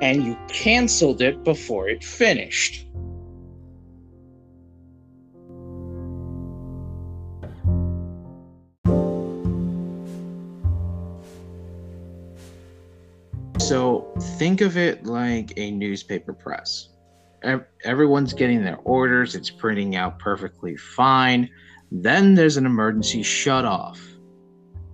and 0.00 0.24
you 0.24 0.36
canceled 0.48 1.22
it 1.22 1.42
before 1.44 1.88
it 1.88 2.04
finished. 2.04 2.86
So 13.58 14.12
think 14.36 14.62
of 14.62 14.76
it 14.76 15.06
like 15.06 15.52
a 15.56 15.70
newspaper 15.70 16.32
press. 16.32 16.88
Everyone's 17.84 18.32
getting 18.32 18.64
their 18.64 18.78
orders, 18.78 19.36
it's 19.36 19.48
printing 19.48 19.94
out 19.94 20.18
perfectly 20.18 20.76
fine 20.76 21.48
then 21.90 22.34
there's 22.34 22.56
an 22.56 22.66
emergency 22.66 23.22
shut 23.22 23.64
off. 23.64 24.00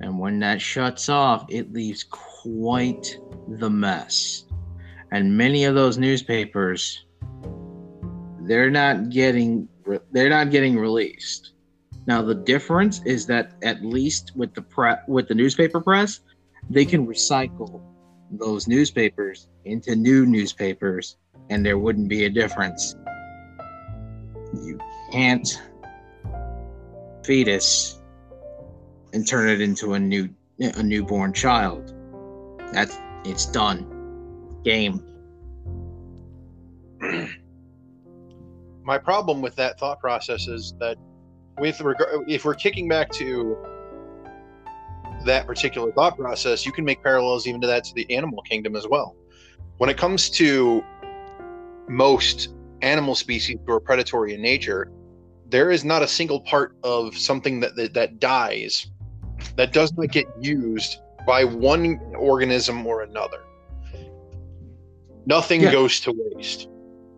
And 0.00 0.18
when 0.18 0.38
that 0.40 0.60
shuts 0.60 1.08
off, 1.08 1.46
it 1.48 1.72
leaves 1.72 2.04
quite 2.04 3.18
the 3.48 3.70
mess. 3.70 4.44
And 5.12 5.36
many 5.36 5.64
of 5.64 5.74
those 5.74 5.98
newspapers 5.98 7.06
they're 8.46 8.70
not 8.70 9.10
getting 9.10 9.68
they're 10.12 10.30
not 10.30 10.50
getting 10.50 10.78
released. 10.78 11.52
Now 12.06 12.22
the 12.22 12.34
difference 12.34 13.02
is 13.04 13.26
that 13.26 13.52
at 13.62 13.84
least 13.84 14.32
with 14.36 14.54
the 14.54 14.62
pre- 14.62 15.02
with 15.08 15.28
the 15.28 15.34
newspaper 15.34 15.80
press, 15.80 16.20
they 16.70 16.84
can 16.84 17.06
recycle 17.06 17.82
those 18.30 18.68
newspapers 18.68 19.48
into 19.64 19.94
new 19.96 20.26
newspapers 20.26 21.16
and 21.50 21.64
there 21.64 21.78
wouldn't 21.78 22.08
be 22.08 22.24
a 22.24 22.30
difference. 22.30 22.94
You 24.54 24.78
can't 25.12 25.60
fetus 27.26 28.00
and 29.12 29.26
turn 29.26 29.48
it 29.48 29.60
into 29.60 29.94
a 29.94 29.98
new 29.98 30.28
a 30.60 30.82
newborn 30.82 31.32
child. 31.32 31.92
That's 32.72 32.98
it's 33.24 33.46
done. 33.46 33.92
Game. 34.64 35.02
My 38.84 38.98
problem 38.98 39.42
with 39.42 39.56
that 39.56 39.78
thought 39.78 40.00
process 40.00 40.46
is 40.46 40.74
that 40.78 40.96
with 41.58 41.80
regard 41.80 42.30
if 42.30 42.44
we're 42.44 42.54
kicking 42.54 42.88
back 42.88 43.10
to 43.12 43.56
that 45.24 45.46
particular 45.46 45.90
thought 45.92 46.16
process, 46.16 46.64
you 46.64 46.72
can 46.72 46.84
make 46.84 47.02
parallels 47.02 47.46
even 47.46 47.60
to 47.60 47.66
that 47.66 47.84
to 47.84 47.94
the 47.94 48.10
animal 48.14 48.42
kingdom 48.42 48.76
as 48.76 48.86
well. 48.88 49.16
When 49.78 49.90
it 49.90 49.98
comes 49.98 50.30
to 50.30 50.84
most 51.88 52.54
animal 52.82 53.14
species 53.14 53.58
who 53.66 53.72
are 53.72 53.80
predatory 53.80 54.34
in 54.34 54.42
nature, 54.42 54.90
there 55.48 55.70
is 55.70 55.84
not 55.84 56.02
a 56.02 56.08
single 56.08 56.40
part 56.40 56.76
of 56.82 57.16
something 57.16 57.60
that 57.60 57.76
that, 57.76 57.94
that 57.94 58.18
dies 58.18 58.88
that 59.56 59.72
does 59.72 59.92
not 59.96 60.10
get 60.10 60.26
used 60.40 60.98
by 61.26 61.44
one 61.44 61.98
organism 62.16 62.86
or 62.86 63.02
another. 63.02 63.42
Nothing 65.26 65.62
yeah. 65.62 65.72
goes 65.72 66.00
to 66.00 66.14
waste. 66.16 66.68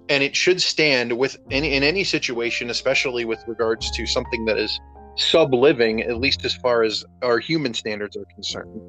And 0.09 0.23
it 0.23 0.35
should 0.35 0.63
stand 0.63 1.17
with 1.17 1.37
any 1.51 1.75
in 1.75 1.83
any 1.83 2.03
situation, 2.03 2.71
especially 2.71 3.27
with 3.27 3.45
regards 3.47 3.91
to 3.91 4.07
something 4.07 4.47
that 4.47 4.57
is 4.57 4.81
sub-living, 5.17 6.03
at 6.03 6.17
least 6.17 6.45
as 6.45 6.55
far 6.57 6.83
as 6.83 7.05
our 7.23 7.39
human 7.39 7.75
standards 7.75 8.17
are 8.17 8.25
concerned, 8.35 8.81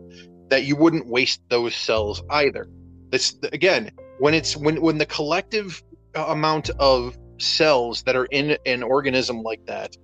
that 0.49 0.63
you 0.63 0.77
wouldn't 0.77 1.07
waste 1.07 1.41
those 1.49 1.75
cells 1.75 2.23
either. 2.29 2.69
This 3.09 3.37
again, 3.51 3.91
when 4.19 4.33
it's 4.33 4.55
when 4.55 4.81
when 4.81 4.97
the 4.97 5.05
collective 5.05 5.83
amount 6.15 6.69
of 6.79 7.17
cells 7.41 8.03
that 8.03 8.15
are 8.15 8.25
in 8.25 8.57
an 8.65 8.83
organism 8.83 9.41
like 9.41 9.65
that 9.65 9.95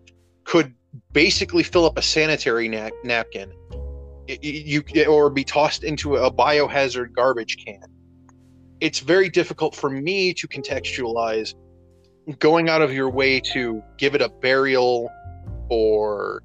could 0.44 0.74
basically 1.12 1.64
fill 1.64 1.86
up 1.86 1.98
a 1.98 2.02
sanitary 2.02 2.68
na- 2.68 2.90
napkin. 3.04 3.52
You 4.28 4.84
or 5.08 5.30
be 5.30 5.44
tossed 5.44 5.84
into 5.84 6.16
a 6.16 6.32
biohazard 6.32 7.14
garbage 7.14 7.58
can. 7.64 7.84
It's 8.80 9.00
very 9.00 9.30
difficult 9.30 9.76
for 9.76 9.90
me 9.90 10.34
to 10.34 10.48
contextualize 10.48 11.54
going 12.40 12.70
out 12.70 12.82
of 12.82 12.92
your 12.92 13.10
way 13.10 13.40
to 13.40 13.84
give 13.98 14.16
it 14.16 14.22
a 14.22 14.30
burial 14.30 15.12
or 15.70 16.42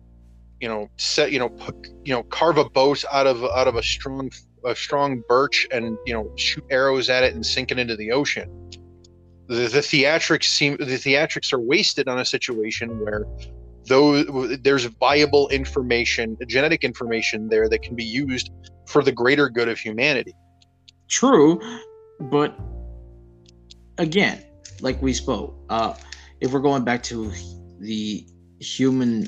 you 0.60 0.68
know 0.68 0.88
set 0.98 1.32
you 1.32 1.38
know 1.38 1.48
put, 1.48 1.74
you 2.04 2.12
know 2.12 2.22
carve 2.24 2.58
a 2.58 2.68
boat 2.68 3.02
out 3.10 3.26
of 3.26 3.42
out 3.44 3.66
of 3.66 3.76
a 3.76 3.82
strong 3.82 4.30
a 4.66 4.74
strong 4.74 5.22
birch 5.26 5.66
and 5.70 5.96
you 6.04 6.12
know 6.12 6.30
shoot 6.36 6.64
arrows 6.70 7.08
at 7.08 7.24
it 7.24 7.34
and 7.34 7.44
sink 7.44 7.70
it 7.70 7.78
into 7.78 7.96
the 7.96 8.12
ocean 8.12 8.48
the, 9.50 9.66
the 9.66 9.80
theatrics 9.80 10.44
seem 10.44 10.76
the 10.76 10.96
theatrics 10.96 11.52
are 11.52 11.58
wasted 11.58 12.06
on 12.06 12.20
a 12.20 12.24
situation 12.24 13.00
where 13.00 13.26
though 13.88 14.22
there's 14.56 14.84
viable 14.84 15.48
information 15.48 16.36
genetic 16.46 16.84
information 16.84 17.48
there 17.48 17.68
that 17.68 17.82
can 17.82 17.96
be 17.96 18.04
used 18.04 18.52
for 18.86 19.02
the 19.02 19.10
greater 19.10 19.48
good 19.48 19.68
of 19.68 19.78
humanity. 19.78 20.34
True 21.08 21.60
but 22.20 22.56
again 23.98 24.42
like 24.80 25.00
we 25.02 25.12
spoke 25.12 25.54
uh 25.68 25.94
if 26.40 26.52
we're 26.52 26.60
going 26.60 26.84
back 26.84 27.02
to 27.02 27.32
the 27.80 28.24
human 28.60 29.26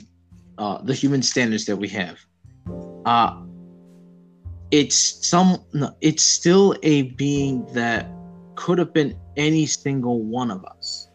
uh 0.58 0.80
the 0.82 0.94
human 0.94 1.22
standards 1.22 1.64
that 1.64 1.76
we 1.76 1.88
have 1.88 2.18
uh 3.06 3.42
it's 4.70 5.26
some 5.26 5.58
it's 6.00 6.22
still 6.22 6.76
a 6.82 7.02
being 7.02 7.66
that 7.72 8.08
could 8.54 8.78
have 8.78 8.92
been 8.92 9.18
any 9.36 9.66
single 9.66 10.22
one 10.22 10.50
of 10.50 10.64
us. 10.64 11.08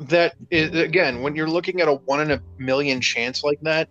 That 0.00 0.34
is, 0.50 0.74
again, 0.74 1.22
when 1.22 1.34
you're 1.34 1.50
looking 1.50 1.80
at 1.80 1.88
a 1.88 1.94
one 1.94 2.20
in 2.20 2.30
a 2.30 2.40
million 2.58 3.00
chance 3.00 3.42
like 3.42 3.60
that, 3.62 3.88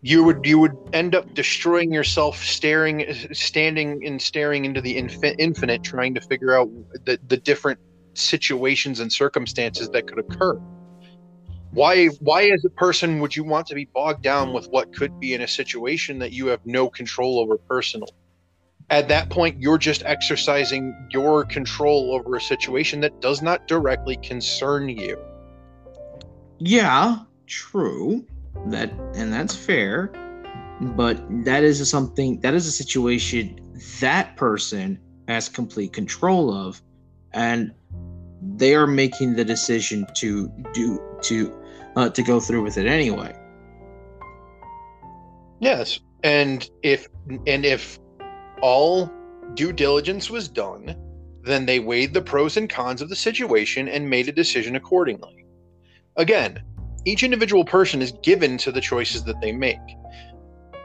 you 0.00 0.24
would 0.24 0.44
you 0.44 0.58
would 0.58 0.76
end 0.92 1.14
up 1.14 1.32
destroying 1.34 1.92
yourself, 1.92 2.42
staring, 2.42 3.04
standing 3.32 4.04
and 4.06 4.20
staring 4.20 4.64
into 4.64 4.80
the 4.80 4.96
infin- 4.96 5.36
infinite, 5.38 5.82
trying 5.82 6.14
to 6.14 6.20
figure 6.20 6.56
out 6.56 6.68
the 7.04 7.18
the 7.28 7.36
different 7.36 7.78
situations 8.14 9.00
and 9.00 9.12
circumstances 9.12 9.88
that 9.90 10.06
could 10.06 10.18
occur 10.18 10.60
why 11.72 12.06
why 12.20 12.44
as 12.44 12.64
a 12.64 12.70
person 12.70 13.20
would 13.20 13.34
you 13.34 13.44
want 13.44 13.66
to 13.68 13.74
be 13.74 13.86
bogged 13.86 14.22
down 14.22 14.52
with 14.52 14.68
what 14.68 14.94
could 14.94 15.18
be 15.18 15.34
in 15.34 15.40
a 15.40 15.48
situation 15.48 16.18
that 16.18 16.32
you 16.32 16.46
have 16.48 16.60
no 16.64 16.88
control 16.88 17.38
over 17.38 17.56
personal? 17.56 18.08
At 18.90 19.08
that 19.08 19.30
point 19.30 19.60
you're 19.60 19.78
just 19.78 20.02
exercising 20.04 20.94
your 21.10 21.44
control 21.44 22.14
over 22.14 22.36
a 22.36 22.40
situation 22.40 23.00
that 23.00 23.20
does 23.20 23.42
not 23.42 23.66
directly 23.66 24.16
concern 24.16 24.88
you. 24.88 25.18
Yeah 26.58 27.20
true. 27.46 28.24
That 28.66 28.90
and 29.14 29.32
that's 29.32 29.54
fair. 29.54 30.10
But 30.80 31.16
that 31.44 31.62
is 31.62 31.88
something 31.88 32.40
that 32.40 32.54
is 32.54 32.66
a 32.66 32.72
situation 32.72 33.58
that 34.00 34.36
person 34.36 34.98
has 35.28 35.48
complete 35.48 35.92
control 35.92 36.52
of 36.52 36.82
and 37.32 37.72
they 38.56 38.74
are 38.74 38.86
making 38.86 39.34
the 39.34 39.44
decision 39.44 40.06
to 40.16 40.48
do 40.74 41.00
to 41.22 41.61
uh, 41.96 42.08
to 42.10 42.22
go 42.22 42.40
through 42.40 42.62
with 42.62 42.78
it 42.78 42.86
anyway. 42.86 43.34
Yes, 45.60 46.00
And 46.24 46.68
if 46.82 47.08
and 47.46 47.64
if 47.64 47.98
all 48.60 49.10
due 49.54 49.72
diligence 49.72 50.30
was 50.30 50.48
done, 50.48 50.96
then 51.44 51.66
they 51.66 51.80
weighed 51.80 52.14
the 52.14 52.22
pros 52.22 52.56
and 52.56 52.70
cons 52.70 53.02
of 53.02 53.08
the 53.08 53.16
situation 53.16 53.88
and 53.88 54.08
made 54.08 54.28
a 54.28 54.32
decision 54.32 54.76
accordingly. 54.76 55.44
Again, 56.16 56.62
each 57.04 57.22
individual 57.22 57.64
person 57.64 58.00
is 58.00 58.12
given 58.22 58.58
to 58.58 58.70
the 58.70 58.80
choices 58.80 59.24
that 59.24 59.40
they 59.40 59.52
make. 59.52 59.78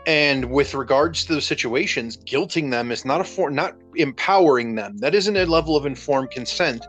And 0.08 0.49
with 0.49 0.74
regards 0.74 1.26
to 1.26 1.34
those 1.34 1.45
situations, 1.45 2.18
guilting 2.18 2.72
them 2.72 2.91
is 2.91 3.03
not 3.03 3.22
a 3.22 3.26
form, 3.26 3.53
not 3.53 3.76
empowering 3.95 4.76
them. 4.76 4.97
That 4.97 5.14
isn't 5.14 5.36
a 5.36 5.45
level 5.45 5.76
of 5.76 5.86
informed 5.86 6.32
consent, 6.32 6.86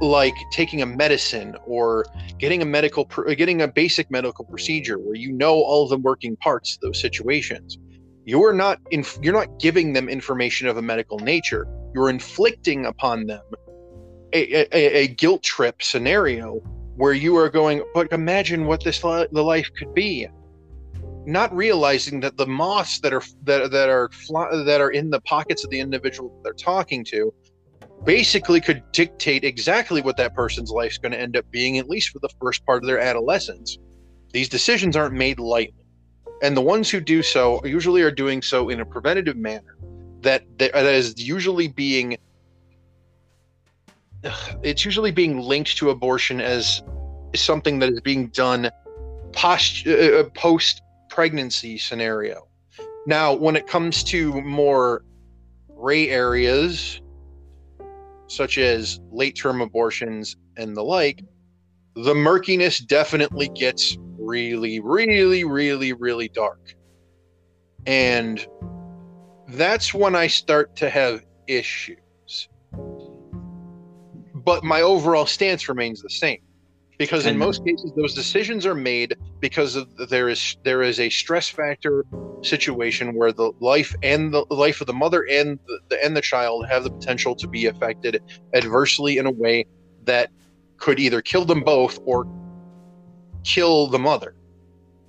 like 0.00 0.34
taking 0.52 0.82
a 0.82 0.86
medicine 0.86 1.56
or 1.66 2.04
getting 2.38 2.62
a 2.62 2.64
medical, 2.64 3.04
getting 3.04 3.62
a 3.62 3.68
basic 3.68 4.10
medical 4.10 4.44
procedure 4.44 4.98
where 4.98 5.14
you 5.14 5.32
know 5.32 5.54
all 5.54 5.84
of 5.84 5.90
the 5.90 5.98
working 5.98 6.36
parts 6.36 6.74
of 6.74 6.80
those 6.80 7.00
situations. 7.00 7.78
You're 8.24 8.52
not, 8.52 8.78
in, 8.90 9.04
you're 9.22 9.32
not 9.32 9.58
giving 9.58 9.94
them 9.94 10.08
information 10.08 10.68
of 10.68 10.76
a 10.76 10.82
medical 10.82 11.18
nature. 11.18 11.66
You're 11.94 12.10
inflicting 12.10 12.84
upon 12.84 13.26
them 13.26 13.42
a, 14.34 14.76
a, 14.76 15.04
a 15.04 15.08
guilt 15.08 15.42
trip 15.42 15.82
scenario 15.82 16.56
where 16.96 17.14
you 17.14 17.36
are 17.36 17.48
going, 17.48 17.82
but 17.94 18.12
imagine 18.12 18.66
what 18.66 18.84
this 18.84 19.02
li- 19.02 19.28
the 19.32 19.42
life 19.42 19.70
could 19.78 19.94
be 19.94 20.28
not 21.28 21.54
realizing 21.54 22.20
that 22.20 22.38
the 22.38 22.46
moths 22.46 23.00
that 23.00 23.12
are 23.12 23.22
that, 23.44 23.70
that 23.70 23.90
are 23.90 24.08
that 24.64 24.80
are 24.80 24.90
in 24.90 25.10
the 25.10 25.20
pockets 25.20 25.62
of 25.62 25.68
the 25.68 25.78
individual 25.78 26.40
they're 26.42 26.54
talking 26.54 27.04
to 27.04 27.32
basically 28.04 28.60
could 28.60 28.82
dictate 28.92 29.44
exactly 29.44 30.00
what 30.00 30.16
that 30.16 30.34
person's 30.34 30.70
life's 30.70 30.98
going 30.98 31.12
to 31.12 31.20
end 31.20 31.36
up 31.36 31.44
being 31.50 31.78
at 31.78 31.88
least 31.88 32.10
for 32.10 32.18
the 32.20 32.28
first 32.40 32.64
part 32.64 32.82
of 32.82 32.86
their 32.86 32.98
adolescence 32.98 33.78
these 34.32 34.48
decisions 34.48 34.96
aren't 34.96 35.14
made 35.14 35.38
lightly 35.38 35.84
and 36.42 36.56
the 36.56 36.60
ones 36.60 36.90
who 36.90 37.00
do 37.00 37.22
so 37.22 37.60
usually 37.64 38.02
are 38.02 38.10
doing 38.10 38.40
so 38.40 38.68
in 38.68 38.80
a 38.80 38.86
preventative 38.86 39.36
manner 39.36 39.76
that 40.20 40.42
that 40.58 40.74
is 40.74 41.14
usually 41.20 41.68
being 41.68 42.16
it's 44.62 44.84
usually 44.84 45.10
being 45.10 45.38
linked 45.38 45.76
to 45.76 45.90
abortion 45.90 46.40
as 46.40 46.82
something 47.34 47.78
that 47.78 47.90
is 47.90 48.00
being 48.00 48.28
done 48.28 48.70
post 49.32 49.86
uh, 49.86 49.92
uh 49.92 50.24
post 50.34 50.82
pregnancy 51.08 51.78
scenario. 51.78 52.46
Now, 53.06 53.32
when 53.32 53.56
it 53.56 53.66
comes 53.66 54.04
to 54.04 54.40
more 54.42 55.04
gray 55.76 56.10
areas, 56.10 57.00
such 58.28 58.58
as 58.58 59.00
late 59.10 59.36
term 59.36 59.60
abortions 59.60 60.36
and 60.56 60.76
the 60.76 60.82
like, 60.82 61.24
the 61.94 62.14
murkiness 62.14 62.78
definitely 62.78 63.48
gets 63.54 63.96
really, 64.18 64.80
really, 64.80 65.44
really, 65.44 65.92
really 65.92 66.28
dark. 66.28 66.74
And 67.86 68.46
that's 69.48 69.92
when 69.94 70.14
I 70.14 70.26
start 70.26 70.76
to 70.76 70.90
have 70.90 71.24
issues. 71.46 72.48
But 74.34 74.62
my 74.62 74.82
overall 74.82 75.26
stance 75.26 75.68
remains 75.68 76.02
the 76.02 76.10
same 76.10 76.40
because 76.98 77.26
in 77.26 77.38
most 77.38 77.64
cases 77.64 77.92
those 77.96 78.12
decisions 78.12 78.66
are 78.66 78.74
made 78.74 79.16
because 79.40 79.76
of 79.76 79.88
there 80.08 80.28
is 80.28 80.56
there 80.64 80.82
is 80.82 80.98
a 80.98 81.08
stress 81.08 81.48
factor 81.48 82.04
situation 82.42 83.14
where 83.14 83.32
the 83.32 83.52
life 83.60 83.94
and 84.02 84.34
the 84.34 84.44
life 84.50 84.80
of 84.80 84.86
the 84.88 84.92
mother 84.92 85.24
and 85.30 85.58
the 85.88 86.04
and 86.04 86.16
the 86.16 86.20
child 86.20 86.66
have 86.66 86.82
the 86.82 86.90
potential 86.90 87.34
to 87.36 87.46
be 87.46 87.66
affected 87.66 88.20
adversely 88.52 89.16
in 89.16 89.26
a 89.26 89.30
way 89.30 89.64
that 90.04 90.30
could 90.76 90.98
either 90.98 91.22
kill 91.22 91.44
them 91.44 91.60
both 91.60 91.98
or 92.04 92.26
kill 93.44 93.86
the 93.88 93.98
mother. 93.98 94.34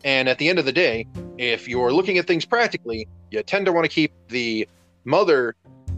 And 0.04 0.30
at 0.30 0.38
the 0.38 0.48
end 0.48 0.60
of 0.60 0.66
the 0.66 0.72
day 0.72 1.08
if 1.38 1.68
you're 1.68 1.92
looking 1.92 2.18
at 2.20 2.28
things 2.28 2.46
practically 2.46 3.08
you 3.32 3.42
tend 3.44 3.66
to 3.66 3.74
want 3.74 3.86
to 3.86 3.90
keep 3.90 4.14
the 4.28 4.68
mother 5.06 5.56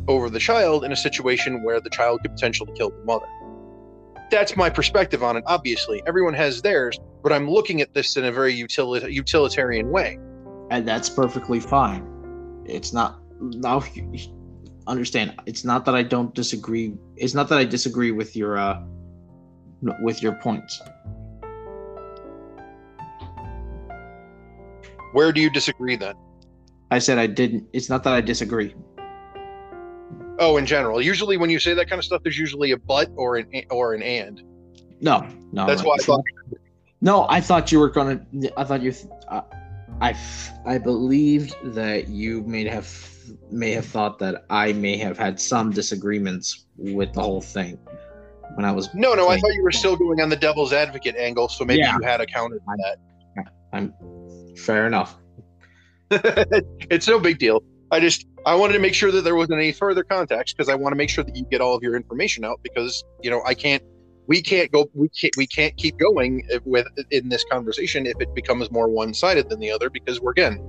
over 0.07 0.29
the 0.29 0.39
child 0.39 0.83
in 0.83 0.91
a 0.91 0.95
situation 0.95 1.63
where 1.63 1.79
the 1.79 1.89
child 1.89 2.21
could 2.21 2.31
potentially 2.31 2.71
kill 2.75 2.89
the 2.89 3.03
mother 3.05 3.27
that's 4.31 4.55
my 4.55 4.69
perspective 4.69 5.21
on 5.21 5.37
it. 5.37 5.43
Obviously, 5.45 6.01
everyone 6.07 6.33
has 6.33 6.61
theirs, 6.61 6.97
but 7.21 7.31
I'm 7.31 7.49
looking 7.49 7.81
at 7.81 7.93
this 7.93 8.17
in 8.17 8.25
a 8.25 8.31
very 8.31 8.55
utilita- 8.55 9.11
utilitarian 9.13 9.91
way. 9.91 10.17
And 10.71 10.87
that's 10.87 11.09
perfectly 11.09 11.59
fine. 11.59 12.07
It's 12.65 12.93
not 12.93 13.19
now. 13.39 13.83
Understand? 14.87 15.35
It's 15.45 15.63
not 15.63 15.85
that 15.85 15.93
I 15.93 16.01
don't 16.01 16.33
disagree. 16.33 16.95
It's 17.15 17.35
not 17.35 17.49
that 17.49 17.59
I 17.59 17.65
disagree 17.65 18.11
with 18.11 18.35
your 18.35 18.57
uh, 18.57 18.81
with 20.01 20.23
your 20.23 20.33
points. 20.33 20.81
Where 25.13 25.31
do 25.31 25.41
you 25.41 25.49
disagree 25.49 25.97
then? 25.97 26.15
I 26.89 26.99
said 26.99 27.17
I 27.17 27.27
didn't. 27.27 27.67
It's 27.73 27.89
not 27.89 28.03
that 28.05 28.13
I 28.13 28.21
disagree. 28.21 28.73
Oh, 30.41 30.57
in 30.57 30.65
general. 30.65 30.99
Usually, 30.99 31.37
when 31.37 31.51
you 31.51 31.59
say 31.59 31.75
that 31.75 31.87
kind 31.87 31.99
of 31.99 32.03
stuff, 32.03 32.23
there's 32.23 32.37
usually 32.37 32.71
a 32.71 32.77
but 32.77 33.11
or 33.15 33.37
an 33.37 33.47
or 33.69 33.93
an 33.93 34.01
and. 34.01 34.41
No, 34.99 35.27
no. 35.51 35.67
That's 35.67 35.83
why 35.83 35.95
I 35.99 36.03
thought. 36.03 36.23
No, 36.99 37.27
I 37.29 37.39
thought 37.39 37.71
you 37.71 37.79
were 37.79 37.89
gonna. 37.89 38.25
I 38.57 38.63
thought 38.63 38.81
you. 38.81 38.91
Uh, 39.27 39.41
I 40.01 40.17
I 40.65 40.79
believed 40.79 41.55
that 41.75 42.07
you 42.07 42.41
may 42.41 42.65
have 42.65 42.89
may 43.51 43.71
have 43.73 43.85
thought 43.85 44.17
that 44.17 44.45
I 44.49 44.73
may 44.73 44.97
have 44.97 45.15
had 45.15 45.39
some 45.39 45.69
disagreements 45.71 46.65
with 46.75 47.13
the 47.13 47.21
whole 47.21 47.41
thing 47.41 47.77
when 48.55 48.65
I 48.65 48.71
was. 48.71 48.91
No, 48.95 49.13
no. 49.13 49.29
I 49.29 49.39
thought 49.39 49.53
you 49.53 49.61
were 49.61 49.71
still 49.71 49.95
going 49.95 50.21
on 50.21 50.29
the 50.29 50.35
devil's 50.35 50.73
advocate 50.73 51.15
angle, 51.17 51.49
so 51.49 51.63
maybe 51.63 51.81
yeah. 51.81 51.97
you 51.99 52.03
had 52.03 52.19
accounted 52.19 52.61
for 52.65 52.75
that. 52.77 53.51
I'm 53.73 53.93
fair 54.57 54.87
enough. 54.87 55.17
it's 56.09 57.07
no 57.07 57.19
big 57.19 57.37
deal. 57.37 57.63
I 57.91 57.99
just 57.99 58.25
I 58.45 58.55
wanted 58.55 58.73
to 58.73 58.79
make 58.79 58.93
sure 58.93 59.11
that 59.11 59.21
there 59.21 59.35
wasn't 59.35 59.59
any 59.59 59.71
further 59.71 60.03
context 60.03 60.57
because 60.57 60.69
I 60.69 60.75
want 60.75 60.93
to 60.93 60.97
make 60.97 61.09
sure 61.09 61.23
that 61.23 61.35
you 61.35 61.45
get 61.45 61.61
all 61.61 61.75
of 61.75 61.83
your 61.83 61.95
information 61.95 62.43
out 62.43 62.59
because 62.63 63.03
you 63.21 63.29
know 63.29 63.41
I 63.45 63.53
can't 63.53 63.83
we 64.27 64.41
can't 64.41 64.71
go 64.71 64.89
we 64.93 65.09
can't 65.09 65.35
we 65.37 65.45
can't 65.45 65.75
keep 65.77 65.97
going 65.97 66.47
with 66.65 66.87
in 67.11 67.29
this 67.29 67.43
conversation 67.51 68.05
if 68.05 68.19
it 68.19 68.33
becomes 68.33 68.71
more 68.71 68.87
one-sided 68.87 69.49
than 69.49 69.59
the 69.59 69.71
other 69.71 69.89
because 69.89 70.19
we're 70.19 70.31
again 70.31 70.59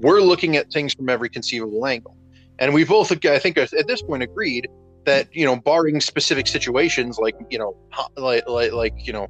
we're 0.00 0.20
looking 0.20 0.56
at 0.56 0.70
things 0.72 0.94
from 0.94 1.08
every 1.08 1.28
conceivable 1.28 1.86
angle. 1.86 2.16
And 2.58 2.72
we 2.72 2.84
both 2.84 3.12
I 3.26 3.38
think 3.38 3.58
at 3.58 3.70
this 3.86 4.02
point 4.02 4.22
agreed 4.22 4.68
that 5.04 5.34
you 5.34 5.44
know 5.44 5.56
barring 5.56 6.00
specific 6.00 6.46
situations 6.46 7.18
like 7.18 7.34
you 7.50 7.58
know 7.58 7.76
like 8.16 8.46
like, 8.46 8.72
like 8.72 8.94
you 9.06 9.12
know 9.12 9.28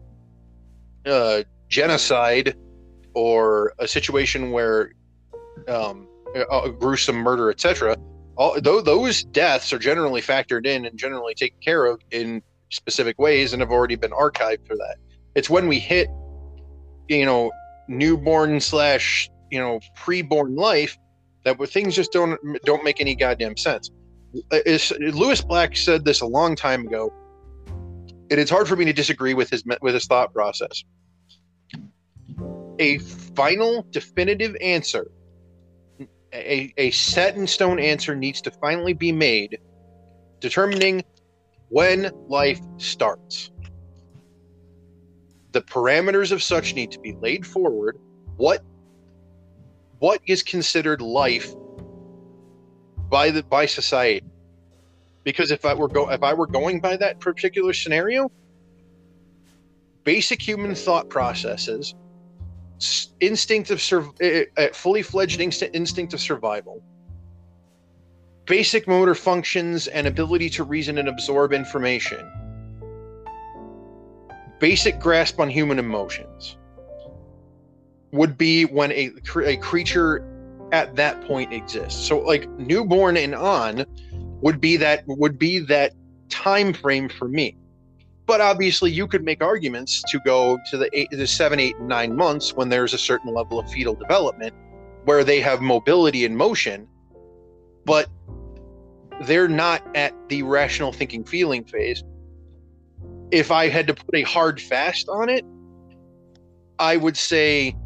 uh, 1.07 1.44
genocide 1.68 2.57
or 3.14 3.72
a 3.78 3.88
situation 3.88 4.51
where 4.51 4.92
um, 5.68 6.09
a 6.35 6.70
gruesome 6.70 7.16
murder, 7.16 7.51
etc. 7.51 7.97
All 8.37 8.61
those 8.61 9.24
deaths 9.24 9.72
are 9.72 9.79
generally 9.79 10.20
factored 10.20 10.66
in 10.66 10.85
and 10.85 10.99
generally 10.99 11.35
taken 11.35 11.59
care 11.61 11.87
of 11.87 12.01
in 12.11 12.43
specific 12.70 13.18
ways 13.18 13.53
and 13.53 13.62
have 13.62 13.70
already 13.70 13.97
been 13.97 14.11
archived 14.11 14.66
for 14.66 14.77
that. 14.77 14.97
It's 15.35 15.49
when 15.49 15.68
we 15.68 15.79
hit, 15.79 16.09
you 17.09 17.24
know, 17.24 17.51
newborn 17.89 18.61
slash 18.61 19.31
you 19.51 19.59
know 19.59 19.81
preborn 19.97 20.59
life 20.59 20.97
that 21.45 21.57
things 21.68 21.95
just 21.95 22.12
don't 22.12 22.39
don't 22.64 22.85
make 22.85 23.01
any 23.01 23.14
goddamn 23.14 23.57
sense. 23.57 23.91
Uh, 24.53 24.59
is, 24.66 24.93
Lewis 24.99 25.41
Black 25.41 25.77
said 25.77 26.05
this 26.05 26.20
a 26.20 26.27
long 26.27 26.57
time 26.57 26.87
ago. 26.87 27.12
and 27.68 28.33
It 28.33 28.39
is 28.39 28.51
hard 28.51 28.68
for 28.68 28.77
me 28.77 28.85
to 28.85 28.93
disagree 28.93 29.35
with 29.35 29.51
his 29.51 29.64
with 29.81 29.95
his 29.95 30.07
thought 30.07 30.33
process. 30.35 30.83
A 32.79 32.99
final 32.99 33.87
definitive 33.91 34.55
answer 34.61 35.07
a, 36.37 36.74
a 36.76 36.91
set 36.91 37.37
in 37.37 37.47
stone 37.47 37.78
answer 37.78 38.14
needs 38.14 38.41
to 38.43 38.51
finally 38.51 38.93
be 38.93 39.12
made 39.12 39.59
determining 40.41 41.03
when 41.68 42.11
life 42.28 42.61
starts. 42.76 43.51
The 45.53 45.62
parameters 45.62 46.32
of 46.32 46.43
such 46.43 46.74
need 46.74 46.91
to 46.93 47.01
be 47.01 47.14
laid 47.14 47.47
forward. 47.47 47.99
What 48.37 48.62
what 49.99 50.20
is 50.26 50.43
considered 50.43 51.01
life 51.01 51.55
by 53.09 53.30
the 53.30 53.43
by 53.43 53.66
society? 53.66 54.26
Because 55.24 55.51
if 55.51 55.64
I 55.64 55.74
were 55.74 55.89
go 55.89 56.11
if 56.11 56.22
I 56.22 56.34
were 56.34 56.47
going 56.47 56.80
by 56.80 56.97
that 56.99 57.20
particular 57.20 57.72
scenario, 57.72 58.30
basic 60.05 60.43
human 60.43 60.74
thought 60.74 61.09
processes 61.09 61.95
instinct 63.20 63.70
of 63.70 63.81
sur- 63.81 64.11
uh, 64.22 64.68
fully 64.72 65.03
fledged 65.03 65.41
inst- 65.41 65.62
instinct 65.72 66.14
of 66.14 66.20
survival, 66.20 66.83
basic 68.47 68.87
motor 68.87 69.14
functions 69.14 69.87
and 69.89 70.07
ability 70.07 70.51
to 70.51 70.64
reason 70.64 70.99
and 70.99 71.09
absorb 71.09 71.53
information, 71.53 72.31
basic 74.59 74.99
grasp 75.01 75.41
on 75.41 75.51
human 75.51 75.79
emotions 75.79 76.57
would 78.12 78.39
be 78.39 78.64
when 78.64 78.93
a, 78.93 79.11
a 79.45 79.57
creature 79.57 80.24
at 80.72 80.95
that 80.97 81.20
point 81.22 81.53
exists. 81.53 82.07
So 82.07 82.20
like 82.20 82.49
newborn 82.51 83.16
and 83.16 83.35
on 83.35 83.85
would 84.41 84.61
be 84.61 84.77
that 84.77 85.03
would 85.07 85.39
be 85.39 85.59
that 85.61 85.93
time 86.29 86.72
frame 86.72 87.09
for 87.09 87.29
me. 87.29 87.57
But 88.27 88.41
obviously, 88.41 88.91
you 88.91 89.07
could 89.07 89.24
make 89.24 89.43
arguments 89.43 90.03
to 90.09 90.18
go 90.20 90.59
to 90.70 90.77
the 90.77 90.91
eight, 90.99 91.09
the 91.12 91.27
seven, 91.27 91.61
eight, 91.61 91.79
nine 91.81 92.16
months 92.16 92.55
when 92.55 92.68
there's 92.68 92.93
a 92.93 92.99
certain 92.99 93.33
level 93.33 93.59
of 93.59 93.70
fetal 93.70 93.95
development, 93.95 94.53
where 95.05 95.22
they 95.22 95.41
have 95.41 95.61
mobility 95.61 96.24
and 96.24 96.37
motion, 96.37 96.89
but 97.85 98.09
they're 99.22 99.49
not 99.49 99.83
at 99.95 100.12
the 100.29 100.43
rational 100.43 100.93
thinking 100.93 101.24
feeling 101.24 101.64
phase. 101.64 102.03
If 103.31 103.53
I 103.53 103.68
had 103.68 103.87
to 103.87 103.95
put 103.95 104.14
a 104.14 104.22
hard 104.22 104.61
fast 104.61 105.09
on 105.09 105.29
it, 105.29 105.45
I 106.81 106.97
would 106.97 107.16
say 107.16 107.77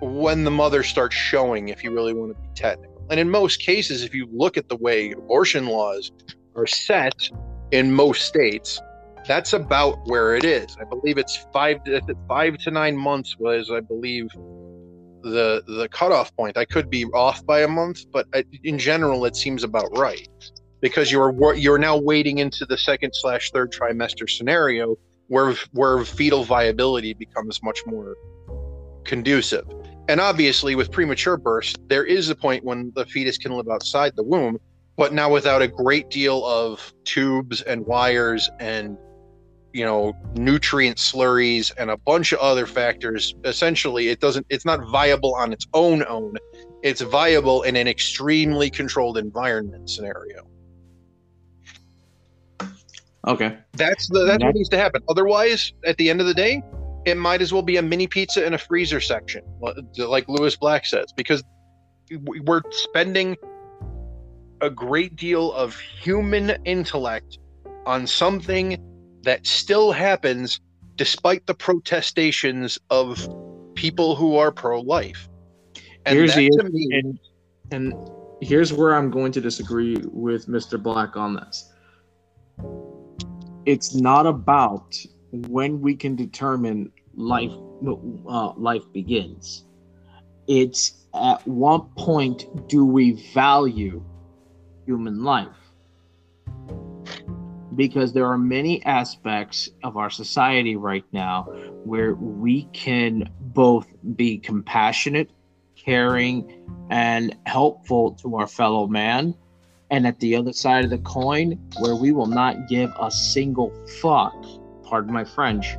when 0.00 0.44
the 0.44 0.50
mother 0.50 0.82
starts 0.82 1.16
showing, 1.16 1.68
if 1.68 1.82
you 1.82 1.90
really 1.90 2.12
want 2.12 2.36
to 2.36 2.40
be 2.40 2.48
technical. 2.54 3.04
And 3.10 3.18
in 3.18 3.28
most 3.28 3.60
cases, 3.60 4.02
if 4.04 4.14
you 4.14 4.28
look 4.32 4.56
at 4.56 4.68
the 4.68 4.76
way 4.76 5.12
abortion 5.12 5.66
laws 5.66 6.12
are 6.54 6.66
set 6.66 7.30
in 7.70 7.92
most 7.92 8.22
states, 8.22 8.80
that's 9.26 9.52
about 9.52 9.98
where 10.06 10.36
it 10.36 10.44
is. 10.44 10.76
I 10.80 10.84
believe 10.84 11.18
it's 11.18 11.46
five 11.52 11.82
to, 11.84 12.00
five 12.28 12.58
to 12.58 12.70
nine 12.70 12.96
months 12.96 13.36
was, 13.38 13.70
I 13.70 13.80
believe, 13.80 14.28
the 15.22 15.62
the 15.66 15.88
cutoff 15.90 16.34
point. 16.36 16.56
I 16.56 16.64
could 16.64 16.88
be 16.88 17.04
off 17.06 17.44
by 17.44 17.62
a 17.62 17.68
month, 17.68 18.04
but 18.12 18.26
in 18.62 18.78
general, 18.78 19.24
it 19.24 19.36
seems 19.36 19.64
about 19.64 19.96
right 19.98 20.28
because 20.80 21.10
you're 21.10 21.54
you're 21.54 21.78
now 21.78 21.96
wading 21.96 22.38
into 22.38 22.64
the 22.64 22.78
second 22.78 23.12
slash 23.14 23.50
third 23.50 23.72
trimester 23.72 24.28
scenario 24.30 24.96
where 25.28 25.54
where 25.72 26.04
fetal 26.04 26.44
viability 26.44 27.14
becomes 27.14 27.62
much 27.62 27.80
more 27.86 28.16
conducive. 29.04 29.66
And 30.08 30.20
obviously, 30.20 30.76
with 30.76 30.92
premature 30.92 31.36
births, 31.36 31.74
there 31.88 32.04
is 32.04 32.30
a 32.30 32.36
point 32.36 32.62
when 32.64 32.92
the 32.94 33.04
fetus 33.06 33.38
can 33.38 33.52
live 33.52 33.68
outside 33.68 34.14
the 34.14 34.22
womb, 34.22 34.58
but 34.96 35.12
now 35.12 35.30
without 35.30 35.62
a 35.62 35.68
great 35.68 36.08
deal 36.10 36.44
of 36.46 36.92
tubes 37.04 37.62
and 37.62 37.86
wires 37.86 38.50
and 38.60 38.96
you 39.72 39.84
know 39.84 40.16
nutrient 40.34 40.96
slurries 40.96 41.70
and 41.76 41.90
a 41.90 41.96
bunch 41.98 42.32
of 42.32 42.38
other 42.38 42.66
factors 42.66 43.34
essentially 43.44 44.08
it 44.08 44.20
doesn't 44.20 44.46
it's 44.48 44.64
not 44.64 44.80
viable 44.88 45.34
on 45.34 45.52
its 45.52 45.66
own 45.74 46.04
own. 46.08 46.34
It's 46.82 47.00
viable 47.00 47.62
in 47.62 47.76
an 47.76 47.88
extremely 47.88 48.70
controlled 48.70 49.18
environment 49.18 49.90
scenario. 49.90 50.48
Okay. 53.26 53.58
That's 53.72 54.08
the 54.08 54.24
that's 54.24 54.42
what 54.42 54.54
needs 54.54 54.68
to 54.70 54.78
happen. 54.78 55.02
Otherwise 55.08 55.72
at 55.84 55.96
the 55.96 56.08
end 56.08 56.20
of 56.20 56.26
the 56.26 56.34
day 56.34 56.62
it 57.04 57.16
might 57.16 57.42
as 57.42 57.52
well 57.52 57.62
be 57.62 57.76
a 57.76 57.82
mini 57.82 58.06
pizza 58.06 58.44
in 58.44 58.54
a 58.54 58.58
freezer 58.58 59.00
section 59.00 59.42
like 59.96 60.28
lewis 60.28 60.56
black 60.56 60.84
says 60.84 61.12
because 61.16 61.42
we're 62.44 62.62
spending 62.70 63.36
a 64.60 64.70
great 64.70 65.16
deal 65.16 65.52
of 65.52 65.78
human 65.78 66.56
intellect 66.64 67.38
on 67.84 68.06
something 68.06 68.78
that 69.22 69.46
still 69.46 69.92
happens 69.92 70.60
despite 70.96 71.46
the 71.46 71.54
protestations 71.54 72.78
of 72.90 73.28
people 73.74 74.16
who 74.16 74.36
are 74.36 74.50
pro-life. 74.50 75.28
And 76.06 76.16
here's 76.18 76.34
the 76.34 76.50
me, 76.70 76.88
and, 76.92 77.18
and 77.70 77.94
here's 78.40 78.72
where 78.72 78.94
I'm 78.94 79.10
going 79.10 79.32
to 79.32 79.40
disagree 79.40 79.96
with 80.12 80.46
Mr. 80.46 80.82
Black 80.82 81.16
on 81.16 81.34
this. 81.34 81.72
It's 83.66 83.94
not 83.94 84.26
about 84.26 84.96
when 85.32 85.80
we 85.80 85.96
can 85.96 86.14
determine 86.14 86.92
life 87.14 87.52
uh, 88.28 88.52
life 88.56 88.84
begins. 88.92 89.64
It's 90.46 91.06
at 91.14 91.46
what 91.46 91.94
point 91.96 92.68
do 92.68 92.84
we 92.84 93.12
value 93.34 94.02
human 94.86 95.22
life? 95.22 95.66
because 97.76 98.12
there 98.12 98.26
are 98.26 98.38
many 98.38 98.82
aspects 98.84 99.68
of 99.84 99.96
our 99.96 100.10
society 100.10 100.76
right 100.76 101.04
now 101.12 101.42
where 101.84 102.14
we 102.14 102.64
can 102.72 103.30
both 103.40 103.86
be 104.16 104.38
compassionate, 104.38 105.30
caring, 105.76 106.64
and 106.90 107.36
helpful 107.46 108.12
to 108.12 108.36
our 108.36 108.46
fellow 108.46 108.86
man. 108.86 109.34
And 109.90 110.06
at 110.06 110.18
the 110.18 110.34
other 110.34 110.52
side 110.52 110.84
of 110.84 110.90
the 110.90 110.98
coin, 110.98 111.60
where 111.78 111.94
we 111.94 112.10
will 112.10 112.26
not 112.26 112.68
give 112.68 112.90
a 112.98 113.10
single 113.10 113.72
fuck, 114.00 114.34
pardon 114.82 115.12
my 115.12 115.24
French, 115.24 115.76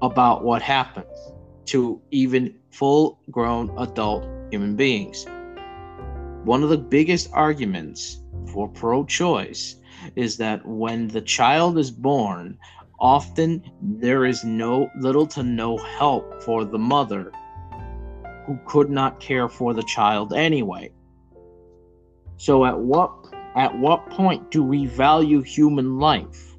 about 0.00 0.44
what 0.44 0.62
happens 0.62 1.18
to 1.66 2.00
even 2.10 2.54
full 2.70 3.18
grown 3.30 3.76
adult 3.76 4.24
human 4.50 4.76
beings. 4.76 5.26
One 6.44 6.62
of 6.62 6.68
the 6.68 6.78
biggest 6.78 7.30
arguments 7.32 8.20
for 8.52 8.68
pro 8.68 9.04
choice 9.04 9.76
is 10.16 10.36
that 10.38 10.64
when 10.66 11.08
the 11.08 11.20
child 11.20 11.78
is 11.78 11.90
born, 11.90 12.58
often 13.00 13.62
there 13.82 14.24
is 14.24 14.44
no 14.44 14.88
little 14.98 15.26
to 15.26 15.42
no 15.42 15.76
help 15.76 16.42
for 16.42 16.64
the 16.64 16.78
mother 16.78 17.32
who 18.46 18.58
could 18.66 18.88
not 18.90 19.20
care 19.20 19.48
for 19.48 19.74
the 19.74 19.82
child 19.82 20.32
anyway. 20.32 20.90
So 22.36 22.64
at 22.64 22.78
what 22.78 23.12
at 23.56 23.76
what 23.76 24.08
point 24.10 24.50
do 24.50 24.62
we 24.62 24.86
value 24.86 25.42
human 25.42 25.98
life? 25.98 26.56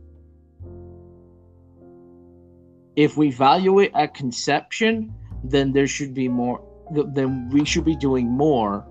If 2.96 3.16
we 3.16 3.32
value 3.32 3.80
it 3.80 3.92
at 3.96 4.14
conception, 4.14 5.14
then 5.44 5.72
there 5.72 5.88
should 5.88 6.14
be 6.14 6.28
more 6.28 6.62
then 6.92 7.50
we 7.50 7.64
should 7.64 7.86
be 7.86 7.96
doing 7.96 8.30
more 8.30 8.86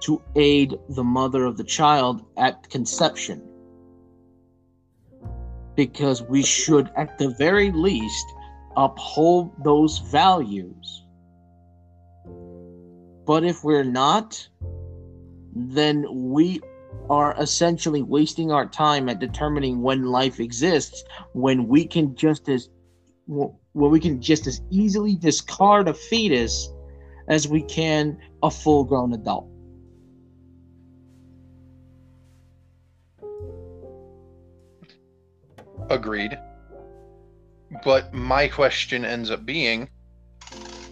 to 0.00 0.22
aid 0.36 0.78
the 0.90 1.04
mother 1.04 1.44
of 1.44 1.56
the 1.56 1.64
child 1.64 2.24
at 2.36 2.68
conception 2.70 3.42
because 5.74 6.22
we 6.22 6.42
should, 6.42 6.90
at 6.96 7.18
the 7.18 7.28
very 7.38 7.70
least, 7.70 8.26
uphold 8.76 9.52
those 9.62 9.98
values. 9.98 11.04
But 13.24 13.44
if 13.44 13.62
we're 13.62 13.84
not, 13.84 14.48
then 15.54 16.04
we 16.10 16.60
are 17.10 17.34
essentially 17.38 18.02
wasting 18.02 18.50
our 18.50 18.66
time 18.66 19.08
at 19.08 19.18
determining 19.18 19.80
when 19.80 20.04
life 20.04 20.40
exists 20.40 21.04
when 21.32 21.68
we 21.68 21.84
can 21.84 22.14
just 22.14 22.48
as 22.48 22.68
when 23.26 23.90
we 23.90 24.00
can 24.00 24.20
just 24.20 24.46
as 24.46 24.62
easily 24.70 25.14
discard 25.14 25.86
a 25.88 25.94
fetus 25.94 26.72
as 27.28 27.46
we 27.46 27.62
can 27.62 28.18
a 28.42 28.50
full 28.50 28.84
grown 28.84 29.12
adult. 29.12 29.48
Agreed. 35.90 36.38
But 37.84 38.12
my 38.14 38.48
question 38.48 39.04
ends 39.04 39.30
up 39.30 39.44
being 39.44 39.88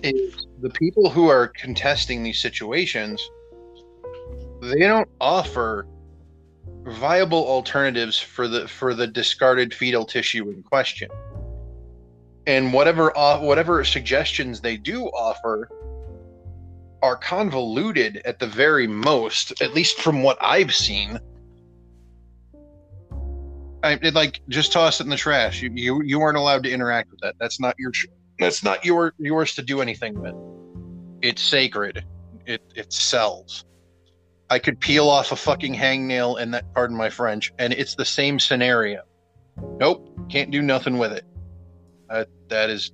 is 0.02 0.46
the 0.60 0.70
people 0.70 1.10
who 1.10 1.28
are 1.28 1.48
contesting 1.48 2.22
these 2.22 2.40
situations 2.40 3.26
they 4.60 4.80
don't 4.80 5.08
offer 5.20 5.86
viable 6.84 7.46
alternatives 7.46 8.18
for 8.18 8.48
the 8.48 8.66
for 8.68 8.94
the 8.94 9.06
discarded 9.06 9.74
fetal 9.74 10.04
tissue 10.04 10.48
in 10.50 10.62
question. 10.62 11.10
And 12.46 12.72
whatever 12.72 13.12
whatever 13.40 13.84
suggestions 13.84 14.60
they 14.60 14.76
do 14.76 15.06
offer 15.06 15.68
are 17.02 17.16
convoluted 17.16 18.22
at 18.24 18.38
the 18.38 18.46
very 18.46 18.86
most, 18.86 19.60
at 19.60 19.74
least 19.74 20.00
from 20.00 20.22
what 20.22 20.38
I've 20.40 20.74
seen 20.74 21.20
I 23.86 24.08
like 24.10 24.40
just 24.48 24.72
toss 24.72 25.00
it 25.00 25.04
in 25.04 25.10
the 25.10 25.16
trash. 25.16 25.62
You, 25.62 25.70
you 25.74 26.02
you 26.02 26.18
weren't 26.18 26.36
allowed 26.36 26.62
to 26.64 26.70
interact 26.70 27.10
with 27.10 27.20
that. 27.20 27.36
That's 27.38 27.60
not 27.60 27.74
your 27.78 27.92
that's 28.38 28.62
not 28.62 28.84
your 28.84 29.14
yours 29.18 29.54
to 29.54 29.62
do 29.62 29.80
anything 29.80 30.20
with. 30.20 30.34
It's 31.22 31.42
sacred. 31.42 32.04
It 32.46 32.62
it 32.74 32.92
sells. 32.92 33.64
I 34.48 34.58
could 34.58 34.78
peel 34.80 35.08
off 35.08 35.32
a 35.32 35.36
fucking 35.36 35.74
hangnail 35.74 36.40
and 36.40 36.54
that 36.54 36.72
pardon 36.72 36.96
my 36.96 37.10
French, 37.10 37.52
and 37.58 37.72
it's 37.72 37.94
the 37.94 38.04
same 38.04 38.38
scenario. 38.38 39.02
Nope, 39.78 40.08
can't 40.28 40.50
do 40.50 40.62
nothing 40.62 40.98
with 40.98 41.12
it. 41.12 41.24
That 42.08 42.28
that 42.48 42.70
is 42.70 42.92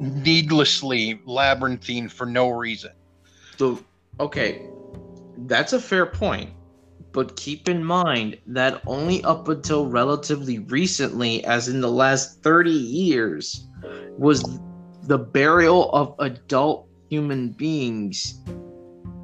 needlessly 0.00 1.20
labyrinthine 1.24 2.08
for 2.08 2.26
no 2.26 2.50
reason. 2.50 2.92
So 3.56 3.82
okay, 4.20 4.66
that's 5.38 5.72
a 5.72 5.80
fair 5.80 6.06
point 6.06 6.50
but 7.14 7.36
keep 7.36 7.68
in 7.68 7.84
mind 7.84 8.36
that 8.48 8.82
only 8.86 9.22
up 9.22 9.48
until 9.48 9.86
relatively 9.86 10.58
recently, 10.58 11.44
as 11.44 11.68
in 11.68 11.80
the 11.80 11.90
last 11.90 12.42
30 12.42 12.70
years, 12.70 13.68
was 14.18 14.42
the 15.04 15.16
burial 15.16 15.92
of 15.92 16.16
adult 16.18 16.88
human 17.08 17.50
beings 17.50 18.40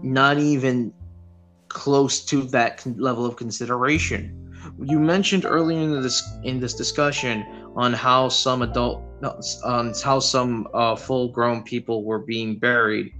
not 0.02 0.38
even 0.38 0.92
close 1.68 2.24
to 2.24 2.42
that 2.42 2.86
level 2.96 3.26
of 3.26 3.36
consideration. 3.36 4.36
You 4.80 5.00
mentioned 5.00 5.44
earlier 5.44 5.80
in 5.80 6.00
this 6.00 6.22
in 6.44 6.60
this 6.60 6.74
discussion 6.74 7.44
on 7.74 7.92
how 7.92 8.28
some 8.28 8.62
adult 8.62 9.02
on 9.64 9.94
how 10.04 10.20
some 10.20 10.68
uh, 10.74 10.94
full-grown 10.94 11.64
people 11.64 12.04
were 12.04 12.20
being 12.20 12.56
buried, 12.56 13.12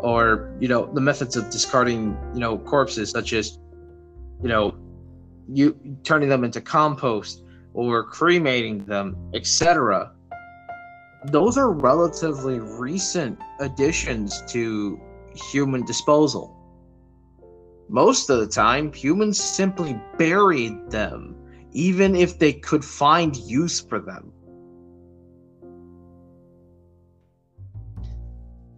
or 0.00 0.52
you 0.58 0.66
know 0.66 0.90
the 0.92 1.00
methods 1.00 1.36
of 1.36 1.48
discarding 1.50 2.16
you 2.34 2.40
know 2.40 2.58
corpses 2.58 3.10
such 3.10 3.32
as 3.32 3.58
you 4.42 4.48
know, 4.48 4.76
you 5.48 5.76
turning 6.02 6.28
them 6.28 6.44
into 6.44 6.60
compost 6.60 7.42
or 7.74 8.04
cremating 8.04 8.84
them, 8.86 9.16
etc. 9.34 10.12
those 11.26 11.58
are 11.58 11.72
relatively 11.72 12.58
recent 12.60 13.38
additions 13.60 14.42
to 14.48 15.00
human 15.34 15.84
disposal. 15.84 16.52
Most 17.88 18.30
of 18.30 18.40
the 18.40 18.46
time, 18.46 18.92
humans 18.92 19.38
simply 19.38 20.00
buried 20.18 20.90
them, 20.90 21.36
even 21.72 22.16
if 22.16 22.38
they 22.38 22.52
could 22.52 22.84
find 22.84 23.36
use 23.36 23.80
for 23.80 24.00
them. 24.00 24.32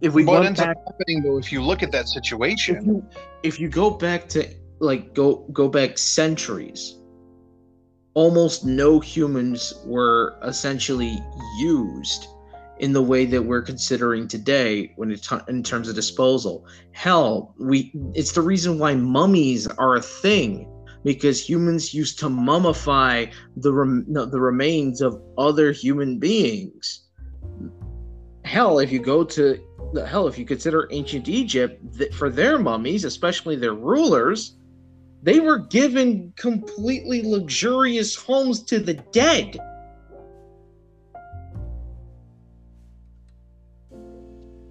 If 0.01 0.13
we 0.13 0.23
what 0.23 0.37
go 0.37 0.41
ends 0.43 0.59
back, 0.59 0.77
up 0.77 0.83
happening 0.85 1.23
though, 1.23 1.37
if 1.37 1.51
you 1.51 1.61
look 1.61 1.83
at 1.83 1.91
that 1.91 2.05
if 2.05 2.09
situation, 2.09 2.85
you, 2.85 3.05
if 3.43 3.59
you 3.59 3.67
go 3.67 3.89
back 3.89 4.29
to 4.29 4.47
like 4.79 5.13
go 5.13 5.47
go 5.51 5.67
back 5.67 5.97
centuries, 5.97 6.99
almost 8.13 8.65
no 8.65 8.99
humans 8.99 9.73
were 9.85 10.39
essentially 10.43 11.19
used 11.59 12.27
in 12.79 12.93
the 12.93 13.01
way 13.01 13.25
that 13.25 13.41
we're 13.41 13.61
considering 13.61 14.27
today 14.27 14.93
when 14.95 15.11
it 15.11 15.27
in 15.47 15.61
terms 15.61 15.89
of 15.89 15.95
disposal. 15.95 16.65
Hell, 16.91 17.53
we 17.59 17.91
it's 18.13 18.31
the 18.31 18.41
reason 18.41 18.79
why 18.79 18.95
mummies 18.95 19.67
are 19.67 19.95
a 19.95 20.01
thing 20.01 20.67
because 21.03 21.47
humans 21.47 21.93
used 21.93 22.19
to 22.19 22.27
mummify 22.27 23.31
the 23.57 23.73
rem, 23.73 24.05
the 24.09 24.39
remains 24.39 25.01
of 25.01 25.21
other 25.37 25.71
human 25.71 26.19
beings. 26.19 27.05
Hell, 28.43 28.79
if 28.79 28.91
you 28.91 28.99
go 28.99 29.23
to 29.23 29.59
hell, 30.05 30.27
if 30.27 30.37
you 30.37 30.45
consider 30.45 30.87
ancient 30.91 31.27
Egypt, 31.27 31.79
that 31.97 32.13
for 32.13 32.29
their 32.29 32.59
mummies, 32.59 33.05
especially 33.05 33.55
their 33.55 33.73
rulers, 33.73 34.58
they 35.21 35.39
were 35.39 35.59
given 35.59 36.33
completely 36.35 37.21
luxurious 37.21 38.15
homes 38.15 38.63
to 38.63 38.79
the 38.79 38.93
dead. 38.93 39.59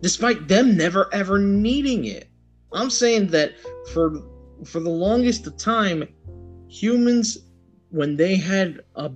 Despite 0.00 0.48
them 0.48 0.76
never 0.76 1.12
ever 1.12 1.38
needing 1.38 2.06
it. 2.06 2.28
I'm 2.72 2.90
saying 2.90 3.28
that 3.28 3.54
for 3.92 4.22
for 4.64 4.80
the 4.80 4.90
longest 4.90 5.46
of 5.46 5.56
time, 5.56 6.08
humans, 6.68 7.38
when 7.90 8.16
they 8.16 8.36
had 8.36 8.80
a 8.96 9.10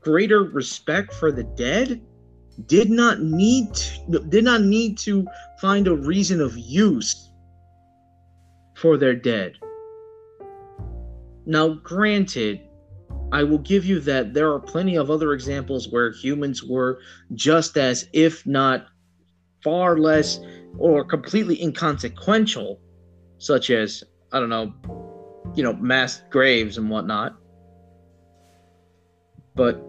greater 0.00 0.44
respect 0.44 1.12
for 1.14 1.32
the 1.32 1.44
dead, 1.44 2.00
did 2.66 2.90
not 2.90 3.20
need 3.20 3.74
to, 3.74 4.20
did 4.28 4.44
not 4.44 4.62
need 4.62 4.98
to 4.98 5.26
find 5.60 5.88
a 5.88 5.96
reason 5.96 6.40
of 6.40 6.56
use 6.56 7.30
for 8.74 8.96
their 8.96 9.14
dead. 9.14 9.56
Now, 11.46 11.68
granted, 11.68 12.60
I 13.32 13.44
will 13.44 13.58
give 13.58 13.84
you 13.84 14.00
that 14.00 14.34
there 14.34 14.52
are 14.52 14.58
plenty 14.58 14.96
of 14.96 15.10
other 15.10 15.32
examples 15.32 15.88
where 15.88 16.10
humans 16.10 16.64
were 16.64 16.98
just 17.34 17.76
as, 17.78 18.08
if 18.12 18.44
not 18.46 18.86
far 19.62 19.96
less 19.96 20.40
or 20.76 21.04
completely 21.04 21.62
inconsequential, 21.62 22.80
such 23.38 23.70
as, 23.70 24.02
I 24.32 24.40
don't 24.40 24.48
know, 24.48 24.72
you 25.54 25.62
know, 25.62 25.72
mass 25.74 26.22
graves 26.30 26.78
and 26.78 26.90
whatnot. 26.90 27.36
But 29.54 29.82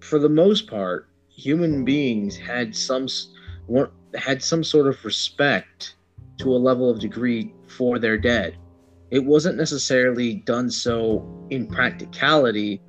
for 0.00 0.18
the 0.18 0.28
most 0.28 0.66
part, 0.66 1.08
human 1.28 1.84
beings 1.84 2.36
had 2.36 2.74
some 2.74 3.06
had 4.16 4.42
some 4.42 4.64
sort 4.64 4.88
of 4.88 5.04
respect 5.04 5.94
to 6.38 6.52
a 6.52 6.58
level 6.58 6.90
of 6.90 6.98
degree 6.98 7.54
for 7.68 7.98
their 7.98 8.18
dead. 8.18 8.56
It 9.10 9.24
wasn't 9.24 9.56
necessarily 9.56 10.34
done 10.34 10.70
so 10.70 11.46
in 11.50 11.66
practicality. 11.66 12.80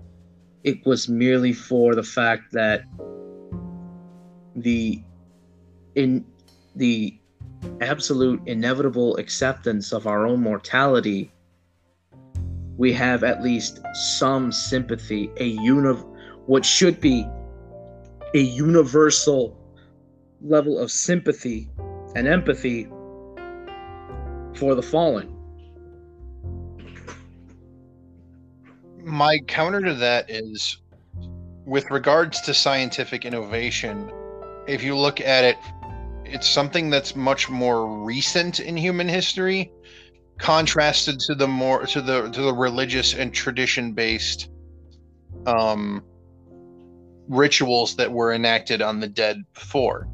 It 0.64 0.86
was 0.86 1.10
merely 1.10 1.54
for 1.54 1.96
the 1.96 2.04
fact 2.04 2.52
that 2.52 2.84
the 4.56 5.04
in 5.96 6.26
the 6.76 7.18
absolute 7.82 8.42
inevitable 8.46 9.18
acceptance 9.18 9.92
of 9.92 10.08
our 10.08 10.26
own 10.26 10.42
mortality 10.42 11.32
we 12.78 12.94
have 12.94 13.24
at 13.24 13.44
least 13.44 13.80
some 14.18 14.52
sympathy 14.52 15.30
a 15.38 15.46
uni- 15.46 16.04
what 16.48 16.66
should 16.66 17.00
be 17.00 17.28
a 18.34 18.40
universal 18.40 19.58
level 20.42 20.80
of 20.80 20.90
sympathy 20.90 21.70
and 22.16 22.28
empathy 22.28 22.86
for 24.56 24.74
the 24.76 24.82
fallen 24.82 25.41
my 29.04 29.40
counter 29.40 29.82
to 29.82 29.94
that 29.94 30.30
is 30.30 30.78
with 31.66 31.90
regards 31.92 32.42
to 32.42 32.54
scientific 32.54 33.26
innovation 33.26 34.12
if 34.68 34.84
you 34.84 34.96
look 34.96 35.20
at 35.22 35.44
it 35.44 35.58
it's 36.26 36.48
something 36.48 36.90
that's 36.90 37.16
much 37.16 37.50
more 37.50 38.04
recent 38.04 38.60
in 38.60 38.78
human 38.78 39.08
history 39.08 39.72
contrasted 40.38 41.20
to 41.20 41.36
the 41.36 41.48
more 41.48 41.86
to 41.86 42.02
the 42.02 42.30
to 42.30 42.42
the 42.42 42.54
religious 42.54 43.14
and 43.14 43.34
tradition 43.34 43.94
based 43.94 44.50
um 45.46 46.04
rituals 47.28 47.96
that 47.96 48.12
were 48.12 48.34
enacted 48.34 48.82
on 48.82 49.00
the 49.00 49.08
dead 49.08 49.44
before. 49.54 50.08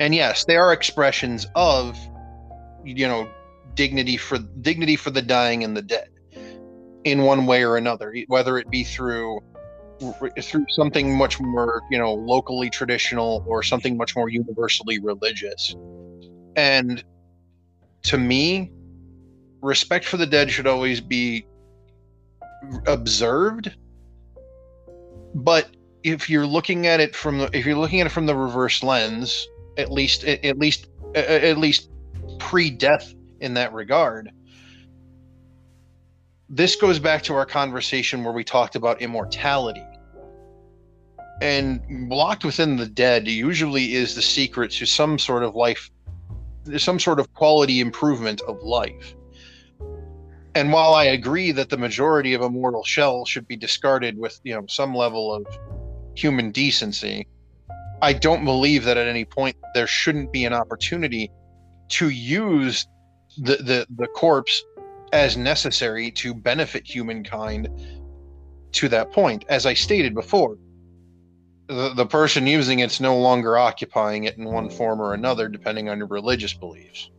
And 0.00 0.14
yes 0.14 0.44
they 0.44 0.56
are 0.56 0.72
expressions 0.72 1.46
of 1.54 1.96
you 2.84 3.08
know 3.08 3.28
dignity 3.74 4.16
for 4.16 4.38
dignity 4.38 4.96
for 4.96 5.10
the 5.10 5.22
dying 5.22 5.64
and 5.64 5.76
the 5.76 5.82
dead 5.82 6.08
in 7.04 7.22
one 7.22 7.46
way 7.46 7.64
or 7.64 7.76
another 7.76 8.14
whether 8.28 8.58
it 8.58 8.70
be 8.70 8.82
through 8.82 9.40
through 10.40 10.66
something 10.70 11.16
much 11.16 11.40
more 11.40 11.82
you 11.90 11.98
know 11.98 12.14
locally 12.14 12.68
traditional 12.70 13.44
or 13.46 13.62
something 13.62 13.96
much 13.96 14.16
more 14.16 14.28
universally 14.28 14.98
religious. 14.98 15.76
And 16.56 17.04
to 18.04 18.18
me 18.18 18.72
respect 19.62 20.04
for 20.04 20.16
the 20.16 20.26
dead 20.26 20.50
should 20.50 20.66
always 20.66 21.00
be 21.00 21.46
observed. 22.86 23.74
But 25.34 25.68
if 26.02 26.28
you're 26.28 26.46
looking 26.46 26.86
at 26.86 27.00
it 27.00 27.14
from 27.14 27.38
the 27.38 27.50
if 27.56 27.64
you're 27.64 27.78
looking 27.78 28.00
at 28.00 28.06
it 28.06 28.10
from 28.10 28.26
the 28.26 28.36
reverse 28.36 28.82
lens 28.82 29.48
at 29.78 29.90
least 29.90 30.24
at 30.24 30.58
least 30.58 30.88
at 31.14 31.58
least 31.58 31.90
pre-death 32.38 33.14
in 33.40 33.54
that 33.54 33.72
regard 33.72 34.30
this 36.48 36.76
goes 36.76 36.98
back 36.98 37.22
to 37.22 37.34
our 37.34 37.46
conversation 37.46 38.22
where 38.22 38.32
we 38.32 38.44
talked 38.44 38.76
about 38.76 39.00
immortality. 39.00 39.84
And 41.40 41.80
locked 42.10 42.44
within 42.44 42.76
the 42.76 42.86
dead 42.86 43.26
usually 43.26 43.94
is 43.94 44.14
the 44.14 44.22
secret 44.22 44.70
to 44.72 44.86
some 44.86 45.18
sort 45.18 45.42
of 45.42 45.54
life, 45.54 45.90
some 46.76 47.00
sort 47.00 47.18
of 47.18 47.32
quality 47.34 47.80
improvement 47.80 48.40
of 48.42 48.62
life. 48.62 49.14
And 50.54 50.72
while 50.72 50.94
I 50.94 51.04
agree 51.04 51.50
that 51.50 51.70
the 51.70 51.76
majority 51.76 52.34
of 52.34 52.42
a 52.42 52.48
mortal 52.48 52.84
shell 52.84 53.24
should 53.24 53.48
be 53.48 53.56
discarded 53.56 54.16
with, 54.16 54.38
you 54.44 54.54
know, 54.54 54.64
some 54.68 54.94
level 54.94 55.34
of 55.34 55.44
human 56.14 56.52
decency, 56.52 57.26
I 58.00 58.12
don't 58.12 58.44
believe 58.44 58.84
that 58.84 58.96
at 58.96 59.08
any 59.08 59.24
point 59.24 59.56
there 59.74 59.88
shouldn't 59.88 60.32
be 60.32 60.44
an 60.44 60.52
opportunity 60.52 61.32
to 61.88 62.10
use 62.10 62.86
the 63.38 63.56
the, 63.56 63.86
the 63.96 64.06
corpse 64.08 64.62
as 65.14 65.36
necessary 65.36 66.10
to 66.10 66.34
benefit 66.34 66.84
humankind 66.84 67.68
to 68.72 68.88
that 68.88 69.12
point. 69.12 69.44
As 69.48 69.64
I 69.64 69.72
stated 69.72 70.12
before, 70.12 70.58
the, 71.68 71.94
the 71.94 72.04
person 72.04 72.48
using 72.48 72.80
it's 72.80 73.00
no 73.00 73.16
longer 73.16 73.56
occupying 73.56 74.24
it 74.24 74.36
in 74.36 74.44
one 74.44 74.68
form 74.68 75.00
or 75.00 75.14
another, 75.14 75.48
depending 75.48 75.88
on 75.88 75.98
your 75.98 76.08
religious 76.08 76.52
beliefs. 76.52 77.10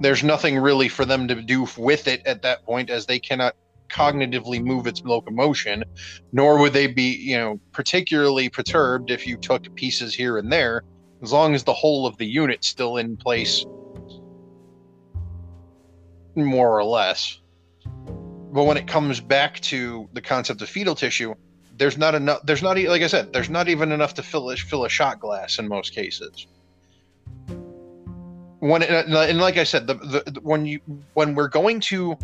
There's 0.00 0.22
nothing 0.22 0.56
really 0.56 0.88
for 0.88 1.04
them 1.04 1.26
to 1.26 1.42
do 1.42 1.66
with 1.76 2.06
it 2.06 2.24
at 2.24 2.42
that 2.42 2.64
point, 2.64 2.88
as 2.88 3.04
they 3.04 3.18
cannot 3.18 3.56
cognitively 3.88 4.62
move 4.62 4.86
its 4.86 5.02
locomotion, 5.02 5.82
nor 6.30 6.60
would 6.60 6.72
they 6.72 6.86
be, 6.86 7.16
you 7.16 7.36
know, 7.36 7.60
particularly 7.72 8.48
perturbed 8.48 9.10
if 9.10 9.26
you 9.26 9.36
took 9.36 9.74
pieces 9.74 10.14
here 10.14 10.38
and 10.38 10.52
there, 10.52 10.84
as 11.24 11.32
long 11.32 11.56
as 11.56 11.64
the 11.64 11.74
whole 11.74 12.06
of 12.06 12.16
the 12.18 12.26
unit's 12.26 12.68
still 12.68 12.98
in 12.98 13.16
place 13.16 13.66
more 16.44 16.78
or 16.78 16.84
less. 16.84 17.38
But 18.50 18.64
when 18.64 18.76
it 18.76 18.86
comes 18.86 19.20
back 19.20 19.60
to 19.60 20.08
the 20.12 20.22
concept 20.22 20.62
of 20.62 20.68
fetal 20.68 20.94
tissue, 20.94 21.34
there's 21.76 21.98
not 21.98 22.14
enough. 22.14 22.40
There's 22.44 22.62
not 22.62 22.78
like 22.78 23.02
I 23.02 23.06
said. 23.06 23.32
There's 23.32 23.50
not 23.50 23.68
even 23.68 23.92
enough 23.92 24.14
to 24.14 24.22
fill 24.22 24.50
a, 24.50 24.56
fill 24.56 24.84
a 24.84 24.88
shot 24.88 25.20
glass 25.20 25.58
in 25.58 25.68
most 25.68 25.94
cases. 25.94 26.46
When 28.60 28.82
it, 28.82 28.90
and 28.90 29.38
like 29.38 29.56
I 29.56 29.64
said, 29.64 29.86
the, 29.86 29.94
the 29.94 30.40
when 30.42 30.66
you 30.66 30.80
when 31.14 31.34
we're 31.34 31.48
going 31.48 31.80
to 31.80 32.16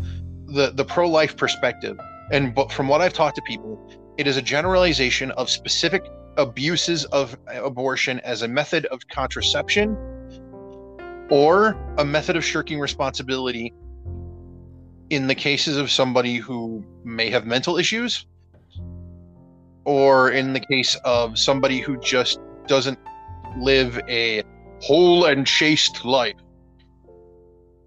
the 0.47 0.73
the 0.73 0.85
pro 0.85 1.09
life 1.09 1.37
perspective, 1.37 1.99
and 2.33 2.55
but 2.55 2.73
from 2.73 2.89
what 2.89 3.01
I've 3.01 3.13
talked 3.13 3.37
to 3.37 3.43
people, 3.43 3.79
it 4.19 4.27
is 4.27 4.37
a 4.37 4.43
generalization 4.43 5.31
of 5.33 5.49
specific 5.49 6.05
abuses 6.37 7.05
of 7.07 7.37
abortion 7.47 8.19
as 8.21 8.43
a 8.43 8.49
method 8.49 8.87
of 8.87 9.07
contraception 9.09 9.97
or 11.31 11.77
a 11.99 12.05
method 12.05 12.37
of 12.37 12.45
shirking 12.45 12.81
responsibility 12.81 13.73
in 15.11 15.27
the 15.27 15.35
cases 15.35 15.77
of 15.77 15.91
somebody 15.91 16.37
who 16.37 16.85
may 17.05 17.31
have 17.31 17.47
mental 17.47 17.77
issues 17.77 18.27
or 19.85 20.31
in 20.31 20.53
the 20.53 20.61
case 20.61 20.97
of 21.05 21.39
somebody 21.39 21.81
who 21.81 21.99
just 21.99 22.41
doesn't 22.67 22.99
live 23.59 24.01
a 24.09 24.43
whole 24.81 25.27
and 25.27 25.47
chaste 25.47 26.05
life. 26.05 26.37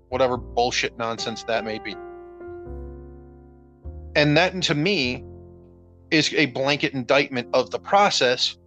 Whatever 0.09 0.37
bullshit 0.37 0.97
nonsense 0.97 1.43
that 1.43 1.65
may 1.65 1.79
be. 1.79 1.95
And 4.15 4.37
that, 4.37 4.61
to 4.63 4.75
me, 4.75 5.23
is 6.11 6.33
a 6.33 6.47
blanket 6.47 6.93
indictment 6.93 7.49
of 7.53 7.69
the 7.71 7.79
process 7.79 8.57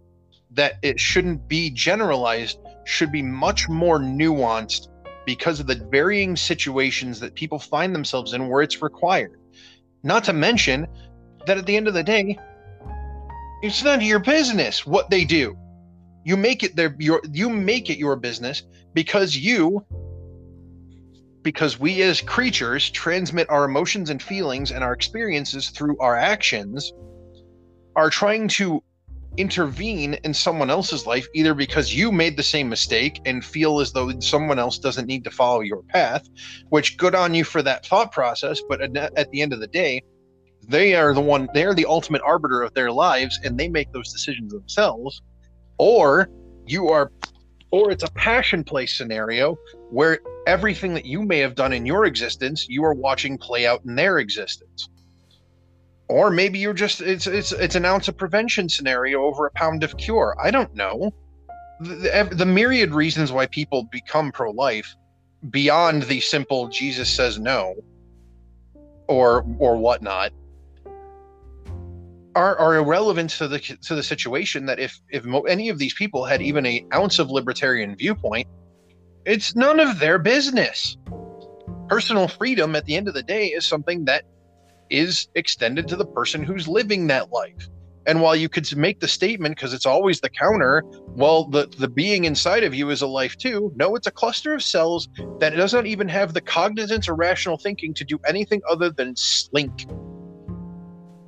that 0.51 0.75
it 0.81 0.99
shouldn't 0.99 1.47
be 1.47 1.69
generalized, 1.69 2.59
should 2.85 3.11
be 3.11 3.21
much 3.21 3.67
more 3.67 3.99
nuanced 3.99 4.87
because 5.25 5.59
of 5.59 5.67
the 5.67 5.75
varying 5.75 6.35
situations 6.35 7.19
that 7.19 7.35
people 7.35 7.59
find 7.59 7.93
themselves 7.93 8.33
in 8.33 8.47
where 8.47 8.61
it's 8.61 8.81
required. 8.81 9.39
Not 10.03 10.23
to 10.25 10.33
mention 10.33 10.87
that 11.45 11.57
at 11.57 11.65
the 11.65 11.75
end 11.75 11.87
of 11.87 11.93
the 11.93 12.03
day, 12.03 12.37
it's 13.61 13.83
none 13.83 13.99
of 13.99 14.03
your 14.03 14.19
business 14.19 14.85
what 14.85 15.09
they 15.09 15.23
do. 15.23 15.57
You 16.23 16.37
make 16.37 16.63
it 16.63 16.75
their 16.75 16.95
your 16.99 17.21
you 17.31 17.49
make 17.49 17.89
it 17.89 17.97
your 17.97 18.15
business 18.15 18.63
because 18.93 19.35
you 19.35 19.85
because 21.43 21.79
we 21.79 22.01
as 22.03 22.21
creatures 22.21 22.89
transmit 22.89 23.49
our 23.49 23.65
emotions 23.65 24.09
and 24.09 24.21
feelings 24.21 24.71
and 24.71 24.83
our 24.83 24.93
experiences 24.93 25.69
through 25.69 25.97
our 25.99 26.15
actions 26.15 26.93
are 27.95 28.09
trying 28.09 28.47
to 28.47 28.83
intervene 29.37 30.15
in 30.23 30.33
someone 30.33 30.69
else's 30.69 31.05
life 31.05 31.27
either 31.33 31.53
because 31.53 31.93
you 31.93 32.11
made 32.11 32.35
the 32.35 32.43
same 32.43 32.67
mistake 32.67 33.19
and 33.25 33.45
feel 33.45 33.79
as 33.79 33.93
though 33.93 34.11
someone 34.19 34.59
else 34.59 34.77
doesn't 34.77 35.07
need 35.07 35.23
to 35.23 35.31
follow 35.31 35.61
your 35.61 35.83
path 35.83 36.27
which 36.69 36.97
good 36.97 37.15
on 37.15 37.33
you 37.33 37.43
for 37.43 37.61
that 37.61 37.85
thought 37.85 38.11
process 38.11 38.61
but 38.67 38.81
at 38.81 39.31
the 39.31 39.41
end 39.41 39.53
of 39.53 39.59
the 39.59 39.67
day 39.67 40.01
they 40.67 40.95
are 40.95 41.13
the 41.13 41.21
one 41.21 41.49
they're 41.53 41.73
the 41.73 41.85
ultimate 41.85 42.21
arbiter 42.25 42.61
of 42.61 42.73
their 42.73 42.91
lives 42.91 43.39
and 43.43 43.59
they 43.59 43.67
make 43.67 43.91
those 43.91 44.11
decisions 44.11 44.53
themselves. 44.53 45.21
Or 45.77 46.29
you 46.65 46.89
are 46.89 47.11
or 47.71 47.91
it's 47.91 48.03
a 48.03 48.11
passion 48.11 48.63
play 48.63 48.85
scenario 48.85 49.57
where 49.89 50.19
everything 50.45 50.93
that 50.93 51.05
you 51.05 51.23
may 51.23 51.39
have 51.39 51.55
done 51.55 51.73
in 51.73 51.85
your 51.85 52.05
existence 52.05 52.65
you 52.69 52.83
are 52.83 52.93
watching 52.93 53.37
play 53.37 53.65
out 53.65 53.81
in 53.85 53.95
their 53.95 54.19
existence 54.19 54.89
or 56.11 56.29
maybe 56.29 56.59
you're 56.59 56.73
just 56.73 57.01
it's 57.01 57.27
it's 57.27 57.51
it's 57.51 57.75
an 57.75 57.85
ounce 57.85 58.07
of 58.07 58.17
prevention 58.17 58.69
scenario 58.69 59.23
over 59.23 59.45
a 59.45 59.51
pound 59.51 59.83
of 59.83 59.97
cure. 59.97 60.35
I 60.41 60.51
don't 60.51 60.73
know. 60.75 61.11
The, 61.79 62.27
the, 62.29 62.35
the 62.35 62.45
myriad 62.45 62.93
reasons 62.93 63.31
why 63.31 63.47
people 63.47 63.87
become 63.91 64.31
pro-life 64.31 64.95
beyond 65.49 66.03
the 66.03 66.19
simple 66.19 66.67
jesus 66.67 67.09
says 67.09 67.39
no 67.39 67.73
or 69.07 69.43
or 69.57 69.75
whatnot 69.77 70.31
are, 72.35 72.55
are 72.59 72.75
irrelevant 72.75 73.31
to 73.31 73.47
the 73.47 73.57
to 73.59 73.95
the 73.95 74.03
situation 74.03 74.67
that 74.67 74.79
if 74.79 74.99
if 75.09 75.25
mo- 75.25 75.41
any 75.41 75.69
of 75.69 75.79
these 75.79 75.95
people 75.95 76.23
had 76.23 76.43
even 76.43 76.67
an 76.67 76.87
ounce 76.93 77.17
of 77.17 77.31
libertarian 77.31 77.95
viewpoint 77.95 78.47
it's 79.25 79.55
none 79.55 79.79
of 79.79 79.99
their 79.99 80.17
business. 80.17 80.97
Personal 81.87 82.27
freedom 82.27 82.75
at 82.75 82.85
the 82.85 82.95
end 82.95 83.07
of 83.07 83.13
the 83.13 83.23
day 83.23 83.47
is 83.47 83.65
something 83.65 84.05
that 84.05 84.23
is 84.91 85.27
extended 85.35 85.87
to 85.87 85.95
the 85.95 86.05
person 86.05 86.43
who's 86.43 86.67
living 86.67 87.07
that 87.07 87.31
life. 87.31 87.69
And 88.07 88.21
while 88.21 88.35
you 88.35 88.49
could 88.49 88.75
make 88.75 88.99
the 88.99 89.07
statement, 89.07 89.55
because 89.55 89.73
it's 89.73 89.85
always 89.85 90.21
the 90.21 90.29
counter, 90.29 90.83
well, 91.09 91.45
the, 91.45 91.67
the 91.77 91.87
being 91.87 92.25
inside 92.25 92.63
of 92.63 92.73
you 92.73 92.89
is 92.89 93.01
a 93.01 93.07
life 93.07 93.37
too. 93.37 93.71
No, 93.75 93.95
it's 93.95 94.07
a 94.07 94.11
cluster 94.11 94.53
of 94.53 94.63
cells 94.63 95.07
that 95.39 95.55
doesn't 95.55 95.85
even 95.85 96.07
have 96.09 96.33
the 96.33 96.41
cognizance 96.41 97.07
or 97.07 97.15
rational 97.15 97.57
thinking 97.57 97.93
to 97.93 98.03
do 98.03 98.19
anything 98.27 98.61
other 98.69 98.89
than 98.89 99.15
slink. 99.15 99.85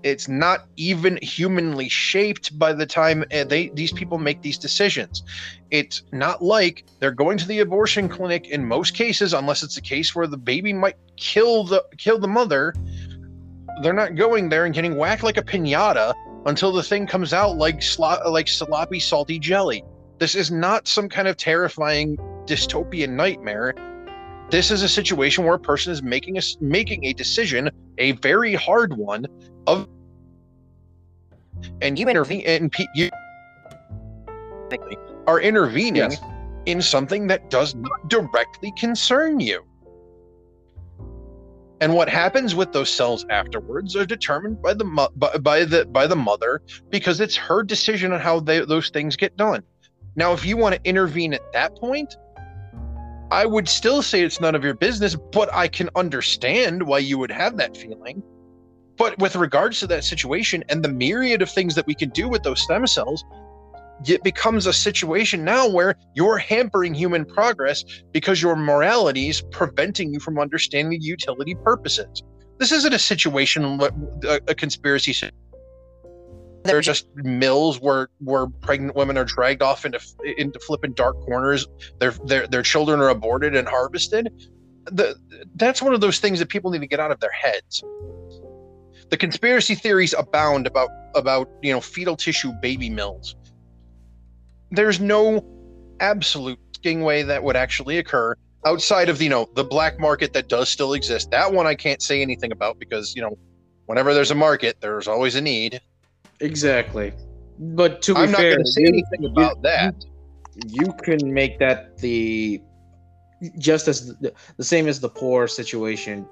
It's 0.01 0.28
not 0.28 0.66
even 0.76 1.18
humanly 1.22 1.88
shaped 1.88 2.57
by 2.59 2.74
the 2.74 2.86
time 2.86 3.24
eh, 3.32 3.45
they 3.45 3.70
these 3.70 3.93
people 3.93 4.18
make 4.18 4.41
these 4.41 4.57
decisions. 4.57 5.24
It's 5.72 6.03
not 6.11 6.43
like 6.43 6.84
they're 6.99 7.11
going 7.11 7.38
to 7.38 7.47
the 7.47 7.59
abortion 7.59 8.09
clinic 8.09 8.49
in 8.49 8.66
most 8.66 8.95
cases, 8.95 9.34
unless 9.34 9.64
it's 9.64 9.78
a 9.78 9.82
case 9.82 10.14
where 10.14 10.28
the 10.28 10.38
baby 10.38 10.74
might 10.74 10.97
kill 11.16 11.64
the 11.64 11.86
kill 11.97 12.20
the 12.20 12.28
mother 12.28 12.74
they're 13.82 13.93
not 13.93 14.15
going 14.15 14.49
there 14.49 14.65
and 14.65 14.74
getting 14.74 14.95
whacked 14.95 15.24
like 15.24 15.38
a 15.38 15.41
pinata 15.41 16.13
until 16.45 16.71
the 16.71 16.84
thing 16.84 17.07
comes 17.07 17.34
out 17.34 17.57
like 17.57 17.82
slo- 17.82 18.21
like 18.30 18.47
sloppy 18.47 18.99
salty 18.99 19.39
jelly. 19.39 19.84
This 20.19 20.36
is 20.36 20.51
not 20.51 20.88
some 20.88 21.09
kind 21.09 21.28
of 21.28 21.38
terrifying 21.38 22.17
dystopian 22.45 23.11
nightmare. 23.11 23.74
This 24.49 24.71
is 24.71 24.84
a 24.84 24.89
situation 24.89 25.45
where 25.45 25.55
a 25.55 25.59
person 25.59 25.91
is 25.91 26.03
making 26.03 26.38
a 26.38 26.41
making 26.61 27.05
a 27.05 27.13
decision, 27.13 27.69
a 27.97 28.11
very 28.13 28.53
hard 28.53 28.95
one, 28.95 29.26
of 29.67 29.88
and 31.82 31.97
you 31.97 32.07
intervene 32.07 32.43
and 32.45 32.71
pe- 32.71 32.86
you 32.95 33.09
are 35.28 35.39
intervening 35.39 36.11
yes. 36.11 36.21
in 36.65 36.82
something 36.82 37.28
that 37.28 37.49
does 37.49 37.76
not 37.76 38.09
directly 38.09 38.74
concern 38.78 39.39
you. 39.39 39.63
And 41.84 41.94
what 41.94 42.08
happens 42.08 42.56
with 42.56 42.72
those 42.72 42.90
cells 42.90 43.26
afterwards 43.30 43.94
are 43.98 44.06
determined 44.06 44.62
by 44.62 44.74
the 44.74 44.86
by, 45.18 45.38
by 45.38 45.66
the 45.66 45.84
by 45.84 46.08
the 46.08 46.16
mother 46.16 46.62
because 46.90 47.20
it's 47.20 47.36
her 47.36 47.62
decision 47.62 48.14
on 48.14 48.22
how 48.22 48.40
they, 48.40 48.64
those 48.64 48.90
things 48.90 49.18
get 49.18 49.36
done. 49.36 49.64
Now, 50.16 50.32
if 50.32 50.46
you 50.46 50.56
want 50.56 50.76
to 50.76 50.82
intervene 50.86 51.34
at 51.34 51.52
that 51.52 51.76
point, 51.76 52.16
I 53.32 53.46
would 53.46 53.68
still 53.68 54.02
say 54.02 54.22
it's 54.22 54.40
none 54.40 54.56
of 54.56 54.64
your 54.64 54.76
business, 54.76 55.18
but 55.34 55.54
I 55.54 55.68
can 55.68 55.90
understand 55.98 56.84
why 56.84 57.00
you 57.00 57.18
would 57.18 57.32
have 57.32 57.58
that 57.58 57.76
feeling. 57.76 58.24
But 58.96 59.20
with 59.20 59.36
regards 59.36 59.82
to 59.82 59.88
that 59.88 60.06
situation 60.06 60.64
and 60.70 60.86
the 60.86 60.90
myriad 60.90 61.42
of 61.42 61.50
things 61.50 61.76
that 61.76 61.86
we 61.86 61.96
can 61.96 62.12
do 62.12 62.30
with 62.30 62.44
those 62.44 62.62
stem 62.62 62.88
cells, 62.88 63.26
it 64.06 64.24
becomes 64.24 64.66
a 64.66 64.74
situation 64.74 65.44
now 65.44 65.68
where 65.68 65.96
you're 66.14 66.38
hampering 66.38 66.94
human 66.94 67.26
progress 67.26 67.84
because 68.12 68.41
your 68.41 68.56
morality 68.56 69.30
is 69.30 69.41
preventing 69.52 70.14
you 70.14 70.20
from 70.20 70.39
understanding 70.39 71.02
utility 71.02 71.56
purposes. 71.56 72.24
This 72.60 72.72
isn't 72.72 72.94
a 72.94 73.00
situation, 73.00 73.80
a, 73.82 74.39
a 74.48 74.56
conspiracy. 74.56 75.30
They're 76.64 76.82
just 76.82 77.08
mills 77.16 77.82
where 77.82 78.10
where 78.20 78.48
pregnant 78.48 78.96
women 78.96 79.18
are 79.18 79.26
dragged 79.26 79.62
off 79.62 79.86
into 79.86 80.00
into 80.38 80.60
flipping 80.60 80.94
dark 80.94 81.20
corners. 81.22 81.68
Their 82.00 82.12
their 82.26 82.48
their 82.48 82.62
children 82.64 83.00
are 83.00 83.10
aborted 83.10 83.56
and 83.56 83.68
harvested. 83.68 84.30
The 84.86 85.16
that's 85.56 85.82
one 85.82 85.94
of 85.94 86.02
those 86.02 86.20
things 86.20 86.39
that 86.39 86.50
people 86.50 86.72
need 86.72 86.80
to 86.80 86.88
get 86.88 87.00
out 87.00 87.12
of 87.12 87.20
their 87.20 87.32
heads. 87.32 87.84
The 89.10 89.18
conspiracy 89.18 89.76
theories 89.76 90.14
abound 90.18 90.68
about 90.68 90.89
about 91.16 91.50
you 91.62 91.74
know 91.74 91.82
fetal 91.82 92.16
tissue 92.16 92.54
baby 92.62 92.89
mills 92.89 93.36
there's 94.74 94.99
no 94.99 95.45
absolute 95.99 96.59
way 96.86 97.24
that 97.24 97.41
would 97.41 97.55
actually 97.55 97.97
occur 97.97 98.36
outside 98.65 99.07
of 99.07 99.21
you 99.21 99.30
know 99.30 99.47
the 99.55 99.63
black 99.63 100.01
market 100.01 100.34
that 100.34 100.49
does 100.49 100.67
still 100.67 100.91
exist. 100.91 101.32
That 101.32 101.53
one 101.53 101.65
I 101.65 101.76
can't 101.76 102.01
say 102.01 102.21
anything 102.21 102.51
about 102.51 102.78
because 102.78 103.15
you 103.15 103.21
know 103.21 103.38
whenever 103.86 104.13
there's 104.13 104.32
a 104.32 104.36
market, 104.36 104.82
there's 104.82 105.07
always 105.07 105.36
a 105.36 105.41
need. 105.41 105.80
Exactly. 106.41 107.13
But 107.57 108.01
to 108.01 108.15
be 108.15 108.19
I'm 108.19 108.34
fair, 108.34 108.49
not 108.49 108.55
going 108.55 108.65
to 108.65 108.71
say 108.71 108.82
you, 108.82 108.88
anything 108.89 109.32
about 109.32 109.55
you, 109.57 109.61
that. 109.63 109.95
You 110.67 110.93
can 111.03 111.34
make 111.34 111.57
that 111.59 111.97
the 111.99 112.61
just 113.57 113.88
as 113.88 114.17
the, 114.17 114.34
the 114.57 114.63
same 114.63 114.88
as 114.88 114.99
the 114.99 115.09
poor 115.09 115.47
situation. 115.47 116.28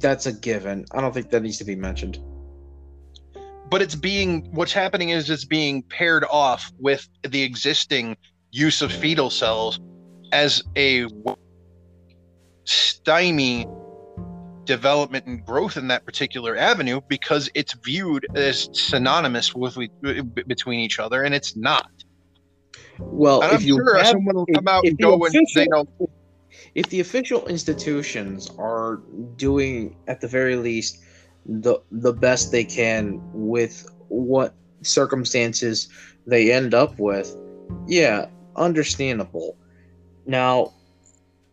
That's 0.00 0.26
a 0.26 0.32
given. 0.32 0.84
I 0.90 1.00
don't 1.00 1.14
think 1.14 1.30
that 1.30 1.42
needs 1.44 1.58
to 1.58 1.64
be 1.64 1.76
mentioned 1.76 2.18
but 3.72 3.80
it's 3.80 3.94
being 3.94 4.46
what's 4.52 4.74
happening 4.74 5.08
is 5.08 5.30
it's 5.30 5.46
being 5.46 5.82
paired 5.84 6.26
off 6.30 6.70
with 6.78 7.08
the 7.26 7.42
existing 7.42 8.14
use 8.50 8.82
of 8.82 8.92
fetal 8.92 9.30
cells 9.30 9.80
as 10.30 10.62
a 10.76 11.06
stymie 12.64 13.66
development 14.64 15.24
and 15.24 15.42
growth 15.46 15.78
in 15.78 15.88
that 15.88 16.04
particular 16.04 16.54
avenue 16.54 17.00
because 17.08 17.48
it's 17.54 17.72
viewed 17.82 18.26
as 18.34 18.68
synonymous 18.74 19.54
with 19.54 19.78
between 20.46 20.78
each 20.78 20.98
other 20.98 21.22
and 21.22 21.34
it's 21.34 21.56
not. 21.56 21.90
Well 22.98 23.40
and 23.42 23.52
if 23.54 23.60
I'm 23.60 23.66
you 23.66 23.76
sure 23.76 23.96
have, 23.96 24.08
someone 24.08 24.34
will 24.34 24.46
come 24.54 24.68
out 24.68 24.86
and 24.86 24.98
go 24.98 25.24
and 25.24 25.48
say 25.48 25.66
no 25.70 25.86
if 26.74 26.88
the 26.90 27.00
official 27.00 27.46
institutions 27.48 28.50
are 28.58 29.00
doing 29.36 29.96
at 30.08 30.20
the 30.20 30.28
very 30.28 30.56
least 30.56 31.01
the 31.46 31.80
the 31.90 32.12
best 32.12 32.52
they 32.52 32.64
can 32.64 33.20
with 33.32 33.86
what 34.08 34.54
circumstances 34.82 35.88
they 36.26 36.52
end 36.52 36.74
up 36.74 36.98
with, 36.98 37.36
yeah, 37.86 38.26
understandable. 38.56 39.56
Now, 40.26 40.72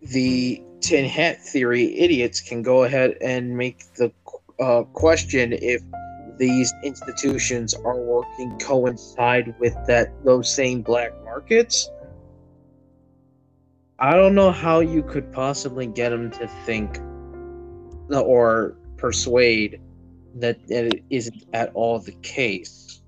the 0.01 0.61
tin 0.81 1.05
hat 1.05 1.41
theory 1.43 1.97
idiots 1.97 2.39
can 2.41 2.61
go 2.61 2.83
ahead 2.83 3.17
and 3.21 3.57
make 3.57 3.83
the 3.95 4.11
uh, 4.59 4.83
question 4.93 5.53
if 5.53 5.81
these 6.37 6.73
institutions 6.83 7.73
are 7.73 7.97
working 7.97 8.57
coincide 8.59 9.53
with 9.59 9.75
that 9.87 10.13
those 10.23 10.53
same 10.53 10.81
black 10.81 11.11
markets. 11.23 11.89
I 13.99 14.15
don't 14.15 14.33
know 14.33 14.51
how 14.51 14.79
you 14.79 15.03
could 15.03 15.31
possibly 15.33 15.85
get 15.85 16.09
them 16.09 16.31
to 16.31 16.47
think 16.65 16.99
or 18.09 18.78
persuade 18.99 19.81
that, 20.35 20.67
that 20.67 20.85
it 20.85 21.03
isn't 21.09 21.45
at 21.53 21.71
all 21.73 21.99
the 21.99 22.11
case. 22.21 23.01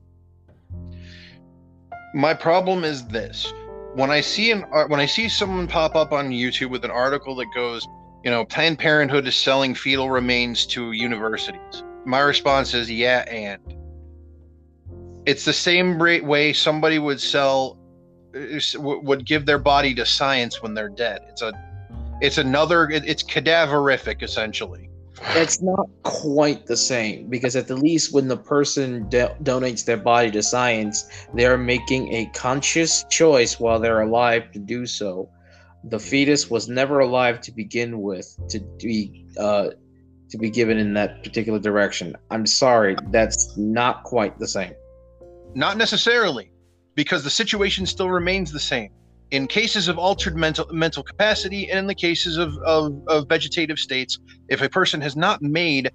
My 2.14 2.34
problem 2.34 2.84
is 2.84 3.06
this: 3.08 3.54
when 3.94 4.12
I 4.12 4.22
see 4.22 4.52
an 4.52 4.66
uh, 4.74 4.86
when 4.88 5.00
I 5.00 5.06
see 5.06 5.30
someone 5.30 5.68
pop 5.68 5.96
up 5.96 6.12
on 6.12 6.30
YouTube 6.30 6.70
with 6.70 6.84
an 6.84 6.92
article 6.92 7.36
that 7.36 7.48
goes, 7.56 7.88
you 8.24 8.32
know, 8.32 8.44
Planned 8.44 8.80
Parenthood 8.80 9.26
is 9.28 9.36
selling 9.36 9.74
fetal 9.74 10.10
remains 10.10 10.66
to 10.68 10.92
universities. 10.92 11.84
My 12.06 12.20
response 12.20 12.74
is, 12.74 12.92
yeah, 12.92 13.24
and 13.30 13.62
it's 15.26 15.46
the 15.46 15.54
same 15.54 15.98
way 15.98 16.52
somebody 16.52 17.00
would 17.00 17.22
sell 17.22 17.78
uh, 18.36 18.60
would 18.80 19.26
give 19.26 19.46
their 19.46 19.60
body 19.60 19.94
to 19.96 20.06
science 20.06 20.62
when 20.62 20.74
they're 20.74 20.89
dead. 20.89 21.22
It's 21.30 21.42
a 21.42 21.54
it's 22.22 22.38
another 22.38 22.89
it's 22.89 23.24
cadaverific 23.24 24.22
essentially 24.22 24.91
it's 25.24 25.61
not 25.61 25.88
quite 26.03 26.65
the 26.65 26.76
same 26.76 27.30
because 27.30 27.55
at 27.55 27.67
the 27.67 27.76
least 27.76 28.13
when 28.13 28.28
the 28.28 28.38
person 28.38 29.07
do- 29.09 29.30
donates 29.43 29.86
their 29.86 29.97
body 29.97 30.32
to 30.32 30.41
science 30.41 31.09
they're 31.34 31.57
making 31.57 32.11
a 32.13 32.26
conscious 32.34 33.05
choice 33.09 33.59
while 33.59 33.80
they're 33.80 34.01
alive 34.01 34.51
to 34.51 34.59
do 34.59 34.86
so. 34.86 35.30
The 35.86 35.99
fetus 35.99 36.49
was 36.49 36.67
never 36.69 36.99
alive 36.99 37.41
to 37.41 37.51
begin 37.51 38.01
with 38.01 38.38
to 38.49 38.59
be 38.80 39.26
uh, 39.38 39.69
to 40.30 40.38
be 40.38 40.49
given 40.49 40.78
in 40.78 40.93
that 40.93 41.24
particular 41.24 41.59
direction. 41.59 42.15
I'm 42.30 42.45
sorry 42.45 42.95
that's 43.09 43.57
not 43.57 44.03
quite 44.03 44.38
the 44.38 44.47
same. 44.47 44.74
Not 45.55 45.78
necessarily 45.78 46.51
because 46.95 47.24
the 47.24 47.30
situation 47.30 47.86
still 47.86 48.09
remains 48.09 48.51
the 48.51 48.59
same 48.59 48.91
in 49.32 49.47
cases 49.47 49.88
of 49.88 49.97
altered 49.97 50.36
mental 50.36 50.67
mental 50.71 51.01
capacity 51.01 51.69
and 51.69 51.79
in 51.79 51.88
the 51.88 51.95
cases 51.95 52.38
of, 52.38 52.55
of, 52.59 53.01
of 53.07 53.27
vegetative 53.27 53.79
states, 53.79 54.19
if 54.49 54.61
a 54.61 54.69
person 54.69 55.01
has 55.01 55.15
not 55.15 55.41
made 55.41 55.89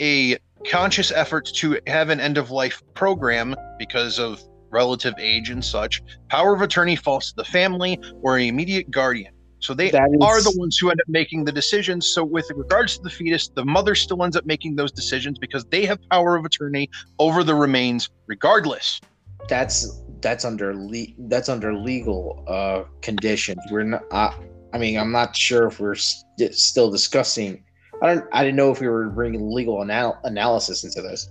a 0.00 0.36
conscious 0.66 1.10
effort 1.10 1.50
to 1.54 1.78
have 1.86 2.10
an 2.10 2.20
end 2.20 2.38
of 2.38 2.50
life 2.50 2.82
program 2.94 3.54
because 3.78 4.18
of 4.18 4.42
relative 4.70 5.14
age 5.18 5.50
and 5.50 5.64
such, 5.64 6.02
power 6.28 6.54
of 6.54 6.62
attorney 6.62 6.96
falls 6.96 7.30
to 7.30 7.36
the 7.36 7.44
family 7.44 7.98
or 8.22 8.36
an 8.36 8.44
immediate 8.44 8.90
guardian. 8.90 9.32
So 9.58 9.74
they 9.74 9.88
is... 9.88 9.94
are 9.94 10.42
the 10.42 10.54
ones 10.56 10.76
who 10.76 10.90
end 10.90 11.00
up 11.00 11.08
making 11.08 11.44
the 11.44 11.52
decisions. 11.52 12.06
So 12.06 12.24
with 12.24 12.50
regards 12.54 12.96
to 12.96 13.02
the 13.02 13.10
fetus, 13.10 13.48
the 13.48 13.64
mother 13.64 13.94
still 13.94 14.22
ends 14.24 14.36
up 14.36 14.44
making 14.44 14.76
those 14.76 14.90
decisions 14.90 15.38
because 15.38 15.64
they 15.66 15.86
have 15.86 15.98
power 16.10 16.36
of 16.36 16.44
attorney 16.44 16.90
over 17.18 17.44
the 17.44 17.54
remains 17.54 18.10
regardless. 18.26 19.00
That's 19.48 20.01
that's 20.22 20.44
under 20.44 20.74
le- 20.74 21.14
that's 21.18 21.48
under 21.48 21.74
legal 21.74 22.44
uh, 22.46 22.84
conditions. 23.02 23.60
We're 23.70 23.82
not. 23.82 24.02
Uh, 24.10 24.32
I 24.72 24.78
mean, 24.78 24.96
I'm 24.96 25.12
not 25.12 25.36
sure 25.36 25.66
if 25.66 25.80
we're 25.80 25.96
st- 25.96 26.54
still 26.54 26.90
discussing. 26.90 27.62
I 28.00 28.14
don't. 28.14 28.24
I 28.32 28.42
didn't 28.42 28.56
know 28.56 28.70
if 28.70 28.80
we 28.80 28.88
were 28.88 29.10
bringing 29.10 29.50
legal 29.50 29.82
anal- 29.82 30.18
analysis 30.24 30.84
into 30.84 31.02
this. 31.02 31.28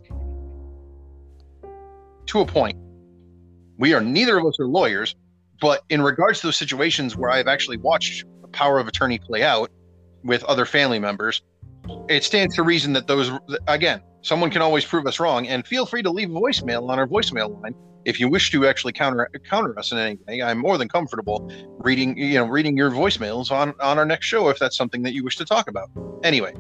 To 2.28 2.42
a 2.42 2.46
point, 2.46 2.78
we 3.78 3.94
are 3.94 4.02
neither 4.02 4.38
of 4.38 4.46
us 4.46 4.60
are 4.60 4.68
lawyers, 4.68 5.16
but 5.60 5.84
in 5.90 6.02
regards 6.02 6.42
to 6.42 6.48
those 6.48 6.58
situations 6.58 7.16
where 7.16 7.32
I've 7.32 7.48
actually 7.48 7.78
watched 7.78 8.26
the 8.42 8.48
power 8.50 8.78
of 8.78 8.88
attorney 8.88 9.18
play 9.18 9.44
out 9.44 9.72
with 10.24 10.44
other 10.44 10.66
family 10.66 11.00
members, 11.00 11.42
it 12.08 12.24
stands 12.24 12.56
to 12.56 12.64
reason 12.64 12.94
that 12.94 13.08
those 13.08 13.32
again, 13.68 14.02
someone 14.22 14.52
can 14.52 14.62
always 14.62 14.86
prove 14.86 15.08
us 15.08 15.20
wrong. 15.20 15.48
And 15.48 15.66
feel 15.66 15.86
free 15.86 16.04
to 16.04 16.12
leave 16.12 16.30
a 16.30 16.34
voicemail 16.34 16.90
on 16.90 17.00
our 17.00 17.08
voicemail 17.08 17.62
line 17.62 17.74
if 18.06 18.20
you 18.20 18.28
wish 18.28 18.52
to 18.52 18.68
actually 18.68 18.94
counter 18.94 19.30
counter 19.50 19.78
us 19.78 19.92
in 19.92 19.98
any 19.98 20.18
way, 20.28 20.42
I'm 20.42 20.58
more 20.58 20.78
than 20.78 20.88
comfortable 20.88 21.52
reading 21.80 22.18
you 22.18 22.36
know 22.36 22.46
reading 22.46 22.78
your 22.78 22.92
voicemails 22.92 23.52
on 23.52 23.74
on 23.80 23.98
our 23.98 24.06
next 24.06 24.26
show 24.26 24.50
if 24.50 24.60
that's 24.60 24.78
something 24.78 25.04
that 25.04 25.14
you 25.14 25.24
wish 25.24 25.38
to 25.38 25.46
talk 25.46 25.68
about. 25.68 25.90
Anyway, 26.24 26.54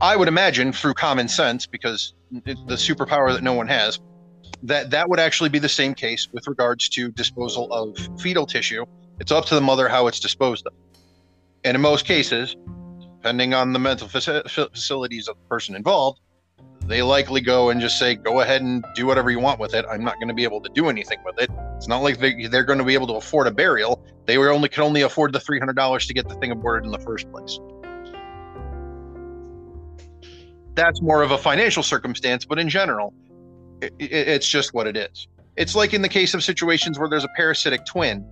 I 0.00 0.16
would 0.16 0.28
imagine 0.28 0.72
through 0.72 0.94
common 0.94 1.28
sense 1.28 1.66
because 1.66 2.14
the 2.30 2.74
superpower 2.74 3.32
that 3.32 3.42
no 3.42 3.52
one 3.52 3.68
has 3.68 4.00
that 4.62 4.90
that 4.90 5.08
would 5.08 5.20
actually 5.20 5.48
be 5.48 5.58
the 5.58 5.68
same 5.68 5.94
case 5.94 6.28
with 6.32 6.46
regards 6.46 6.88
to 6.90 7.10
disposal 7.12 7.72
of 7.72 7.96
fetal 8.20 8.46
tissue. 8.46 8.84
It's 9.20 9.32
up 9.32 9.44
to 9.46 9.54
the 9.54 9.60
mother 9.60 9.88
how 9.88 10.06
it's 10.06 10.20
disposed 10.20 10.66
of. 10.66 10.72
And 11.64 11.74
in 11.76 11.80
most 11.80 12.06
cases, 12.06 12.56
depending 13.00 13.54
on 13.54 13.72
the 13.72 13.78
mental 13.78 14.08
facilities 14.08 15.28
of 15.28 15.36
the 15.36 15.44
person 15.48 15.76
involved, 15.76 16.20
they 16.86 17.02
likely 17.02 17.40
go 17.40 17.70
and 17.70 17.80
just 17.80 17.98
say, 17.98 18.14
go 18.14 18.40
ahead 18.40 18.60
and 18.60 18.84
do 18.94 19.06
whatever 19.06 19.30
you 19.30 19.38
want 19.38 19.60
with 19.60 19.74
it. 19.74 19.84
I'm 19.90 20.02
not 20.02 20.16
going 20.16 20.28
to 20.28 20.34
be 20.34 20.44
able 20.44 20.60
to 20.62 20.70
do 20.70 20.88
anything 20.88 21.18
with 21.24 21.38
it. 21.40 21.50
It's 21.76 21.88
not 21.88 22.02
like 22.02 22.18
they, 22.18 22.46
they're 22.46 22.64
going 22.64 22.78
to 22.78 22.84
be 22.84 22.94
able 22.94 23.06
to 23.08 23.14
afford 23.14 23.46
a 23.46 23.50
burial. 23.50 24.04
They 24.26 24.38
were 24.38 24.50
only 24.50 24.68
could 24.68 24.82
only 24.82 25.02
afford 25.02 25.32
the 25.32 25.38
$300 25.38 26.06
to 26.06 26.14
get 26.14 26.28
the 26.28 26.34
thing 26.36 26.50
aborted 26.50 26.84
in 26.84 26.90
the 26.90 26.98
first 26.98 27.30
place. 27.30 27.58
That's 30.74 31.02
more 31.02 31.22
of 31.22 31.30
a 31.30 31.38
financial 31.38 31.82
circumstance, 31.82 32.44
but 32.44 32.58
in 32.58 32.68
general, 32.68 33.12
it, 33.80 33.92
it, 33.98 34.12
it's 34.12 34.48
just 34.48 34.74
what 34.74 34.86
it 34.86 34.96
is. 34.96 35.28
It's 35.56 35.74
like 35.74 35.92
in 35.92 36.02
the 36.02 36.08
case 36.08 36.34
of 36.34 36.42
situations 36.42 36.98
where 36.98 37.08
there's 37.08 37.24
a 37.24 37.32
parasitic 37.36 37.84
twin. 37.84 38.26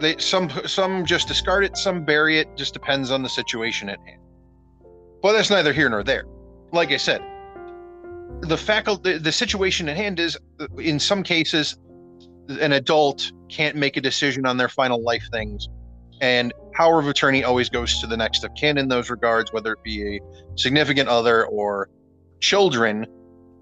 They 0.00 0.16
some 0.18 0.50
some 0.66 1.06
just 1.06 1.28
discard 1.28 1.64
it, 1.64 1.76
some 1.76 2.04
bury 2.04 2.38
it. 2.38 2.54
Just 2.56 2.74
depends 2.74 3.10
on 3.10 3.22
the 3.22 3.28
situation 3.28 3.88
at 3.88 3.98
hand. 4.00 4.20
But 5.22 5.32
that's 5.32 5.48
neither 5.48 5.72
here 5.72 5.88
nor 5.88 6.02
there. 6.02 6.24
Like 6.72 6.90
I 6.90 6.98
said, 6.98 7.22
the 8.40 8.56
faculty 8.56 9.18
the 9.18 9.32
situation 9.32 9.88
at 9.88 9.96
hand 9.96 10.20
is 10.20 10.36
uh, 10.60 10.66
in 10.76 10.98
some 10.98 11.22
cases 11.22 11.76
an 12.48 12.72
adult 12.72 13.32
can't 13.48 13.76
make 13.76 13.96
a 13.96 14.00
decision 14.00 14.44
on 14.46 14.56
their 14.56 14.68
final 14.68 15.02
life 15.02 15.24
things. 15.32 15.68
And 16.20 16.52
power 16.72 16.98
of 16.98 17.08
attorney 17.08 17.42
always 17.42 17.68
goes 17.68 18.00
to 18.00 18.06
the 18.06 18.16
next 18.16 18.44
of 18.44 18.54
kin 18.54 18.78
in 18.78 18.88
those 18.88 19.10
regards 19.10 19.52
whether 19.52 19.72
it 19.72 19.82
be 19.82 20.16
a 20.16 20.20
significant 20.56 21.08
other 21.08 21.46
or 21.46 21.88
children 22.40 23.06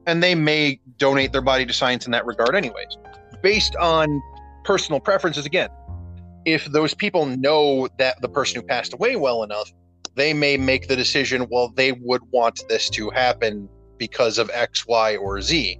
and 0.06 0.22
they 0.22 0.34
may 0.34 0.80
donate 0.96 1.32
their 1.32 1.42
body 1.42 1.64
to 1.64 1.72
science 1.72 2.06
in 2.06 2.12
that 2.12 2.26
regard 2.26 2.56
anyways. 2.56 2.96
Based 3.42 3.76
on 3.76 4.20
personal 4.64 5.00
preferences 5.00 5.46
again 5.46 5.68
if 6.44 6.64
those 6.66 6.94
people 6.94 7.26
know 7.26 7.88
that 7.98 8.20
the 8.20 8.28
person 8.28 8.60
who 8.60 8.66
passed 8.66 8.92
away 8.92 9.16
well 9.16 9.42
enough 9.42 9.70
they 10.14 10.34
may 10.34 10.56
make 10.56 10.88
the 10.88 10.96
decision 10.96 11.46
well 11.50 11.72
they 11.74 11.92
would 11.92 12.22
want 12.30 12.62
this 12.68 12.90
to 12.90 13.10
happen 13.10 13.68
because 14.02 14.36
of 14.36 14.50
X, 14.52 14.84
Y, 14.84 15.14
or 15.14 15.40
Z. 15.40 15.78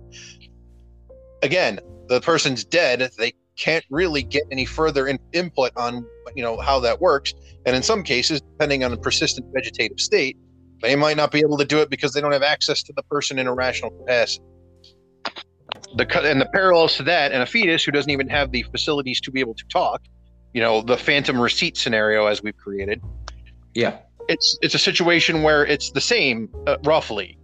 Again, 1.42 1.80
the 2.06 2.20
person's 2.20 2.62
dead. 2.62 3.10
They 3.18 3.32
can't 3.56 3.84
really 3.90 4.22
get 4.22 4.44
any 4.52 4.64
further 4.64 5.08
in, 5.08 5.18
input 5.32 5.72
on 5.76 6.06
you 6.36 6.42
know 6.44 6.56
how 6.60 6.78
that 6.78 7.00
works. 7.00 7.34
And 7.66 7.74
in 7.74 7.82
some 7.82 8.04
cases, 8.04 8.40
depending 8.40 8.84
on 8.84 8.92
the 8.92 8.96
persistent 8.96 9.48
vegetative 9.52 9.98
state, 9.98 10.36
they 10.82 10.94
might 10.94 11.16
not 11.16 11.32
be 11.32 11.40
able 11.40 11.58
to 11.58 11.64
do 11.64 11.80
it 11.80 11.90
because 11.90 12.12
they 12.12 12.20
don't 12.20 12.30
have 12.30 12.44
access 12.44 12.80
to 12.84 12.92
the 12.94 13.02
person 13.02 13.40
in 13.40 13.48
a 13.48 13.54
rational 13.54 13.90
capacity. 13.90 14.44
The 15.96 16.06
and 16.30 16.40
the 16.40 16.48
parallels 16.54 16.96
to 16.98 17.02
that, 17.02 17.32
and 17.32 17.42
a 17.42 17.46
fetus 17.46 17.82
who 17.82 17.90
doesn't 17.90 18.10
even 18.10 18.28
have 18.28 18.52
the 18.52 18.62
facilities 18.70 19.20
to 19.22 19.32
be 19.32 19.40
able 19.40 19.54
to 19.54 19.64
talk, 19.64 20.00
you 20.54 20.60
know, 20.60 20.80
the 20.80 20.96
phantom 20.96 21.40
receipt 21.40 21.76
scenario 21.76 22.26
as 22.26 22.40
we've 22.40 22.56
created. 22.56 23.02
Yeah, 23.74 23.98
it's 24.28 24.56
it's 24.62 24.76
a 24.76 24.78
situation 24.78 25.42
where 25.42 25.66
it's 25.66 25.90
the 25.90 26.00
same 26.00 26.48
uh, 26.68 26.76
roughly 26.84 27.36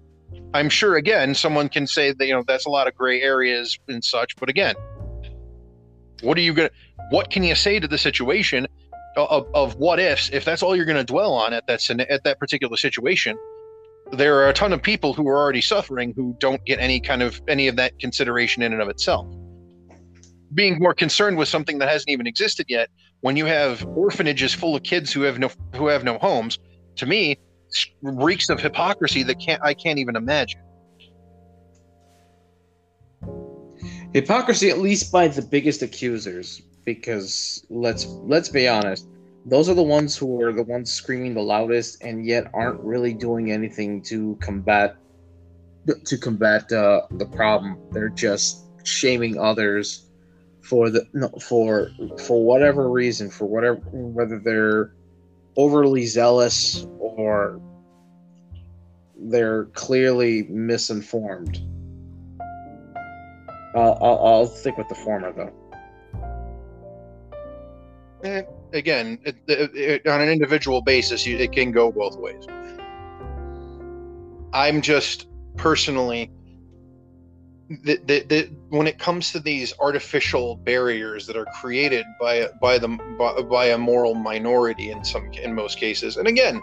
I'm 0.54 0.68
sure 0.68 0.96
again 0.96 1.34
someone 1.34 1.68
can 1.68 1.86
say 1.86 2.12
that 2.12 2.26
you 2.26 2.32
know 2.32 2.42
that's 2.46 2.66
a 2.66 2.70
lot 2.70 2.88
of 2.88 2.94
gray 2.94 3.20
areas 3.20 3.78
and 3.88 4.02
such, 4.02 4.36
but 4.36 4.48
again, 4.48 4.74
what 6.22 6.38
are 6.38 6.40
you 6.40 6.54
gonna 6.54 6.70
what 7.10 7.30
can 7.30 7.42
you 7.42 7.54
say 7.54 7.78
to 7.78 7.88
the 7.88 7.98
situation 7.98 8.66
of, 9.16 9.46
of 9.54 9.76
what 9.76 9.98
ifs 9.98 10.30
if 10.32 10.44
that's 10.44 10.62
all 10.62 10.74
you're 10.74 10.84
gonna 10.86 11.04
dwell 11.04 11.34
on 11.34 11.52
at 11.52 11.66
that 11.66 11.88
at 12.08 12.24
that 12.24 12.38
particular 12.38 12.76
situation? 12.76 13.36
There 14.12 14.36
are 14.36 14.48
a 14.48 14.54
ton 14.54 14.72
of 14.72 14.82
people 14.82 15.12
who 15.12 15.28
are 15.28 15.36
already 15.36 15.60
suffering 15.60 16.14
who 16.16 16.34
don't 16.40 16.64
get 16.64 16.78
any 16.78 16.98
kind 16.98 17.22
of 17.22 17.42
any 17.46 17.68
of 17.68 17.76
that 17.76 17.98
consideration 17.98 18.62
in 18.62 18.72
and 18.72 18.80
of 18.80 18.88
itself. 18.88 19.26
Being 20.54 20.78
more 20.78 20.94
concerned 20.94 21.36
with 21.36 21.48
something 21.48 21.78
that 21.78 21.90
hasn't 21.90 22.08
even 22.08 22.26
existed 22.26 22.66
yet, 22.70 22.88
when 23.20 23.36
you 23.36 23.44
have 23.44 23.84
orphanages 23.86 24.54
full 24.54 24.74
of 24.74 24.82
kids 24.82 25.12
who 25.12 25.22
have 25.22 25.38
no 25.38 25.50
who 25.76 25.88
have 25.88 26.04
no 26.04 26.16
homes, 26.18 26.58
to 26.96 27.04
me, 27.04 27.38
reeks 28.02 28.48
of 28.48 28.60
hypocrisy 28.60 29.22
that 29.24 29.38
can't 29.40 29.62
I 29.62 29.74
can't 29.74 29.98
even 29.98 30.16
imagine. 30.16 30.60
Hypocrisy, 34.12 34.70
at 34.70 34.78
least 34.78 35.12
by 35.12 35.28
the 35.28 35.42
biggest 35.42 35.82
accusers, 35.82 36.62
because 36.84 37.64
let's 37.68 38.06
let's 38.06 38.48
be 38.48 38.66
honest, 38.66 39.06
those 39.44 39.68
are 39.68 39.74
the 39.74 39.82
ones 39.82 40.16
who 40.16 40.40
are 40.42 40.52
the 40.52 40.62
ones 40.62 40.92
screaming 40.92 41.34
the 41.34 41.42
loudest, 41.42 42.02
and 42.02 42.24
yet 42.24 42.50
aren't 42.54 42.80
really 42.80 43.12
doing 43.12 43.52
anything 43.52 44.02
to 44.02 44.36
combat 44.40 44.96
to 46.04 46.18
combat 46.18 46.70
uh, 46.72 47.02
the 47.12 47.26
problem. 47.26 47.78
They're 47.92 48.08
just 48.08 48.64
shaming 48.84 49.38
others 49.38 50.08
for 50.62 50.90
the 50.90 51.06
no, 51.12 51.28
for 51.40 51.90
for 52.24 52.44
whatever 52.44 52.90
reason, 52.90 53.30
for 53.30 53.46
whatever 53.46 53.80
whether 53.92 54.38
they're 54.38 54.92
overly 55.58 56.06
zealous 56.06 56.86
or 57.00 57.60
they're 59.18 59.64
clearly 59.66 60.44
misinformed. 60.44 61.60
I'll, 63.74 63.98
I'll, 64.00 64.26
I'll 64.26 64.46
stick 64.46 64.78
with 64.78 64.88
the 64.88 64.94
former 64.94 65.32
though. 65.32 65.52
Eh, 68.24 68.42
again, 68.72 69.18
it, 69.24 69.36
it, 69.48 69.74
it, 69.74 70.06
on 70.06 70.20
an 70.20 70.28
individual 70.28 70.80
basis, 70.80 71.26
you, 71.26 71.36
it 71.36 71.52
can 71.52 71.72
go 71.72 71.90
both 71.92 72.16
ways. 72.16 72.46
I'm 74.52 74.80
just 74.80 75.26
personally 75.56 76.30
the, 77.68 78.00
the, 78.04 78.20
the, 78.28 78.50
when 78.70 78.86
it 78.86 78.98
comes 78.98 79.32
to 79.32 79.40
these 79.40 79.74
artificial 79.78 80.56
barriers 80.56 81.26
that 81.26 81.36
are 81.36 81.46
created 81.60 82.06
by 82.20 82.48
by 82.62 82.78
the 82.78 82.88
by, 83.18 83.42
by 83.42 83.66
a 83.66 83.78
moral 83.78 84.14
minority 84.14 84.90
in 84.90 85.04
some 85.04 85.30
in 85.32 85.54
most 85.54 85.78
cases 85.78 86.16
and 86.16 86.26
again 86.26 86.62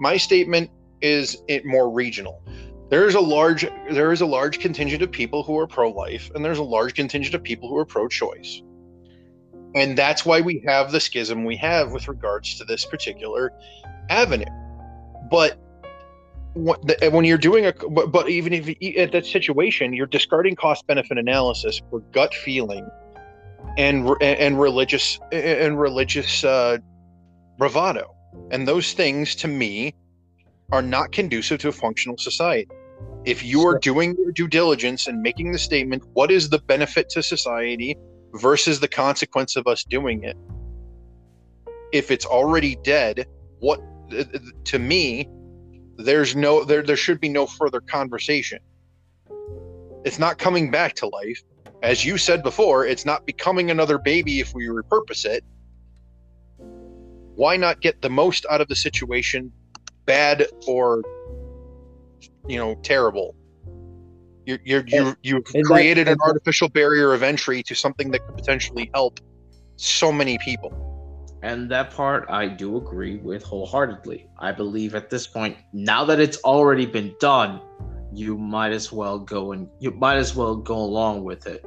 my 0.00 0.16
statement 0.16 0.70
is 1.00 1.42
it 1.48 1.64
more 1.64 1.90
regional. 1.90 2.42
There 2.90 3.06
is 3.06 3.14
a 3.14 3.20
large 3.20 3.66
there 3.90 4.12
is 4.12 4.20
a 4.20 4.26
large 4.26 4.58
contingent 4.58 5.02
of 5.02 5.10
people 5.10 5.42
who 5.42 5.58
are 5.58 5.66
pro-life 5.66 6.30
and 6.34 6.44
there's 6.44 6.58
a 6.58 6.64
large 6.64 6.94
contingent 6.94 7.34
of 7.34 7.42
people 7.42 7.68
who 7.68 7.76
are 7.76 7.84
pro-choice. 7.84 8.62
And 9.74 9.98
that's 9.98 10.24
why 10.24 10.40
we 10.40 10.62
have 10.66 10.92
the 10.92 11.00
schism 11.00 11.44
we 11.44 11.56
have 11.56 11.92
with 11.92 12.06
regards 12.06 12.58
to 12.58 12.64
this 12.64 12.84
particular 12.84 13.52
avenue. 14.08 14.44
But 15.30 15.58
when 16.54 17.24
you're 17.24 17.38
doing 17.38 17.66
a 17.66 17.72
but, 17.72 18.12
but 18.12 18.28
even 18.28 18.52
if 18.52 18.68
at 18.96 19.12
that 19.12 19.26
situation 19.26 19.92
you're 19.92 20.06
discarding 20.06 20.54
cost 20.54 20.86
benefit 20.86 21.18
analysis 21.18 21.80
for 21.90 22.00
gut 22.12 22.32
feeling 22.32 22.88
and 23.76 24.08
and 24.20 24.60
religious 24.60 25.18
and 25.32 25.78
religious 25.78 26.44
uh, 26.44 26.78
bravado. 27.58 28.14
And 28.50 28.66
those 28.66 28.92
things 28.92 29.34
to 29.36 29.48
me 29.48 29.94
are 30.72 30.82
not 30.82 31.12
conducive 31.12 31.60
to 31.60 31.68
a 31.68 31.72
functional 31.72 32.18
society. 32.18 32.68
If 33.24 33.42
you 33.42 33.66
are 33.66 33.78
doing 33.78 34.16
your 34.18 34.32
due 34.32 34.48
diligence 34.48 35.06
and 35.06 35.22
making 35.22 35.52
the 35.52 35.58
statement 35.58 36.02
what 36.12 36.30
is 36.30 36.50
the 36.50 36.58
benefit 36.58 37.08
to 37.10 37.22
society 37.22 37.96
versus 38.34 38.80
the 38.80 38.88
consequence 38.88 39.56
of 39.56 39.66
us 39.66 39.84
doing 39.84 40.24
it? 40.24 40.36
If 41.92 42.10
it's 42.10 42.26
already 42.26 42.76
dead 42.82 43.26
what 43.60 43.80
to 44.64 44.78
me 44.78 45.28
there's 45.96 46.34
no 46.34 46.64
there 46.64 46.82
there 46.82 46.96
should 46.96 47.20
be 47.20 47.28
no 47.28 47.46
further 47.46 47.80
conversation. 47.80 48.58
It's 50.04 50.18
not 50.18 50.38
coming 50.38 50.70
back 50.70 50.94
to 50.96 51.06
life. 51.06 51.42
As 51.82 52.04
you 52.04 52.18
said 52.18 52.42
before 52.42 52.86
it's 52.86 53.04
not 53.04 53.26
becoming 53.26 53.70
another 53.70 53.98
baby 53.98 54.40
if 54.40 54.54
we 54.54 54.66
repurpose 54.66 55.24
it. 55.24 55.44
Why 57.36 57.56
not 57.56 57.80
get 57.80 58.00
the 58.00 58.10
most 58.10 58.46
out 58.50 58.60
of 58.60 58.68
the 58.68 58.76
situation 58.76 59.52
bad 60.06 60.46
or 60.66 61.02
you 62.48 62.58
know 62.58 62.74
terrible? 62.82 63.34
You're, 64.46 64.58
you're, 64.62 64.84
you 64.86 65.16
you've 65.22 65.44
created 65.64 66.06
an 66.06 66.18
artificial 66.20 66.68
barrier 66.68 67.14
of 67.14 67.22
entry 67.22 67.62
to 67.62 67.74
something 67.74 68.10
that 68.10 68.26
could 68.26 68.36
potentially 68.36 68.90
help 68.92 69.18
so 69.76 70.12
many 70.12 70.36
people 70.38 70.93
and 71.44 71.70
that 71.70 71.90
part 71.90 72.24
I 72.30 72.48
do 72.48 72.78
agree 72.78 73.18
with 73.18 73.42
wholeheartedly. 73.42 74.30
I 74.38 74.50
believe 74.50 74.94
at 74.94 75.10
this 75.10 75.26
point, 75.26 75.58
now 75.74 76.06
that 76.06 76.18
it's 76.18 76.38
already 76.38 76.86
been 76.86 77.14
done, 77.20 77.60
you 78.14 78.38
might 78.38 78.72
as 78.72 78.90
well 78.90 79.18
go 79.18 79.52
and 79.52 79.68
you 79.78 79.90
might 79.90 80.16
as 80.16 80.34
well 80.34 80.56
go 80.56 80.76
along 80.76 81.22
with 81.22 81.46
it. 81.46 81.62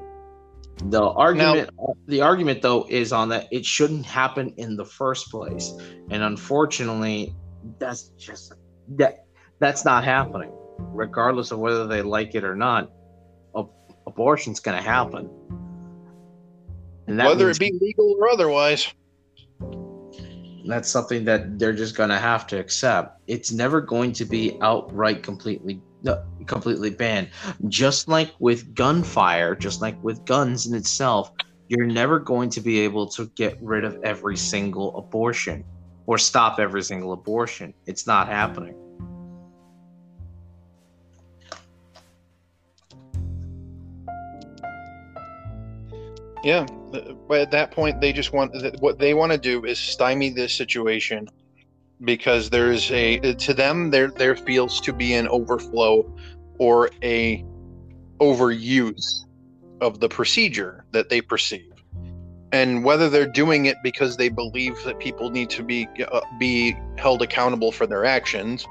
The 0.85 1.03
argument 1.03 1.69
now, 1.77 1.93
the 2.07 2.21
argument 2.21 2.63
though 2.63 2.87
is 2.89 3.13
on 3.13 3.29
that 3.29 3.49
it 3.51 3.65
shouldn't 3.65 4.03
happen 4.03 4.51
in 4.57 4.77
the 4.77 4.85
first 4.85 5.29
place. 5.29 5.71
And 6.09 6.23
unfortunately, 6.23 7.35
that's 7.77 8.09
just 8.17 8.53
that 8.97 9.25
that's 9.59 9.85
not 9.85 10.03
happening. 10.03 10.51
Regardless 10.79 11.51
of 11.51 11.59
whether 11.59 11.85
they 11.85 12.01
like 12.01 12.33
it 12.33 12.43
or 12.43 12.55
not, 12.55 12.91
abortion's 14.07 14.59
going 14.59 14.77
to 14.77 14.83
happen. 14.83 15.29
whether 17.05 17.47
it 17.51 17.59
be 17.59 17.71
legal 17.79 18.15
or 18.19 18.29
otherwise 18.29 18.91
that's 20.67 20.89
something 20.89 21.25
that 21.25 21.59
they're 21.59 21.73
just 21.73 21.95
going 21.95 22.09
to 22.09 22.17
have 22.17 22.47
to 22.47 22.59
accept. 22.59 23.21
It's 23.27 23.51
never 23.51 23.81
going 23.81 24.13
to 24.13 24.25
be 24.25 24.57
outright 24.61 25.23
completely 25.23 25.81
completely 26.45 26.89
banned. 26.89 27.29
Just 27.67 28.07
like 28.07 28.31
with 28.39 28.73
gunfire, 28.75 29.55
just 29.55 29.81
like 29.81 30.01
with 30.03 30.23
guns 30.25 30.65
in 30.67 30.75
itself, 30.75 31.31
you're 31.67 31.87
never 31.87 32.19
going 32.19 32.49
to 32.51 32.61
be 32.61 32.79
able 32.79 33.07
to 33.07 33.25
get 33.35 33.57
rid 33.61 33.83
of 33.83 33.97
every 34.03 34.37
single 34.37 34.97
abortion 34.97 35.65
or 36.05 36.17
stop 36.17 36.59
every 36.59 36.83
single 36.83 37.11
abortion. 37.13 37.73
It's 37.85 38.07
not 38.07 38.27
happening. 38.27 38.75
Yeah, 46.43 46.65
but 47.27 47.41
at 47.41 47.51
that 47.51 47.71
point, 47.71 47.99
they 47.99 48.13
just 48.13 48.31
want 48.31 48.53
what 48.79 48.99
they 48.99 49.13
want 49.13 49.31
to 49.31 49.37
do 49.37 49.65
is 49.65 49.79
stymie 49.79 50.29
this 50.29 50.53
situation 50.53 51.27
because 52.01 52.49
there's 52.49 52.91
a 52.91 53.19
to 53.35 53.53
them 53.53 53.89
there 53.89 54.09
there 54.09 54.35
feels 54.35 54.79
to 54.81 54.93
be 54.93 55.13
an 55.13 55.27
overflow 55.27 56.05
or 56.59 56.89
a 57.03 57.43
overuse 58.19 59.25
of 59.81 59.99
the 59.99 60.09
procedure 60.09 60.85
that 60.91 61.09
they 61.09 61.21
perceive. 61.21 61.71
And 62.51 62.83
whether 62.83 63.09
they're 63.09 63.27
doing 63.27 63.65
it 63.65 63.75
because 63.83 64.15
they 64.15 64.29
believe 64.29 64.81
that 64.85 64.99
people 64.99 65.29
need 65.29 65.49
to 65.51 65.63
be 65.63 65.87
uh, 66.11 66.21
be 66.39 66.75
held 66.97 67.21
accountable 67.21 67.71
for 67.71 67.85
their 67.85 68.05
actions 68.05 68.65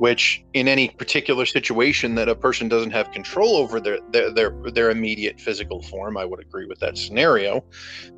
which 0.00 0.42
in 0.54 0.66
any 0.66 0.88
particular 0.88 1.44
situation 1.44 2.14
that 2.14 2.28
a 2.28 2.34
person 2.34 2.68
doesn't 2.68 2.90
have 2.90 3.10
control 3.12 3.56
over 3.56 3.78
their, 3.80 3.98
their 4.12 4.30
their 4.32 4.54
their 4.72 4.90
immediate 4.90 5.38
physical 5.38 5.82
form 5.82 6.16
i 6.16 6.24
would 6.24 6.40
agree 6.40 6.66
with 6.66 6.80
that 6.80 6.96
scenario 6.96 7.62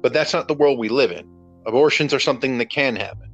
but 0.01 0.13
that's 0.13 0.33
not 0.33 0.49
the 0.49 0.55
world 0.55 0.79
we 0.79 0.89
live 0.89 1.13
in. 1.13 1.29
Abortions 1.67 2.13
are 2.13 2.21
something 2.21 2.59
that 2.59 2.71
can 2.71 2.97
happen. 2.97 3.31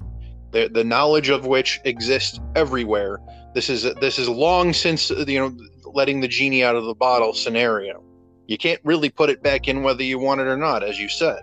The, 0.51 0.69
the 0.73 0.85
knowledge 0.85 1.29
of 1.29 1.47
which 1.47 1.81
exists 1.85 2.41
everywhere. 2.55 3.19
This 3.55 3.69
is 3.69 3.83
this 4.01 4.19
is 4.19 4.29
long 4.29 4.73
since 4.73 5.11
you 5.11 5.39
know 5.39 5.57
letting 5.93 6.21
the 6.21 6.29
genie 6.29 6.65
out 6.65 6.77
of 6.77 6.85
the 6.85 6.95
bottle 6.95 7.33
scenario. 7.33 8.03
You 8.47 8.57
can't 8.57 8.81
really 8.85 9.11
put 9.11 9.31
it 9.31 9.43
back 9.43 9.69
in 9.69 9.83
whether 9.83 10.03
you 10.03 10.19
want 10.19 10.41
it 10.41 10.47
or 10.47 10.57
not 10.57 10.83
as 10.83 10.99
you 10.99 11.09
said. 11.09 11.41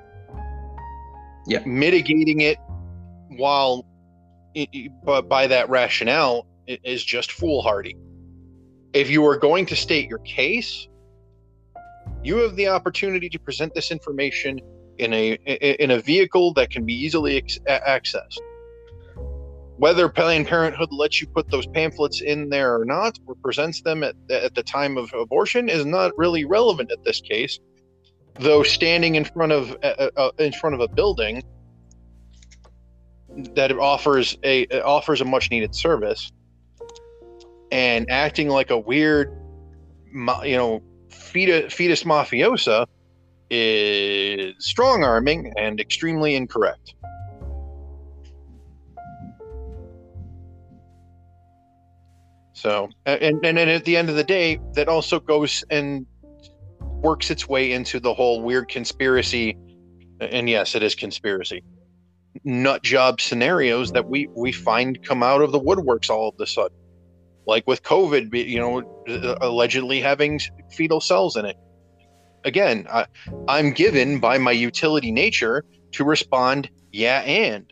Yeah. 1.48 1.64
Mitigating 1.66 2.42
it 2.42 2.58
while 3.38 3.86
but 5.04 5.28
by 5.28 5.48
that 5.48 5.70
rationale 5.70 6.48
is 6.68 7.04
just 7.04 7.32
foolhardy. 7.32 7.96
If 8.94 9.10
you 9.10 9.26
are 9.28 9.38
going 9.38 9.66
to 9.68 9.76
state 9.76 10.10
your 10.10 10.20
case, 10.20 10.88
you 12.24 12.38
have 12.38 12.56
the 12.56 12.70
opportunity 12.70 13.30
to 13.30 13.40
present 13.40 13.74
this 13.74 13.92
information 13.92 14.60
in 14.98 15.14
a 15.14 15.34
in 15.84 15.92
a 15.92 16.00
vehicle 16.00 16.54
that 16.54 16.70
can 16.70 16.86
be 16.86 16.94
easily 16.94 17.42
accessed. 17.68 18.40
Whether 19.78 20.08
Planned 20.08 20.48
Parenthood 20.48 20.90
lets 20.92 21.20
you 21.20 21.28
put 21.28 21.52
those 21.52 21.68
pamphlets 21.68 22.22
in 22.22 22.50
there 22.50 22.80
or 22.80 22.86
not, 22.86 23.20
or 23.28 23.36
presents 23.36 23.82
them 23.82 24.04
at, 24.04 24.16
at 24.30 24.56
the 24.56 24.64
time 24.64 24.98
of 24.98 25.14
abortion, 25.14 25.68
is 25.68 25.86
not 25.86 26.18
really 26.18 26.46
relevant 26.46 26.92
at 26.92 27.04
this 27.04 27.20
case. 27.20 27.60
Though 28.40 28.64
standing 28.64 29.16
in 29.16 29.26
front 29.26 29.52
of 29.52 29.76
uh, 29.84 30.10
uh, 30.16 30.32
in 30.40 30.54
front 30.54 30.76
of 30.76 30.82
a 30.82 30.88
building 30.88 31.44
that 33.56 33.72
offers 33.74 34.38
a 34.44 34.66
offers 34.82 35.22
a 35.22 35.26
much 35.26 35.52
needed 35.52 35.76
service 35.76 36.32
and 37.72 38.10
acting 38.10 38.50
like 38.50 38.70
a 38.70 38.78
weird, 38.78 39.30
you 40.12 40.58
know, 40.58 40.82
fetus, 41.10 41.74
fetus 41.74 42.04
mafiosa 42.04 42.86
is 43.50 44.54
strong 44.60 45.04
arming 45.04 45.54
and 45.58 45.80
extremely 45.80 46.36
incorrect. 46.36 46.96
So, 52.54 52.90
and, 53.06 53.46
and 53.46 53.58
then 53.58 53.70
at 53.70 53.86
the 53.86 53.98
end 53.98 54.10
of 54.10 54.16
the 54.16 54.24
day, 54.24 54.60
that 54.74 54.88
also 54.88 55.20
goes 55.20 55.64
and 55.70 56.06
works 56.80 57.30
its 57.30 57.48
way 57.48 57.72
into 57.72 58.00
the 58.00 58.14
whole 58.14 58.42
weird 58.42 58.70
conspiracy. 58.70 59.58
And 60.20 60.50
yes, 60.50 60.76
it 60.76 60.82
is 60.82 60.96
conspiracy 60.96 61.64
nut 62.44 62.84
job 62.84 63.22
scenarios 63.22 63.92
that 63.94 64.08
we 64.10 64.28
we 64.36 64.52
find 64.52 65.02
come 65.04 65.24
out 65.24 65.42
of 65.42 65.52
the 65.52 65.60
woodworks 65.60 66.10
all 66.10 66.30
of 66.30 66.36
a 66.40 66.46
sudden 66.46 66.76
like 67.48 67.68
with 67.68 67.84
COVID, 67.84 68.34
you 68.48 68.60
know, 68.60 69.04
uh, 69.08 69.36
allegedly 69.42 70.02
having 70.02 70.40
fetal 70.72 71.00
cells 71.00 71.36
in 71.36 71.46
it. 71.46 71.58
Again, 72.44 72.88
I, 72.92 73.08
I'm 73.48 73.72
given 73.72 74.20
by 74.20 74.38
my 74.38 74.52
utility 74.52 75.12
nature 75.12 75.66
to 75.94 76.04
respond, 76.04 76.70
yeah, 76.92 77.22
and 77.22 77.72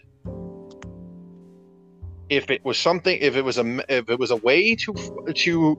if 2.30 2.50
it 2.50 2.64
was 2.66 2.78
something, 2.78 3.18
if 3.20 3.36
it 3.36 3.44
was 3.44 3.58
a, 3.58 3.86
if 3.90 4.10
it 4.10 4.20
was 4.20 4.32
a 4.32 4.38
way 4.38 4.76
to 4.76 4.94
to 5.36 5.78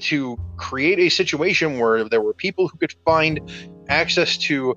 to 0.00 0.38
create 0.56 0.98
a 0.98 1.08
situation 1.08 1.78
where 1.78 2.08
there 2.08 2.20
were 2.20 2.34
people 2.34 2.68
who 2.68 2.78
could 2.78 2.94
find 3.04 3.40
access 3.88 4.36
to 4.38 4.76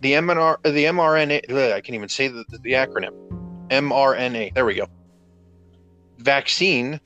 the 0.00 0.12
MNR, 0.12 0.62
the 0.62 0.84
mRNA, 0.84 1.72
I 1.72 1.80
can't 1.80 1.94
even 1.94 2.08
say 2.08 2.28
the, 2.28 2.44
the 2.62 2.72
acronym, 2.72 3.12
mRNA. 3.68 4.54
There 4.54 4.64
we 4.64 4.74
go. 4.74 4.86
Vaccine 6.18 7.00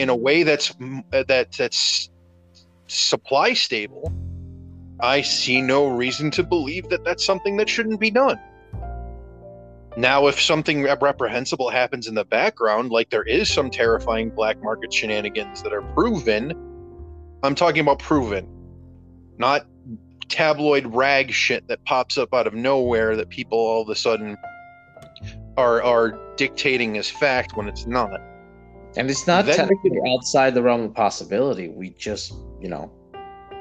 in 0.00 0.08
a 0.08 0.16
way 0.16 0.42
that's 0.42 0.70
uh, 1.12 1.24
that 1.28 1.52
that's 1.52 2.10
supply 2.88 3.52
stable, 3.52 4.12
I 5.00 5.22
see 5.22 5.62
no 5.62 5.88
reason 5.88 6.30
to 6.32 6.42
believe 6.42 6.88
that 6.88 7.04
that's 7.04 7.24
something 7.24 7.56
that 7.58 7.68
shouldn't 7.68 8.00
be 8.00 8.10
done. 8.10 8.38
Now, 9.96 10.28
if 10.28 10.40
something 10.40 10.84
reprehensible 10.84 11.70
happens 11.70 12.06
in 12.08 12.14
the 12.14 12.24
background, 12.24 12.90
like 12.90 13.10
there 13.10 13.24
is 13.24 13.48
some 13.52 13.70
terrifying 13.70 14.30
black 14.30 14.62
market 14.62 14.92
shenanigans 14.92 15.62
that 15.62 15.72
are 15.72 15.82
proven, 15.94 16.52
I'm 17.42 17.54
talking 17.54 17.80
about 17.80 17.98
proven. 17.98 18.46
not 19.38 19.66
tabloid 20.28 20.86
rag 20.86 21.32
shit 21.32 21.66
that 21.68 21.84
pops 21.84 22.16
up 22.16 22.32
out 22.32 22.46
of 22.46 22.54
nowhere 22.54 23.16
that 23.16 23.28
people 23.28 23.58
all 23.58 23.82
of 23.82 23.88
a 23.88 23.96
sudden 23.96 24.36
are 25.56 25.82
are 25.82 26.18
dictating 26.36 26.96
as 26.96 27.10
fact 27.10 27.56
when 27.56 27.68
it's 27.68 27.86
not. 27.86 28.20
And 28.96 29.08
it's 29.08 29.26
not 29.26 29.46
technically 29.46 29.98
outside 30.08 30.54
the 30.54 30.62
realm 30.62 30.82
of 30.82 30.94
possibility. 30.94 31.68
We 31.68 31.90
just, 31.90 32.32
you 32.60 32.68
know, 32.68 32.90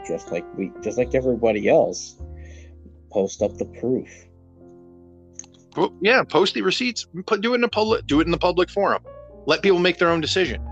just 0.07 0.31
like 0.31 0.45
we, 0.57 0.71
just 0.81 0.97
like 0.97 1.13
everybody 1.13 1.69
else, 1.69 2.15
post 3.11 3.41
up 3.41 3.57
the 3.57 3.65
proof. 3.65 4.09
Well, 5.77 5.93
yeah, 6.01 6.23
post 6.23 6.55
the 6.55 6.61
receipts. 6.61 7.07
Put 7.27 7.41
do 7.41 7.53
it 7.53 7.57
in 7.57 7.63
a 7.63 7.69
public 7.69 8.07
do 8.07 8.19
it 8.21 8.25
in 8.25 8.31
the 8.31 8.37
public 8.37 8.69
forum. 8.69 9.03
Let 9.45 9.61
people 9.61 9.79
make 9.79 9.97
their 9.97 10.09
own 10.09 10.21
decision. 10.21 10.65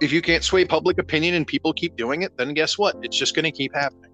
If 0.00 0.12
you 0.12 0.22
can't 0.22 0.44
sway 0.44 0.64
public 0.64 0.98
opinion 0.98 1.34
and 1.34 1.46
people 1.46 1.72
keep 1.72 1.96
doing 1.96 2.22
it, 2.22 2.36
then 2.36 2.54
guess 2.54 2.78
what? 2.78 2.96
It's 3.02 3.16
just 3.16 3.34
going 3.34 3.44
to 3.44 3.50
keep 3.50 3.74
happening. 3.74 4.10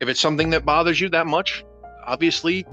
If 0.00 0.08
it's 0.08 0.20
something 0.20 0.50
that 0.50 0.64
bothers 0.64 1.00
you 1.00 1.08
that 1.10 1.26
much, 1.26 1.64
obviously 2.04 2.64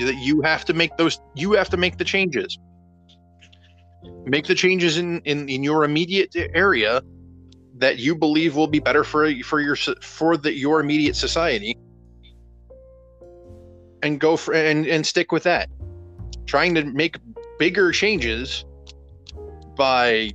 that 0.00 0.16
you 0.16 0.40
have 0.40 0.64
to 0.66 0.74
make 0.74 0.96
those 0.96 1.20
you 1.34 1.52
have 1.52 1.70
to 1.70 1.76
make 1.76 1.98
the 1.98 2.04
changes. 2.04 2.58
Make 4.24 4.46
the 4.46 4.54
changes 4.54 4.98
in 4.98 5.20
in, 5.20 5.48
in 5.48 5.62
your 5.62 5.84
immediate 5.84 6.34
area 6.54 7.02
that 7.78 7.98
you 7.98 8.14
believe 8.14 8.56
will 8.56 8.66
be 8.66 8.80
better 8.80 9.04
for 9.04 9.32
for 9.42 9.60
your 9.60 9.76
for 9.76 10.36
the 10.36 10.52
your 10.52 10.80
immediate 10.80 11.16
society 11.16 11.76
and 14.02 14.18
go 14.20 14.36
for 14.36 14.54
and 14.54 14.86
and 14.86 15.06
stick 15.06 15.32
with 15.32 15.44
that. 15.44 15.68
Trying 16.46 16.74
to 16.74 16.84
make 16.84 17.16
bigger 17.58 17.92
changes 17.92 18.64
by 19.76 20.32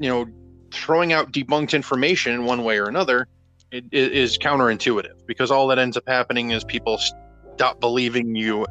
you 0.00 0.08
know 0.08 0.26
throwing 0.72 1.12
out 1.12 1.32
debunked 1.32 1.74
information 1.74 2.32
in 2.32 2.44
one 2.44 2.64
way 2.64 2.78
or 2.78 2.84
another 2.84 3.28
it, 3.70 3.84
it 3.90 4.12
is 4.12 4.38
counterintuitive 4.38 5.26
because 5.26 5.50
all 5.50 5.66
that 5.68 5.78
ends 5.78 5.96
up 5.96 6.04
happening 6.06 6.50
is 6.50 6.64
people 6.64 6.98
stop 7.54 7.80
believing 7.80 8.34
you 8.34 8.66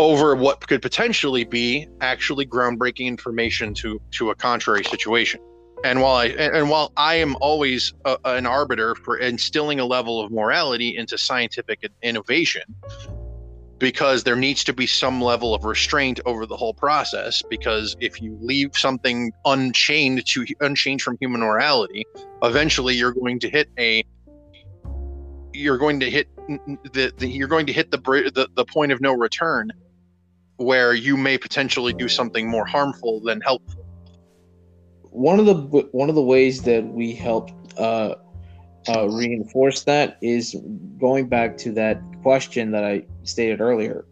over 0.00 0.34
what 0.34 0.66
could 0.66 0.82
potentially 0.82 1.44
be 1.44 1.86
actually 2.00 2.46
groundbreaking 2.46 3.06
information 3.06 3.74
to 3.74 4.00
to 4.10 4.30
a 4.30 4.34
contrary 4.34 4.82
situation 4.84 5.40
and 5.84 6.00
while 6.00 6.16
I 6.16 6.26
and, 6.26 6.56
and 6.56 6.70
while 6.70 6.92
I 6.96 7.14
am 7.14 7.36
always 7.40 7.92
a, 8.04 8.18
an 8.24 8.46
arbiter 8.46 8.94
for 8.94 9.16
instilling 9.16 9.80
a 9.80 9.84
level 9.84 10.20
of 10.20 10.30
morality 10.30 10.96
into 10.96 11.16
scientific 11.16 11.88
innovation, 12.02 12.62
because 13.78 14.24
there 14.24 14.36
needs 14.36 14.62
to 14.64 14.72
be 14.72 14.86
some 14.86 15.22
level 15.22 15.54
of 15.54 15.64
restraint 15.64 16.20
over 16.26 16.44
the 16.44 16.56
whole 16.56 16.74
process. 16.74 17.42
Because 17.48 17.96
if 18.00 18.20
you 18.20 18.36
leave 18.42 18.76
something 18.76 19.32
unchained 19.46 20.26
to 20.26 20.46
unchained 20.60 21.00
from 21.00 21.16
human 21.20 21.40
morality, 21.40 22.04
eventually 22.42 22.94
you're 22.94 23.14
going 23.14 23.38
to 23.40 23.48
hit 23.48 23.70
a 23.78 24.04
you're 25.52 25.78
going 25.78 25.98
to 26.00 26.10
hit 26.10 26.28
the, 26.92 27.12
the 27.16 27.26
you're 27.26 27.48
going 27.48 27.66
to 27.66 27.72
hit 27.72 27.90
the, 27.90 27.98
the 27.98 28.48
the 28.54 28.64
point 28.66 28.92
of 28.92 29.00
no 29.00 29.14
return, 29.14 29.70
where 30.60 30.92
you 30.92 31.16
may 31.16 31.38
potentially 31.38 31.94
do 31.94 32.06
something 32.06 32.46
more 32.46 32.66
harmful 32.66 33.20
than 33.20 33.40
helpful. 33.40 33.82
One 35.10 35.40
of 35.40 35.46
the 35.46 35.88
one 35.92 36.10
of 36.10 36.14
the 36.14 36.22
ways 36.22 36.62
that 36.62 36.86
we 36.86 37.14
help 37.14 37.50
uh, 37.78 38.16
uh, 38.88 39.08
reinforce 39.08 39.84
that 39.84 40.18
is 40.20 40.54
going 40.98 41.28
back 41.28 41.56
to 41.58 41.72
that 41.72 42.00
question 42.22 42.70
that 42.72 42.84
I 42.84 43.06
stated 43.24 43.60
earlier. 43.60 44.04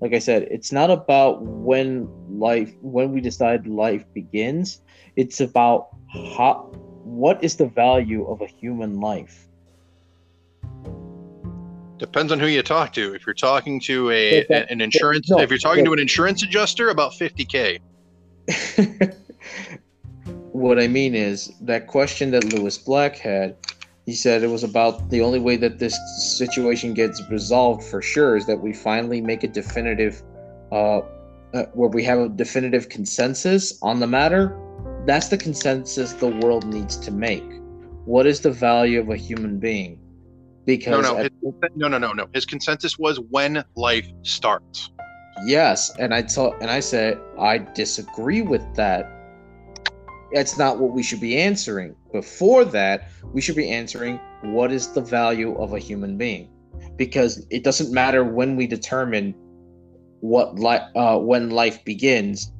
Like 0.00 0.12
I 0.12 0.18
said, 0.18 0.42
it's 0.50 0.70
not 0.70 0.90
about 0.90 1.42
when 1.42 2.06
life 2.28 2.70
when 2.82 3.10
we 3.12 3.22
decide 3.22 3.66
life 3.66 4.04
begins. 4.12 4.82
It's 5.16 5.40
about 5.40 5.88
how 6.36 6.70
what 7.04 7.42
is 7.42 7.56
the 7.56 7.66
value 7.66 8.26
of 8.26 8.42
a 8.42 8.46
human 8.46 9.00
life. 9.00 9.48
Depends 11.98 12.32
on 12.32 12.40
who 12.40 12.46
you 12.46 12.62
talk 12.62 12.92
to. 12.94 13.14
If 13.14 13.26
you're 13.26 13.34
talking 13.34 13.80
to 13.80 14.10
a 14.10 14.44
that- 14.48 14.70
an 14.70 14.80
insurance, 14.80 15.30
no, 15.30 15.38
if 15.38 15.50
you're 15.50 15.58
talking 15.58 15.84
to 15.84 15.92
an 15.92 15.98
insurance 15.98 16.42
adjuster, 16.42 16.88
about 16.88 17.12
50k. 17.12 17.78
what 20.52 20.78
I 20.78 20.88
mean 20.88 21.14
is 21.14 21.52
that 21.60 21.86
question 21.86 22.30
that 22.32 22.52
Lewis 22.52 22.78
Black 22.78 23.16
had. 23.16 23.56
He 24.06 24.12
said 24.12 24.42
it 24.42 24.48
was 24.48 24.64
about 24.64 25.08
the 25.08 25.22
only 25.22 25.40
way 25.40 25.56
that 25.56 25.78
this 25.78 25.98
situation 26.36 26.92
gets 26.92 27.22
resolved 27.30 27.82
for 27.84 28.02
sure 28.02 28.36
is 28.36 28.44
that 28.46 28.60
we 28.60 28.74
finally 28.74 29.22
make 29.22 29.44
a 29.44 29.48
definitive, 29.48 30.22
uh, 30.72 30.98
uh, 31.54 31.64
where 31.72 31.88
we 31.88 32.04
have 32.04 32.18
a 32.18 32.28
definitive 32.28 32.90
consensus 32.90 33.78
on 33.80 34.00
the 34.00 34.06
matter. 34.06 34.54
That's 35.06 35.28
the 35.28 35.38
consensus 35.38 36.12
the 36.12 36.28
world 36.28 36.66
needs 36.66 36.98
to 36.98 37.10
make. 37.10 37.44
What 38.04 38.26
is 38.26 38.40
the 38.40 38.50
value 38.50 39.00
of 39.00 39.08
a 39.08 39.16
human 39.16 39.58
being? 39.58 40.03
No, 40.66 40.72
Because 40.72 41.02
no, 41.04 41.16
at- 41.18 41.22
his, 41.42 41.52
no, 41.76 41.88
no, 41.88 41.98
no, 41.98 42.12
no. 42.12 42.26
His 42.32 42.46
consensus 42.46 42.98
was 42.98 43.20
when 43.30 43.62
life 43.76 44.06
starts. 44.22 44.90
Yes, 45.46 45.90
and 45.98 46.14
I 46.14 46.22
told 46.22 46.54
and 46.62 46.70
I 46.70 46.80
said 46.80 47.20
I 47.38 47.58
disagree 47.58 48.40
with 48.42 48.62
that. 48.76 49.10
That's 50.32 50.56
not 50.56 50.78
what 50.78 50.92
we 50.92 51.02
should 51.02 51.20
be 51.20 51.36
answering. 51.38 51.94
Before 52.12 52.64
that, 52.64 53.10
we 53.32 53.40
should 53.40 53.56
be 53.56 53.70
answering 53.70 54.18
what 54.42 54.72
is 54.72 54.92
the 54.92 55.00
value 55.00 55.54
of 55.56 55.74
a 55.74 55.78
human 55.78 56.16
being, 56.16 56.48
because 56.96 57.46
it 57.50 57.62
doesn't 57.62 57.92
matter 57.92 58.24
when 58.24 58.56
we 58.56 58.66
determine 58.66 59.34
what 60.20 60.58
li- 60.58 60.86
uh, 60.96 61.18
when 61.18 61.50
life 61.50 61.84
begins. 61.84 62.50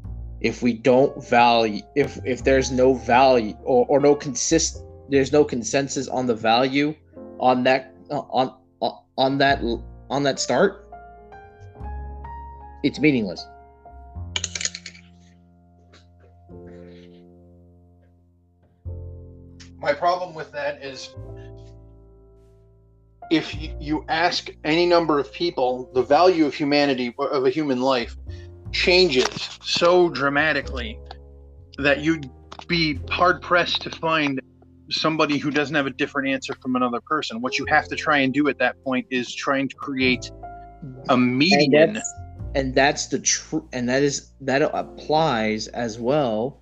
If 0.40 0.62
we 0.62 0.74
don't 0.74 1.24
value, 1.26 1.81
if 1.97 2.18
if 2.26 2.44
there's 2.44 2.70
no 2.70 2.94
value 2.94 3.55
or, 3.64 3.86
or 3.89 3.98
no 4.01 4.14
consist, 4.14 4.85
there's 5.09 5.32
no 5.32 5.43
consensus 5.44 6.06
on 6.09 6.26
the 6.26 6.35
value 6.35 6.94
on 7.40 7.64
that 7.64 7.94
Uh, 8.10 8.20
on 8.31 8.55
on 8.81 8.98
on 9.16 9.39
that 9.39 9.62
on 10.10 10.22
that 10.22 10.39
start 10.39 10.85
it's 12.85 13.01
meaningless. 13.01 13.47
My 19.78 19.94
problem 19.94 20.35
with 20.35 20.52
that 20.52 20.85
is 20.85 21.14
if 23.31 23.56
you 23.81 24.05
ask 24.09 24.51
any 24.64 24.85
number 24.85 25.18
of 25.18 25.32
people, 25.32 25.90
the 25.94 26.02
value 26.02 26.44
of 26.44 26.55
humanity, 26.55 27.14
of 27.18 27.47
a 27.47 27.51
human 27.51 27.81
life, 27.81 28.16
changes 28.70 29.59
so 29.62 30.10
dramatically 30.10 30.98
that 31.78 32.01
you'd 32.01 32.31
be 32.68 33.01
hard 33.10 33.40
pressed 33.40 33.81
to 33.82 33.90
find 33.90 34.40
somebody 34.90 35.39
who 35.39 35.51
doesn't 35.51 35.74
have 35.74 35.86
a 35.86 35.90
different 35.90 36.28
answer 36.28 36.55
from 36.61 36.77
another 36.77 37.01
person. 37.01 37.40
What 37.40 37.59
you 37.59 37.65
have 37.66 37.89
to 37.89 37.97
try 37.97 38.19
and 38.19 38.32
do 38.32 38.48
at 38.48 38.59
that 38.59 38.82
point 38.85 39.06
is 39.11 39.35
trying 39.35 39.69
to 39.69 39.77
create 39.77 40.31
a 41.09 41.15
And 41.15 41.39
median. 41.39 41.94
that's, 41.94 42.15
and 42.55 42.74
that's 42.74 43.06
the 43.06 43.19
true, 43.19 43.69
and 43.73 43.89
that 43.89 44.02
is 44.02 44.32
that 44.43 44.62
applies 44.62 45.69
as 45.69 45.98
well 45.98 46.61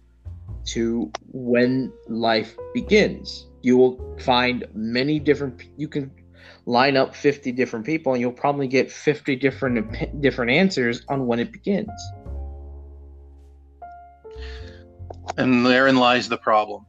to 0.67 1.11
when 1.33 1.93
life 2.09 2.57
begins. 2.73 3.49
You 3.63 3.77
will 3.77 4.17
find 4.21 4.65
many 4.75 5.19
different. 5.19 5.63
You 5.77 5.89
can 5.89 6.11
line 6.67 6.97
up 6.97 7.15
fifty 7.15 7.53
different 7.53 7.85
people, 7.85 8.13
and 8.13 8.21
you'll 8.21 8.33
probably 8.33 8.69
get 8.69 8.91
fifty 8.91 9.37
different 9.37 10.21
different 10.21 10.51
answers 10.51 11.05
on 11.09 11.27
when 11.27 11.41
it 11.41 11.53
begins. 11.53 11.91
And 15.37 15.67
therein 15.67 15.97
lies 15.97 16.29
the 16.29 16.39
problem. 16.39 16.87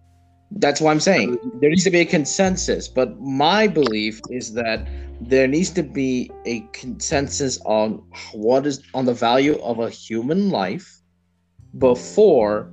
That's 0.58 0.80
why 0.80 0.92
I'm 0.92 1.00
saying 1.00 1.38
there 1.62 1.70
needs 1.70 1.84
to 1.84 1.92
be 1.92 2.00
a 2.00 2.06
consensus. 2.06 2.88
But 2.88 3.20
my 3.20 3.68
belief 3.68 4.22
is 4.30 4.54
that 4.54 4.88
there 5.22 5.48
needs 5.48 5.72
to 5.72 5.84
be 5.84 6.32
a 6.46 6.62
consensus 6.74 7.60
on 7.66 8.04
what 8.34 8.66
is 8.68 8.82
on 8.94 9.06
the 9.06 9.14
value 9.14 9.60
of 9.62 9.80
a 9.80 9.90
human 9.90 10.50
life 10.50 11.02
before 11.78 12.72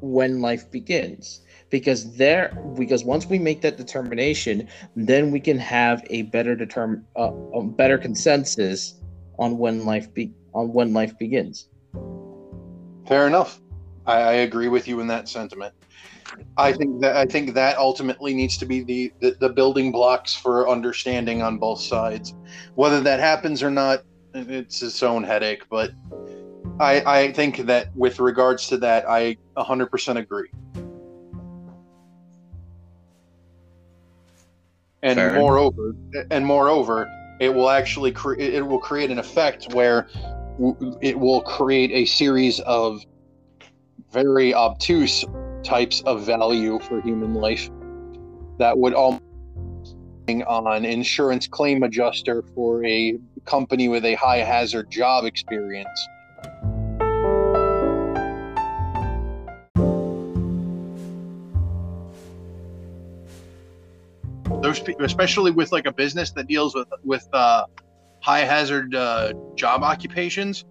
when 0.00 0.40
life 0.40 0.70
begins. 0.70 1.40
Because 1.70 2.16
there, 2.16 2.56
because 2.78 3.04
once 3.04 3.26
we 3.26 3.38
make 3.38 3.60
that 3.62 3.76
determination, 3.76 4.68
then 4.94 5.32
we 5.32 5.40
can 5.40 5.58
have 5.58 6.04
a 6.10 6.22
better 6.22 6.54
determine 6.54 7.04
uh, 7.16 7.32
a 7.54 7.64
better 7.64 7.98
consensus 7.98 9.00
on 9.38 9.58
when 9.58 9.84
life 9.84 10.12
be 10.14 10.32
on 10.52 10.72
when 10.72 10.92
life 10.92 11.18
begins. 11.18 11.68
Fair 13.08 13.26
enough. 13.26 13.60
I, 14.06 14.20
I 14.20 14.32
agree 14.32 14.68
with 14.68 14.86
you 14.86 15.00
in 15.00 15.08
that 15.08 15.28
sentiment. 15.28 15.74
I 16.56 16.72
think 16.72 17.00
that 17.00 17.16
I 17.16 17.24
think 17.24 17.54
that 17.54 17.78
ultimately 17.78 18.34
needs 18.34 18.56
to 18.58 18.66
be 18.66 18.82
the, 18.82 19.12
the 19.20 19.36
the 19.40 19.48
building 19.48 19.92
blocks 19.92 20.34
for 20.34 20.68
understanding 20.68 21.42
on 21.42 21.58
both 21.58 21.80
sides. 21.80 22.34
Whether 22.74 23.00
that 23.02 23.20
happens 23.20 23.62
or 23.62 23.70
not, 23.70 24.02
it's 24.34 24.82
its 24.82 25.02
own 25.02 25.24
headache. 25.24 25.62
But 25.70 25.92
I 26.80 27.02
I 27.06 27.32
think 27.32 27.58
that 27.66 27.94
with 27.96 28.20
regards 28.20 28.68
to 28.68 28.76
that, 28.78 29.08
I 29.08 29.36
100% 29.56 30.16
agree. 30.16 30.50
And 35.02 35.18
Fair. 35.18 35.34
moreover, 35.34 35.94
and 36.30 36.46
moreover, 36.46 37.06
it 37.40 37.54
will 37.54 37.68
actually 37.68 38.12
cre- 38.12 38.38
it 38.38 38.66
will 38.66 38.78
create 38.78 39.10
an 39.10 39.18
effect 39.18 39.74
where 39.74 40.08
w- 40.58 40.98
it 41.02 41.18
will 41.18 41.42
create 41.42 41.90
a 41.90 42.06
series 42.06 42.60
of 42.60 43.04
very 44.12 44.54
obtuse 44.54 45.24
types 45.64 46.02
of 46.02 46.24
value 46.24 46.78
for 46.80 47.00
human 47.00 47.34
life 47.34 47.70
that 48.58 48.76
would 48.78 48.94
all 48.94 49.20
on 50.46 50.84
insurance 50.84 51.46
claim 51.46 51.82
adjuster 51.82 52.42
for 52.54 52.84
a 52.84 53.18
company 53.44 53.88
with 53.88 54.04
a 54.04 54.14
high 54.14 54.38
hazard 54.38 54.90
job 54.90 55.24
experience. 55.24 56.08
Those, 64.62 64.80
especially 65.00 65.50
with 65.50 65.72
like 65.72 65.84
a 65.84 65.92
business 65.92 66.30
that 66.32 66.46
deals 66.46 66.74
with 66.74 66.88
with 67.02 67.28
uh, 67.34 67.66
high 68.20 68.40
hazard 68.40 68.94
uh, 68.94 69.34
job 69.56 69.82
occupations, 69.82 70.64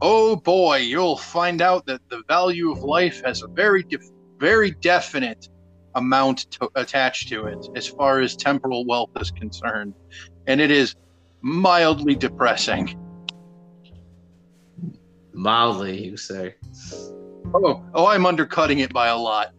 oh 0.00 0.36
boy, 0.36 0.76
you'll 0.76 1.16
find 1.16 1.60
out 1.60 1.84
that 1.86 2.00
the 2.10 2.22
value 2.28 2.70
of 2.70 2.84
life 2.84 3.20
has 3.24 3.42
a 3.42 3.48
very, 3.48 3.82
def- 3.82 4.08
very 4.40 4.70
definite 4.70 5.48
amount 5.94 6.50
to, 6.52 6.70
attached 6.74 7.28
to 7.28 7.46
it 7.46 7.68
as 7.76 7.86
far 7.86 8.20
as 8.20 8.34
temporal 8.34 8.84
wealth 8.86 9.10
is 9.20 9.30
concerned, 9.30 9.94
and 10.46 10.60
it 10.60 10.70
is 10.70 10.96
mildly 11.42 12.14
depressing. 12.14 12.98
Mildly, 15.32 16.06
you 16.06 16.16
say? 16.16 16.54
Oh, 17.54 17.84
oh, 17.94 18.06
I'm 18.06 18.26
undercutting 18.26 18.80
it 18.80 18.92
by 18.92 19.08
a 19.08 19.16
lot. 19.16 19.52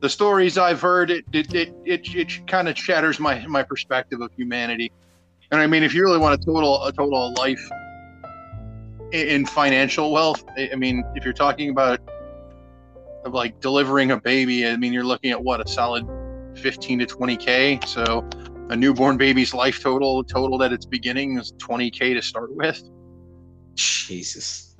The 0.00 0.08
stories 0.08 0.58
I've 0.58 0.80
heard, 0.80 1.10
it 1.10 1.24
it 1.32 1.54
it 1.54 1.74
it, 1.84 2.14
it 2.14 2.46
kind 2.46 2.68
of 2.68 2.76
shatters 2.76 3.18
my 3.18 3.46
my 3.46 3.62
perspective 3.62 4.20
of 4.20 4.30
humanity. 4.36 4.92
And 5.50 5.60
I 5.60 5.66
mean, 5.66 5.82
if 5.82 5.94
you 5.94 6.02
really 6.02 6.18
want 6.18 6.40
a 6.40 6.44
total 6.44 6.84
a 6.84 6.92
total 6.92 7.32
life 7.34 7.70
in 9.12 9.46
financial 9.46 10.12
wealth, 10.12 10.44
I 10.58 10.74
mean, 10.74 11.04
if 11.14 11.24
you're 11.24 11.32
talking 11.32 11.70
about 11.70 12.00
like 13.32 13.60
delivering 13.60 14.10
a 14.10 14.20
baby, 14.20 14.66
I 14.66 14.76
mean, 14.76 14.92
you're 14.92 15.04
looking 15.04 15.30
at 15.30 15.42
what 15.42 15.60
a 15.60 15.68
solid 15.68 16.06
15 16.56 17.00
to 17.00 17.06
20k. 17.06 17.86
So 17.86 18.28
a 18.70 18.76
newborn 18.76 19.16
baby's 19.16 19.54
life 19.54 19.82
total 19.82 20.24
totaled 20.24 20.62
at 20.62 20.72
its 20.72 20.86
beginning 20.86 21.38
is 21.38 21.52
20k 21.54 22.14
to 22.14 22.22
start 22.22 22.54
with. 22.54 22.82
Jesus. 23.74 24.76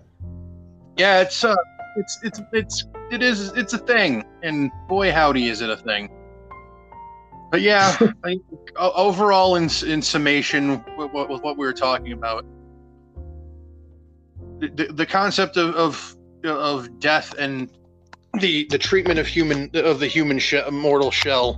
Yeah, 0.96 1.20
it's 1.20 1.42
uh, 1.42 1.56
it's 1.96 2.18
it's 2.22 2.40
it's 2.52 2.84
it 3.10 3.22
is 3.22 3.48
it's 3.56 3.72
a 3.72 3.78
thing, 3.78 4.24
and 4.42 4.70
boy 4.88 5.10
howdy 5.10 5.48
is 5.48 5.60
it 5.60 5.70
a 5.70 5.76
thing. 5.76 6.08
But 7.50 7.60
yeah, 7.60 7.96
I, 8.24 8.38
overall, 8.76 9.56
in 9.56 9.68
in 9.86 10.02
summation, 10.02 10.84
with, 10.96 11.12
with 11.12 11.42
what 11.42 11.56
we 11.56 11.66
were 11.66 11.72
talking 11.72 12.12
about, 12.12 12.44
the, 14.60 14.88
the 14.92 15.06
concept 15.06 15.56
of, 15.56 15.74
of 15.74 16.16
of 16.44 17.00
death 17.00 17.34
and 17.38 17.70
the 18.40 18.66
the 18.70 18.78
treatment 18.78 19.18
of 19.18 19.26
human 19.26 19.70
of 19.74 20.00
the 20.00 20.06
human 20.06 20.38
she- 20.38 20.62
mortal 20.70 21.10
shell 21.10 21.56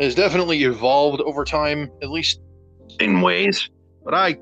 has 0.00 0.14
definitely 0.14 0.62
evolved 0.64 1.20
over 1.22 1.44
time, 1.44 1.90
at 2.02 2.10
least 2.10 2.40
in 2.98 3.20
ways. 3.20 3.68
But 4.04 4.14
I 4.14 4.36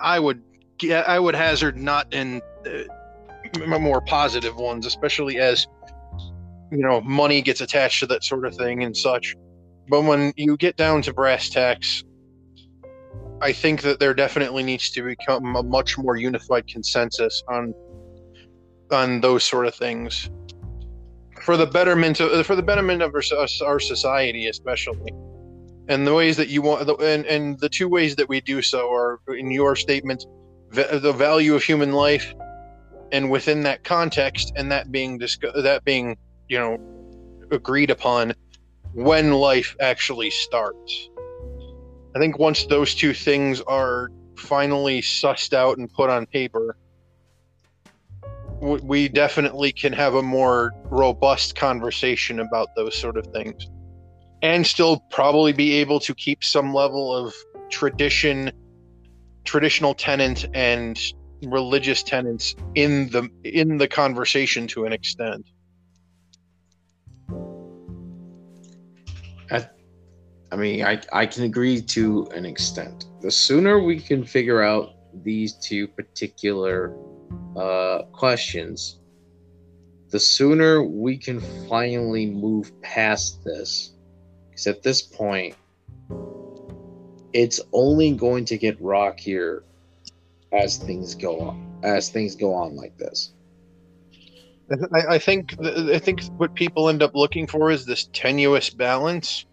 I 0.00 0.18
would 0.18 0.42
I 0.90 1.18
would 1.18 1.34
hazard 1.34 1.76
not 1.76 2.12
in 2.12 2.40
uh, 2.66 3.78
more 3.78 4.00
positive 4.00 4.56
ones, 4.56 4.86
especially 4.86 5.38
as 5.38 5.66
you 6.70 6.78
know 6.78 7.00
money 7.00 7.42
gets 7.42 7.60
attached 7.60 8.00
to 8.00 8.06
that 8.06 8.24
sort 8.24 8.46
of 8.46 8.54
thing 8.54 8.82
and 8.82 8.96
such. 8.96 9.34
But 9.88 10.04
when 10.04 10.32
you 10.36 10.56
get 10.56 10.76
down 10.76 11.02
to 11.02 11.14
brass 11.14 11.48
tacks, 11.48 12.04
I 13.40 13.52
think 13.52 13.82
that 13.82 14.00
there 14.00 14.12
definitely 14.12 14.62
needs 14.62 14.90
to 14.90 15.02
become 15.02 15.56
a 15.56 15.62
much 15.62 15.96
more 15.96 16.16
unified 16.16 16.66
consensus 16.66 17.42
on 17.48 17.74
on 18.90 19.20
those 19.20 19.44
sort 19.44 19.66
of 19.66 19.74
things 19.74 20.30
for 21.48 21.56
the 21.56 21.64
betterment 21.64 22.20
of 22.20 22.46
for 22.46 22.54
the 22.54 22.62
betterment 22.62 23.00
of 23.00 23.14
our, 23.14 23.22
our 23.66 23.80
society, 23.80 24.48
especially. 24.48 25.10
And 25.88 26.06
the 26.06 26.12
ways 26.12 26.36
that 26.36 26.48
you 26.48 26.60
want, 26.60 26.86
and, 27.00 27.24
and 27.24 27.58
the 27.58 27.70
two 27.70 27.88
ways 27.88 28.16
that 28.16 28.28
we 28.28 28.42
do 28.42 28.60
so 28.60 28.92
are 28.92 29.18
in 29.28 29.50
your 29.50 29.74
statement, 29.74 30.26
the 30.72 31.14
value 31.16 31.54
of 31.54 31.62
human 31.62 31.92
life, 31.92 32.34
and 33.12 33.30
within 33.30 33.62
that 33.62 33.82
context, 33.82 34.52
and 34.56 34.70
that 34.70 34.92
being 34.92 35.16
that 35.16 35.80
being 35.86 36.18
you 36.50 36.58
know 36.58 36.76
agreed 37.50 37.88
upon 37.88 38.34
when 38.92 39.32
life 39.32 39.74
actually 39.80 40.28
starts. 40.28 41.08
I 42.14 42.18
think 42.18 42.38
once 42.38 42.66
those 42.66 42.94
two 42.94 43.14
things 43.14 43.62
are 43.62 44.10
finally 44.36 45.00
sussed 45.00 45.54
out 45.54 45.78
and 45.78 45.90
put 45.90 46.10
on 46.10 46.26
paper, 46.26 46.76
we 48.60 49.08
definitely 49.08 49.72
can 49.72 49.92
have 49.92 50.14
a 50.14 50.22
more 50.22 50.72
robust 50.84 51.54
conversation 51.56 52.40
about 52.40 52.68
those 52.76 52.96
sort 52.96 53.16
of 53.16 53.26
things 53.28 53.68
and 54.42 54.66
still 54.66 55.04
probably 55.10 55.52
be 55.52 55.74
able 55.74 56.00
to 56.00 56.14
keep 56.14 56.42
some 56.42 56.74
level 56.74 57.14
of 57.14 57.34
tradition 57.70 58.50
traditional 59.44 59.94
tenant 59.94 60.46
and 60.54 60.98
religious 61.44 62.02
tenants 62.02 62.54
in 62.74 63.08
the 63.10 63.28
in 63.44 63.78
the 63.78 63.88
conversation 63.88 64.66
to 64.66 64.84
an 64.84 64.92
extent 64.92 65.46
I 70.50 70.56
mean, 70.56 70.82
I, 70.84 71.00
I 71.12 71.26
can 71.26 71.44
agree 71.44 71.80
to 71.80 72.26
an 72.34 72.46
extent. 72.46 73.06
The 73.20 73.30
sooner 73.30 73.82
we 73.82 74.00
can 74.00 74.24
figure 74.24 74.62
out 74.62 74.94
these 75.22 75.54
two 75.54 75.88
particular 75.88 76.96
uh, 77.56 78.02
questions, 78.12 78.98
the 80.10 80.20
sooner 80.20 80.82
we 80.82 81.16
can 81.16 81.40
finally 81.68 82.26
move 82.26 82.72
past 82.82 83.44
this. 83.44 83.92
Because 84.50 84.66
at 84.66 84.82
this 84.82 85.02
point, 85.02 85.54
it's 87.32 87.60
only 87.72 88.12
going 88.12 88.44
to 88.46 88.58
get 88.58 88.80
rockier 88.80 89.62
as 90.52 90.78
things 90.78 91.14
go 91.14 91.40
on. 91.40 91.80
As 91.82 92.10
things 92.10 92.34
go 92.34 92.54
on 92.54 92.74
like 92.74 92.96
this. 92.98 93.32
I, 94.92 95.14
I 95.14 95.18
think 95.18 95.54
I 95.62 95.98
think 95.98 96.22
what 96.36 96.54
people 96.54 96.88
end 96.88 97.02
up 97.02 97.14
looking 97.14 97.46
for 97.46 97.70
is 97.70 97.86
this 97.86 98.08
tenuous 98.12 98.68
balance 98.70 99.46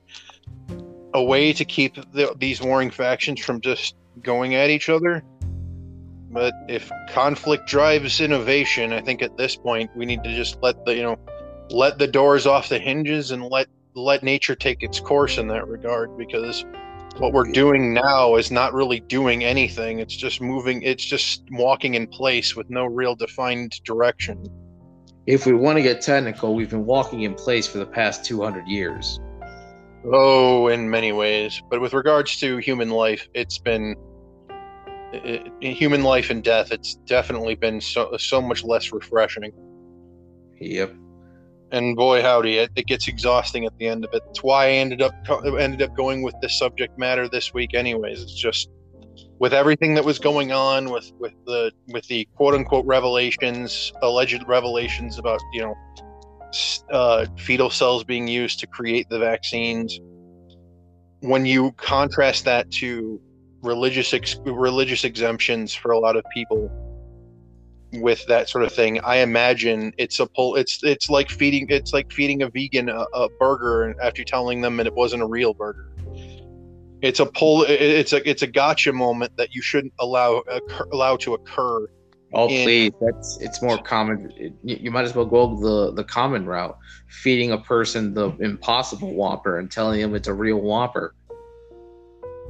a 1.13 1.23
way 1.23 1.53
to 1.53 1.63
keep 1.63 1.95
the, 2.13 2.35
these 2.38 2.61
warring 2.61 2.91
factions 2.91 3.39
from 3.39 3.61
just 3.61 3.95
going 4.22 4.55
at 4.55 4.69
each 4.69 4.89
other. 4.89 5.23
But 6.36 6.53
if 6.68 6.91
conflict 7.12 7.66
drives 7.66 8.20
innovation, 8.20 8.91
I 8.91 8.99
think 8.99 9.22
at 9.22 9.38
this 9.38 9.56
point 9.56 9.90
we 9.95 10.06
need 10.06 10.22
to 10.26 10.36
just 10.36 10.62
let 10.62 10.84
the 10.84 10.94
you 10.94 11.02
know 11.02 11.18
let 11.70 11.98
the 11.98 12.07
doors 12.07 12.45
off 12.45 12.68
the 12.68 12.78
hinges 12.78 13.32
and 13.32 13.41
let 13.41 13.68
let 13.95 14.22
nature 14.22 14.53
take 14.53 14.84
its 14.84 14.99
course 14.99 15.38
in 15.38 15.48
that 15.48 15.66
regard 15.70 16.18
because 16.18 16.66
what 17.20 17.32
we're 17.32 17.49
doing 17.49 17.94
now 17.94 18.36
is 18.36 18.52
not 18.52 18.74
really 18.74 18.99
doing 18.99 19.45
anything. 19.45 19.99
It's 19.99 20.14
just 20.14 20.41
moving 20.41 20.82
it's 20.84 21.06
just 21.06 21.44
walking 21.52 21.94
in 21.94 22.06
place 22.06 22.53
with 22.53 22.70
no 22.70 22.84
real 22.86 23.16
defined 23.16 23.82
direction. 23.86 24.45
If 25.28 25.45
we 25.45 25.53
want 25.53 25.78
to 25.78 25.82
get 25.82 26.02
technical 26.02 26.53
we've 26.53 26.70
been 26.70 26.86
walking 26.86 27.22
in 27.22 27.34
place 27.34 27.66
for 27.66 27.78
the 27.78 27.86
past 27.86 28.26
200 28.26 28.68
years. 28.68 29.22
Oh, 30.03 30.68
in 30.68 30.90
many 30.90 31.14
ways. 31.14 31.62
But 31.70 31.80
with 31.80 31.94
regards 31.94 32.38
to 32.41 32.57
human 32.57 32.90
life, 32.90 33.26
it's 33.34 33.57
been 33.57 33.95
it, 35.24 35.74
human 35.76 36.04
life 36.04 36.30
and 36.30 36.44
death. 36.44 36.72
It's 36.72 36.96
definitely 37.06 37.56
been 37.56 37.82
so 37.82 38.16
so 38.18 38.42
much 38.42 38.64
less 38.64 38.92
refreshing. 38.92 39.52
Yep. 40.60 40.96
And 41.72 41.96
boy, 41.96 42.22
howdy, 42.22 42.58
it, 42.58 42.72
it 42.76 42.86
gets 42.86 43.08
exhausting 43.08 43.66
at 43.66 43.78
the 43.78 43.88
end 43.88 44.06
of 44.06 44.14
it. 44.14 44.24
That's 44.26 44.44
why 44.44 44.68
I 44.68 44.72
ended 44.72 45.02
up 45.02 45.14
ended 45.60 45.82
up 45.82 45.96
going 45.96 46.22
with 46.22 46.36
this 46.42 46.58
subject 46.58 46.98
matter 46.98 47.28
this 47.28 47.54
week. 47.54 47.74
Anyways, 47.74 48.22
it's 48.22 48.40
just 48.40 48.70
with 49.40 49.54
everything 49.54 49.96
that 49.96 50.06
was 50.06 50.20
going 50.20 50.52
on 50.52 50.90
with 50.90 51.12
with 51.20 51.34
the 51.46 51.72
with 51.88 52.08
the 52.08 52.28
quote 52.36 52.54
unquote 52.54 52.86
revelations, 52.86 53.92
alleged 54.02 54.44
revelations 54.48 55.18
about 55.18 55.42
you 55.54 55.62
know 55.62 55.76
uh, 56.92 57.26
fetal 57.38 57.70
cells 57.70 58.04
being 58.04 58.28
used 58.28 58.60
to 58.60 58.68
create 58.68 59.10
the 59.10 59.20
vaccines. 59.20 60.00
When 61.22 61.46
you 61.46 61.72
contrast 61.74 62.46
that 62.46 62.70
to 62.72 63.20
religious 63.66 64.14
ex- 64.14 64.38
religious 64.46 65.04
exemptions 65.04 65.74
for 65.74 65.92
a 65.92 66.00
lot 66.00 66.16
of 66.16 66.24
people 66.34 66.72
with 67.94 68.26
that 68.28 68.50
sort 68.50 68.64
of 68.64 68.72
thing, 68.74 69.00
I 69.02 69.18
imagine 69.18 69.94
it's 69.98 70.20
a 70.20 70.26
pull. 70.26 70.56
It's 70.56 70.84
it's 70.84 71.10
like 71.10 71.30
feeding 71.30 71.68
it's 71.70 71.94
like 71.94 72.12
feeding 72.12 72.42
a 72.42 72.50
vegan 72.50 72.90
a, 72.90 73.06
a 73.14 73.30
burger 73.40 73.96
after 74.02 74.24
telling 74.24 74.62
them 74.62 74.78
that 74.78 74.88
it 74.88 74.94
wasn't 74.94 75.24
a 75.24 75.28
real 75.28 75.54
burger. 75.54 75.92
It's 77.02 77.20
a 77.20 77.26
pull. 77.26 77.66
It's 77.68 78.14
a 78.14 78.28
it's 78.28 78.42
a 78.42 78.48
gotcha 78.48 78.94
moment 78.94 79.38
that 79.38 79.54
you 79.54 79.62
shouldn't 79.62 79.94
allow 80.00 80.38
occur, 80.48 80.88
allow 80.92 81.18
to 81.18 81.34
occur 81.34 81.88
Oh 82.36 82.48
please, 82.48 82.92
that's 83.00 83.38
it's 83.40 83.62
more 83.62 83.78
common. 83.78 84.58
you 84.62 84.92
might 84.92 85.06
as 85.06 85.16
well 85.16 85.26
go 85.26 85.56
the 85.56 85.94
the 85.94 86.04
common 86.04 86.46
route, 86.46 86.78
feeding 87.08 87.54
a 87.54 87.58
person 87.58 88.14
the 88.14 88.32
impossible 88.42 89.14
Whopper 89.14 89.58
and 89.58 89.72
telling 89.72 90.02
them 90.02 90.14
it's 90.16 90.28
a 90.28 90.34
real 90.34 90.58
Whopper. 90.58 91.16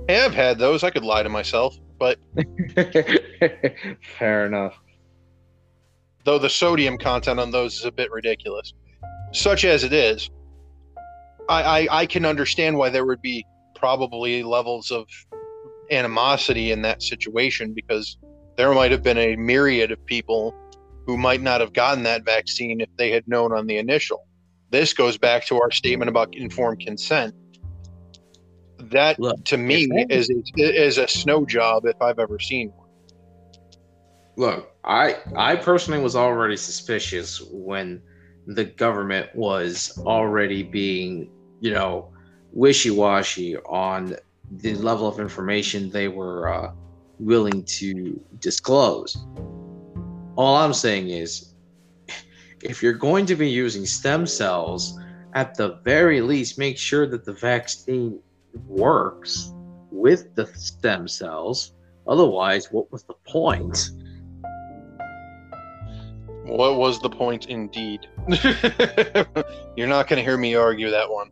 I 0.07 0.14
have 0.14 0.34
had 0.34 0.60
those. 0.60 0.84
I 0.84 0.91
could 0.91 1.03
lie 1.03 1.23
to 1.23 1.30
myself, 1.30 1.77
but 1.98 2.19
fair 4.19 4.45
enough. 4.45 4.77
Though 6.26 6.40
the 6.40 6.49
sodium 6.49 6.98
content 6.98 7.40
on 7.40 7.52
those 7.52 7.80
is 7.80 7.86
a 7.86 7.91
bit 7.91 8.11
ridiculous, 8.11 8.73
such 9.32 9.65
as 9.65 9.84
it 9.84 9.94
is, 9.94 10.30
I, 11.49 11.64
I, 11.64 11.88
I 12.02 12.06
can 12.06 12.26
understand 12.26 12.77
why 12.77 12.90
there 12.90 13.06
would 13.06 13.22
be 13.22 13.45
probably 13.76 14.44
levels 14.44 14.91
of 14.91 15.07
animosity 15.91 16.72
in 16.72 16.82
that 16.82 17.03
situation 17.03 17.73
because 17.73 18.18
there 18.57 18.73
might 18.73 18.91
have 18.91 19.03
been 19.03 19.18
a 19.18 19.36
myriad 19.36 19.91
of 19.91 20.03
people 20.06 20.53
who 21.06 21.18
might 21.18 21.41
not 21.41 21.61
have 21.61 21.73
gotten 21.73 22.03
that 22.03 22.26
vaccine 22.26 22.82
if 22.82 22.90
they 22.98 23.11
had 23.11 23.27
known 23.27 23.52
on 23.53 23.68
the 23.68 23.77
initial. 23.77 24.26
This 24.72 24.94
goes 24.94 25.18
back 25.18 25.45
to 25.48 25.61
our 25.61 25.72
statement 25.72 26.10
about 26.10 26.34
informed 26.36 26.80
consent. 26.80 27.36
That 28.77 29.19
Look, 29.19 29.43
to 29.45 29.57
me 29.57 29.88
is 30.10 30.30
is 30.56 30.97
a 30.97 31.07
snow 31.07 31.45
job 31.45 31.85
if 31.85 32.02
I've 32.02 32.19
ever 32.19 32.39
seen 32.39 32.72
one. 32.76 32.89
Look, 34.38 34.76
I 34.84 35.18
I 35.35 35.56
personally 35.56 36.02
was 36.02 36.15
already 36.15 36.57
suspicious 36.57 37.41
when 37.52 38.02
the 38.47 38.65
government 38.65 39.34
was 39.35 39.97
already 40.06 40.61
being, 40.61 41.30
you 41.61 41.72
know, 41.72 42.14
wishy-washy 42.52 43.57
on 43.57 44.15
the 44.52 44.76
level 44.76 45.07
of 45.07 45.19
information 45.19 45.89
they 45.89 46.07
were 46.07 46.53
uh, 46.53 46.72
willing 47.19 47.64
to 47.64 48.19
disclose. 48.39 49.18
All 50.35 50.57
I'm 50.57 50.73
saying 50.73 51.10
is, 51.10 51.53
if 52.61 52.84
you're 52.84 52.93
going 52.93 53.26
to 53.27 53.35
be 53.35 53.49
using 53.49 53.85
stem 53.85 54.27
cells, 54.27 54.99
at 55.34 55.56
the 55.56 55.80
very 55.84 56.22
least, 56.22 56.60
make 56.60 56.77
sure 56.77 57.07
that 57.07 57.26
the 57.26 57.34
vaccine 57.34 58.19
works 58.68 59.53
with 59.91 60.36
the 60.36 60.45
stem 60.48 61.07
cells. 61.07 61.73
Otherwise, 62.07 62.72
what 62.72 62.91
was 62.91 63.03
the 63.03 63.15
point? 63.26 63.90
What 66.44 66.77
was 66.77 67.02
the 67.02 67.10
point 67.10 67.48
indeed? 67.48 68.07
You're 69.76 69.88
not 69.88 70.07
going 70.07 70.18
to 70.18 70.23
hear 70.23 70.38
me 70.38 70.56
argue 70.56 70.91
that 70.91 71.10
one. 71.10 71.32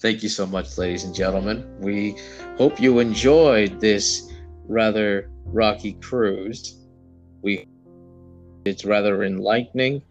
Thank 0.00 0.22
you 0.22 0.28
so 0.28 0.46
much, 0.46 0.78
ladies 0.78 1.04
and 1.04 1.14
gentlemen. 1.14 1.66
We 1.78 2.16
hope 2.56 2.80
you 2.80 2.98
enjoyed 2.98 3.80
this 3.80 4.32
rather 4.66 5.30
rocky 5.44 5.92
cruise. 5.94 6.78
We 7.42 7.68
it's 8.64 8.84
rather 8.84 9.24
enlightening, 9.24 10.02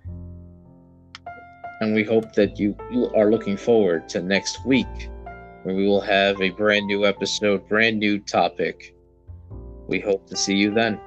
and 1.80 1.96
we 1.96 2.04
hope 2.04 2.34
that 2.34 2.60
you, 2.60 2.76
you 2.92 3.10
are 3.16 3.32
looking 3.32 3.56
forward 3.56 4.10
to 4.10 4.22
next 4.22 4.66
week, 4.66 5.10
where 5.64 5.76
we 5.76 5.88
will 5.88 6.02
have 6.02 6.42
a 6.42 6.50
brand 6.50 6.88
new 6.88 7.06
episode, 7.06 7.68
brand 7.68 8.00
new 8.00 8.20
topic. 8.20 8.96
We 9.88 10.00
hope 10.00 10.28
to 10.28 10.36
see 10.36 10.56
you 10.56 10.74
then. 10.74 11.00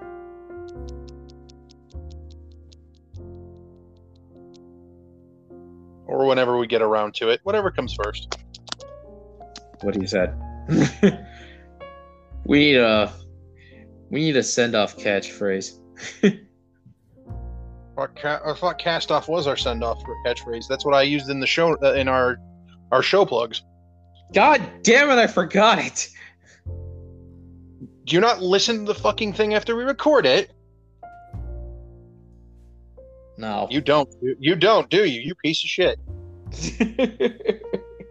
Or 6.07 6.27
whenever 6.27 6.59
we 6.59 6.67
get 6.67 6.83
around 6.83 7.15
to 7.15 7.31
it, 7.31 7.41
whatever 7.43 7.71
comes 7.71 7.95
first. 7.95 8.39
What 9.81 9.97
he 9.97 10.07
said. 10.07 10.39
we 12.45 12.59
need 12.59 12.77
a 12.77 13.13
we 14.11 14.21
need 14.21 14.37
a 14.37 14.43
send 14.43 14.75
off 14.75 14.97
catchphrase. 14.97 15.79
I 17.97 18.55
thought 18.55 18.79
cast 18.79 19.11
off 19.11 19.29
was 19.29 19.47
our 19.47 19.57
send 19.57 19.83
off 19.85 20.03
catchphrase. 20.27 20.67
That's 20.69 20.85
what 20.85 20.95
I 20.95 21.03
used 21.03 21.29
in 21.31 21.41
the 21.41 21.47
show 21.47 21.77
uh, 21.83 21.95
in 21.95 22.09
our 22.09 22.39
our 22.93 23.03
show 23.03 23.25
plugs. 23.25 23.63
God 24.33 24.63
damn 24.83 25.11
it! 25.11 25.19
I 25.19 25.27
forgot 25.27 25.79
it. 25.79 26.09
Do 28.05 28.15
you 28.15 28.21
not 28.21 28.43
listen 28.43 28.79
to 28.81 28.85
the 28.85 28.95
fucking 28.95 29.33
thing 29.33 29.55
after 29.55 29.75
we 29.77 29.85
record 29.85 30.27
it? 30.27 30.53
No. 33.37 33.67
You 33.71 33.81
don't. 33.81 34.09
You- 34.21 34.57
don't, 34.57 34.89
do 34.91 35.05
you? 35.05 35.21
You 35.21 35.35
piece 35.37 35.65
of 35.65 35.71
shit. 35.71 35.99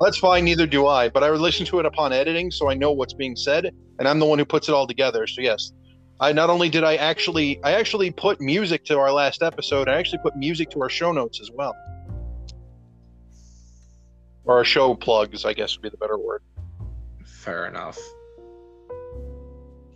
That's 0.02 0.18
fine. 0.18 0.44
Neither 0.46 0.68
do 0.68 0.88
I. 0.88 1.10
But 1.10 1.24
I 1.24 1.32
would 1.32 1.40
listen 1.40 1.66
to 1.68 1.80
it 1.80 1.86
upon 1.86 2.12
editing, 2.12 2.52
so 2.52 2.70
I 2.70 2.74
know 2.74 2.92
what's 2.92 3.14
being 3.14 3.36
said, 3.36 3.74
and 4.00 4.08
I'm 4.08 4.20
the 4.20 4.26
one 4.26 4.40
who 4.40 4.46
puts 4.46 4.68
it 4.68 4.74
all 4.74 4.88
together. 4.88 5.28
So 5.28 5.42
yes, 5.42 5.72
I 6.20 6.34
not 6.34 6.50
only 6.50 6.70
did 6.70 6.84
I 6.84 6.96
actually, 6.96 7.64
I 7.64 7.74
actually 7.74 8.12
put 8.12 8.42
music 8.42 8.84
to 8.86 8.98
our 8.98 9.12
last 9.12 9.42
episode. 9.42 9.88
I 9.88 9.96
actually 9.96 10.20
put 10.20 10.36
music 10.36 10.70
to 10.72 10.82
our 10.82 10.90
show 10.90 11.12
notes 11.12 11.40
as 11.40 11.52
well, 11.52 11.74
or 14.46 14.58
our 14.58 14.66
show 14.66 14.96
plugs, 14.96 15.46
I 15.46 15.54
guess 15.54 15.76
would 15.76 15.84
be 15.84 15.90
the 15.90 15.98
better 15.98 16.18
word. 16.18 16.42
Fair 17.26 17.68
enough. 17.68 18.00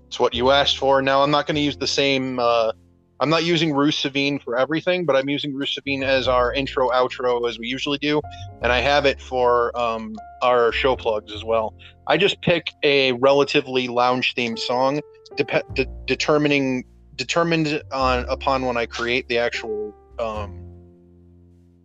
It's 0.07 0.19
what 0.19 0.33
you 0.33 0.51
asked 0.51 0.77
for. 0.77 1.01
Now 1.01 1.21
I'm 1.21 1.31
not 1.31 1.47
going 1.47 1.55
to 1.55 1.61
use 1.61 1.77
the 1.77 1.87
same. 1.87 2.39
Uh, 2.39 2.71
I'm 3.19 3.29
not 3.29 3.43
using 3.43 3.73
Bruce 3.73 4.01
Savine 4.01 4.41
for 4.41 4.57
everything, 4.57 5.05
but 5.05 5.15
I'm 5.15 5.27
using 5.27 5.51
Bruce 5.51 5.75
Savine 5.75 6.03
as 6.03 6.27
our 6.27 6.53
intro 6.53 6.89
outro 6.89 7.47
as 7.49 7.57
we 7.57 7.67
usually 7.67 7.97
do, 7.97 8.21
and 8.61 8.71
I 8.71 8.79
have 8.79 9.05
it 9.05 9.19
for 9.19 9.77
um, 9.77 10.15
our 10.41 10.71
show 10.71 10.95
plugs 10.95 11.33
as 11.33 11.43
well. 11.43 11.73
I 12.05 12.17
just 12.17 12.41
pick 12.41 12.71
a 12.83 13.13
relatively 13.13 13.87
lounge 13.87 14.35
themed 14.35 14.59
song, 14.59 15.01
de- 15.35 15.87
determining 16.05 16.85
determined 17.15 17.81
on 17.91 18.25
upon 18.29 18.65
when 18.65 18.77
I 18.77 18.85
create 18.85 19.27
the 19.27 19.39
actual 19.39 19.93
um, 20.19 20.63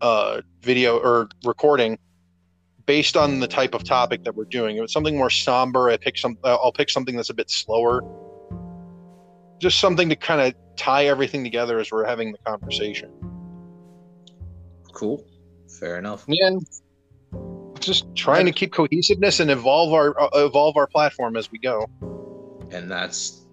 uh, 0.01 0.43
video 0.60 0.98
or 0.98 1.28
recording 1.44 1.98
based 2.86 3.16
on 3.16 3.40
the 3.40 3.48
type 3.48 3.74
of 3.74 3.84
topic 3.84 4.24
that 4.24 4.34
we're 4.34 4.44
doing. 4.44 4.76
If 4.76 4.84
it's 4.84 4.92
something 4.92 5.16
more 5.16 5.30
somber, 5.30 5.90
I 5.90 5.96
pick 5.96 6.18
some. 6.18 6.38
Uh, 6.44 6.54
I'll 6.54 6.72
pick 6.72 6.90
something 6.90 7.16
that's 7.16 7.30
a 7.30 7.34
bit 7.34 7.50
slower. 7.50 8.02
Just 9.59 9.78
something 9.80 10.09
to 10.09 10.16
kind 10.16 10.40
of 10.40 10.54
tie 10.76 11.06
everything 11.06 11.44
together 11.44 11.78
as 11.78 11.90
we're 11.92 12.04
having 12.04 12.32
the 12.32 12.38
conversation. 12.38 13.10
Cool. 14.92 15.24
Fair 15.68 15.98
enough. 15.98 16.24
Yeah, 16.28 16.59
just 17.82 18.14
trying 18.14 18.46
to 18.46 18.52
keep 18.52 18.72
cohesiveness 18.72 19.40
and 19.40 19.50
evolve 19.50 19.92
our 19.92 20.20
uh, 20.20 20.28
evolve 20.34 20.76
our 20.76 20.86
platform 20.86 21.36
as 21.36 21.50
we 21.50 21.59
go. 21.59 21.86
And 22.70 22.90
that's 22.90 23.46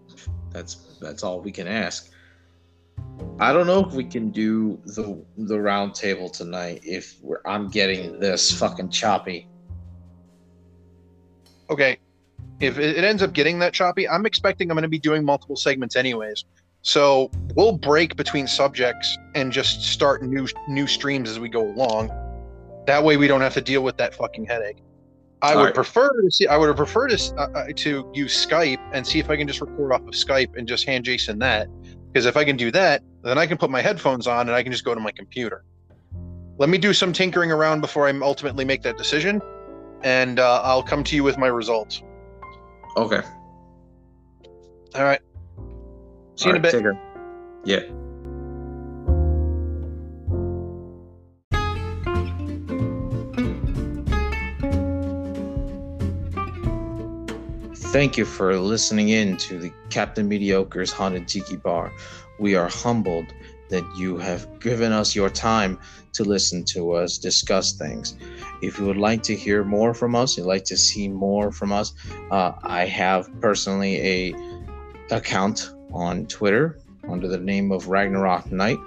that's 0.52 0.98
that's 1.02 1.24
all 1.24 1.42
we 1.42 1.52
can 1.52 1.68
ask. 1.68 2.12
I 3.40 3.54
don't 3.54 3.68
know 3.68 3.86
if 3.86 3.94
we 3.94 4.04
can 4.04 4.32
do 4.32 4.80
the 4.86 5.24
the 5.38 5.60
round 5.60 5.96
table 5.96 6.30
tonight 6.30 6.82
if 6.84 7.16
we're, 7.22 7.42
I'm 7.46 7.70
getting 7.70 8.20
this 8.20 8.52
fucking 8.52 8.90
choppy. 8.90 9.48
Okay, 11.70 11.98
if 12.60 12.78
it 12.78 12.98
it 12.98 13.04
ends 13.04 13.24
up 13.24 13.34
getting 13.34 13.60
that 13.60 13.74
choppy, 13.74 14.08
I'm 14.10 14.26
expecting 14.26 14.70
I'm 14.70 14.76
going 14.76 14.84
to 14.84 14.90
be 14.90 15.00
doing 15.00 15.24
multiple 15.24 15.56
segments 15.56 15.96
anyways. 15.96 16.44
So 16.82 17.30
we'll 17.56 17.78
break 17.78 18.16
between 18.16 18.48
subjects 18.48 19.18
and 19.36 19.52
just 19.52 19.84
start 19.84 20.24
new 20.24 20.48
new 20.68 20.88
streams 20.88 21.30
as 21.30 21.40
we 21.40 21.50
go 21.50 21.66
along. 21.66 22.10
That 22.88 23.04
way 23.04 23.18
we 23.18 23.28
don't 23.28 23.42
have 23.42 23.54
to 23.54 23.62
deal 23.62 23.84
with 23.84 23.98
that 23.98 24.14
fucking 24.16 24.46
headache. 24.46 24.82
I 25.42 25.54
All 25.54 25.60
would 25.60 25.66
right. 25.66 25.74
prefer 25.74 26.10
to 26.22 26.32
see. 26.32 26.48
I 26.48 26.58
would 26.58 26.76
prefer 26.76 27.08
to 27.08 27.36
uh, 27.38 27.48
uh, 27.56 27.68
to 27.76 28.12
use 28.14 28.46
Skype 28.46 28.80
and 28.94 29.06
see 29.06 29.20
if 29.20 29.30
I 29.30 29.38
can 29.38 29.48
just 29.48 29.62
record 29.62 29.94
off 29.94 30.02
of 30.02 30.14
Skype 30.14 30.58
and 30.58 30.68
just 30.68 30.86
hand 30.86 31.06
Jason 31.06 31.40
that. 31.40 31.70
Because 32.12 32.26
if 32.26 32.36
I 32.36 32.44
can 32.44 32.58
do 32.58 32.72
that, 32.72 33.04
then 33.24 33.38
I 33.38 33.46
can 33.46 33.58
put 33.58 33.70
my 33.70 33.82
headphones 33.82 34.28
on 34.28 34.48
and 34.48 34.56
I 34.56 34.64
can 34.64 34.72
just 34.72 34.86
go 34.86 34.94
to 34.94 35.02
my 35.02 35.12
computer. 35.12 35.64
Let 36.58 36.70
me 36.70 36.78
do 36.78 36.94
some 36.94 37.14
tinkering 37.14 37.52
around 37.52 37.82
before 37.82 38.08
I 38.08 38.12
ultimately 38.20 38.66
make 38.66 38.82
that 38.84 38.98
decision, 38.98 39.42
and 40.04 40.40
uh, 40.40 40.62
I'll 40.64 40.84
come 40.84 41.04
to 41.06 41.16
you 41.16 41.24
with 41.24 41.38
my 41.38 41.48
results. 41.48 42.04
Okay. 42.98 43.22
All 44.96 45.04
right. 45.04 45.22
See 46.36 46.50
you 46.50 46.56
in 46.56 46.58
a 46.58 46.60
bit. 46.60 46.72
Take 46.72 46.82
care. 46.82 47.00
Yeah. 47.64 47.80
Thank 57.92 58.18
you 58.18 58.26
for 58.26 58.56
listening 58.56 59.10
in 59.10 59.36
to 59.38 59.58
the 59.58 59.72
Captain 59.90 60.30
Mediocre's 60.30 60.92
Haunted 60.92 61.28
Tiki 61.28 61.56
Bar. 61.56 61.92
We 62.40 62.56
are 62.56 62.70
humbled 62.70 63.34
that 63.70 63.86
you 63.96 64.18
have 64.18 64.60
given 64.60 64.92
us 64.92 65.16
your 65.16 65.30
time 65.30 65.80
to 66.14 66.24
listen 66.24 66.64
to 66.66 66.94
us 66.94 67.18
discuss 67.18 67.74
things. 67.74 68.16
If 68.62 68.80
you 68.80 68.86
would 68.86 68.98
like 68.98 69.22
to 69.24 69.36
hear 69.36 69.64
more 69.64 69.94
from 69.94 70.16
us, 70.16 70.38
you'd 70.38 70.46
like 70.46 70.66
to 70.66 70.78
see 70.78 71.08
more 71.08 71.52
from 71.52 71.72
us, 71.72 71.94
uh, 72.32 72.54
I 72.64 72.86
have 72.86 73.30
personally 73.40 74.00
a 74.02 74.34
account 75.12 75.72
on 75.94 76.26
Twitter 76.26 76.80
under 77.08 77.28
the 77.28 77.38
name 77.38 77.72
of 77.72 77.88
Ragnarok 77.88 78.52
Knight. 78.52 78.80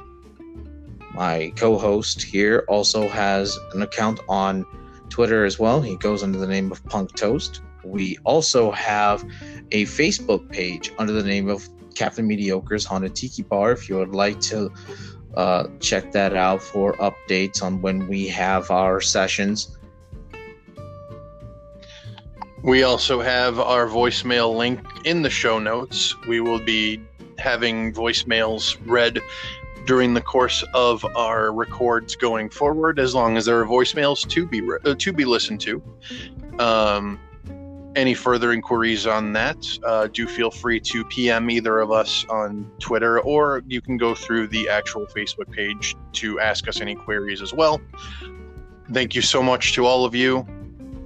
My 1.15 1.53
co-host 1.57 2.23
here 2.23 2.65
also 2.69 3.09
has 3.09 3.59
an 3.75 3.83
account 3.83 4.21
on 4.29 4.65
Twitter 5.09 5.45
as 5.45 5.59
well. 5.59 5.81
He 5.81 5.97
goes 5.97 6.23
under 6.23 6.39
the 6.39 6.47
name 6.47 6.73
of 6.73 6.85
Punk 6.87 7.15
Toast. 7.15 7.61
We 7.85 8.19
also 8.25 8.71
have 8.71 9.23
a 9.73 9.85
Facebook 9.85 10.51
page 10.51 10.93
under 10.99 11.13
the 11.13 11.23
name 11.23 11.49
of 11.49 11.69
Captain 11.95 12.27
Mediocre's 12.27 12.85
Haunted 12.85 13.15
Tiki 13.15 13.43
Bar. 13.43 13.73
If 13.73 13.89
you 13.89 13.97
would 13.97 14.15
like 14.15 14.41
to 14.43 14.73
uh, 15.35 15.69
check 15.81 16.13
that 16.13 16.35
out 16.35 16.63
for 16.63 16.95
updates 16.95 17.63
on 17.63 17.81
when 17.81 18.07
we 18.09 18.29
have 18.29 18.71
our 18.71 19.01
sessions. 19.01 19.79
We 22.63 22.85
also 22.85 23.21
have 23.21 23.59
our 23.59 23.87
voicemail 23.87 24.57
link 24.57 24.81
in 25.05 25.23
the 25.23 25.31
show 25.31 25.59
notes. 25.59 26.15
We 26.29 26.41
will 26.41 26.61
be 26.61 27.01
having 27.39 27.93
voicemails 27.93 28.79
read 28.87 29.21
during 29.85 30.15
the 30.15 30.21
course 30.21 30.63
of 30.75 31.05
our 31.17 31.53
records 31.53 32.15
going 32.15 32.51
forward, 32.51 33.01
as 33.01 33.15
long 33.15 33.37
as 33.37 33.47
there 33.47 33.59
are 33.61 33.67
voicemails 33.67 34.29
to 34.29 34.47
be 34.47 34.61
re- 34.61 34.79
uh, 34.85 34.95
to 34.97 35.13
be 35.13 35.25
listened 35.25 35.61
to. 35.63 35.83
Um, 36.61 37.19
any 37.95 38.15
further 38.15 38.53
inquiries 38.53 39.07
on 39.07 39.33
that, 39.33 39.67
uh, 39.85 40.09
do 40.09 40.27
feel 40.27 40.51
free 40.51 40.81
to 40.81 41.05
PM 41.05 41.51
either 41.51 41.81
of 41.81 41.91
us 41.91 42.25
on 42.29 42.71
Twitter, 42.79 43.21
or 43.21 43.63
you 43.67 43.81
can 43.81 43.97
go 43.97 44.15
through 44.15 44.49
the 44.49 44.69
actual 44.69 45.07
Facebook 45.07 45.51
page 45.51 45.97
to 46.13 46.41
ask 46.41 46.69
us 46.69 46.81
any 46.81 46.95
queries 46.95 47.43
as 47.43 47.53
well. 47.53 47.81
Thank 48.93 49.15
you 49.15 49.23
so 49.23 49.43
much 49.43 49.75
to 49.75 49.87
all 49.87 50.05
of 50.05 50.15
you. 50.15 50.47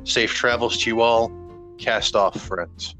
Safe 0.04 0.32
travels 0.32 0.78
to 0.78 0.90
you 0.90 1.00
all. 1.00 1.30
Cast 1.78 2.16
off, 2.16 2.40
friends. 2.40 2.94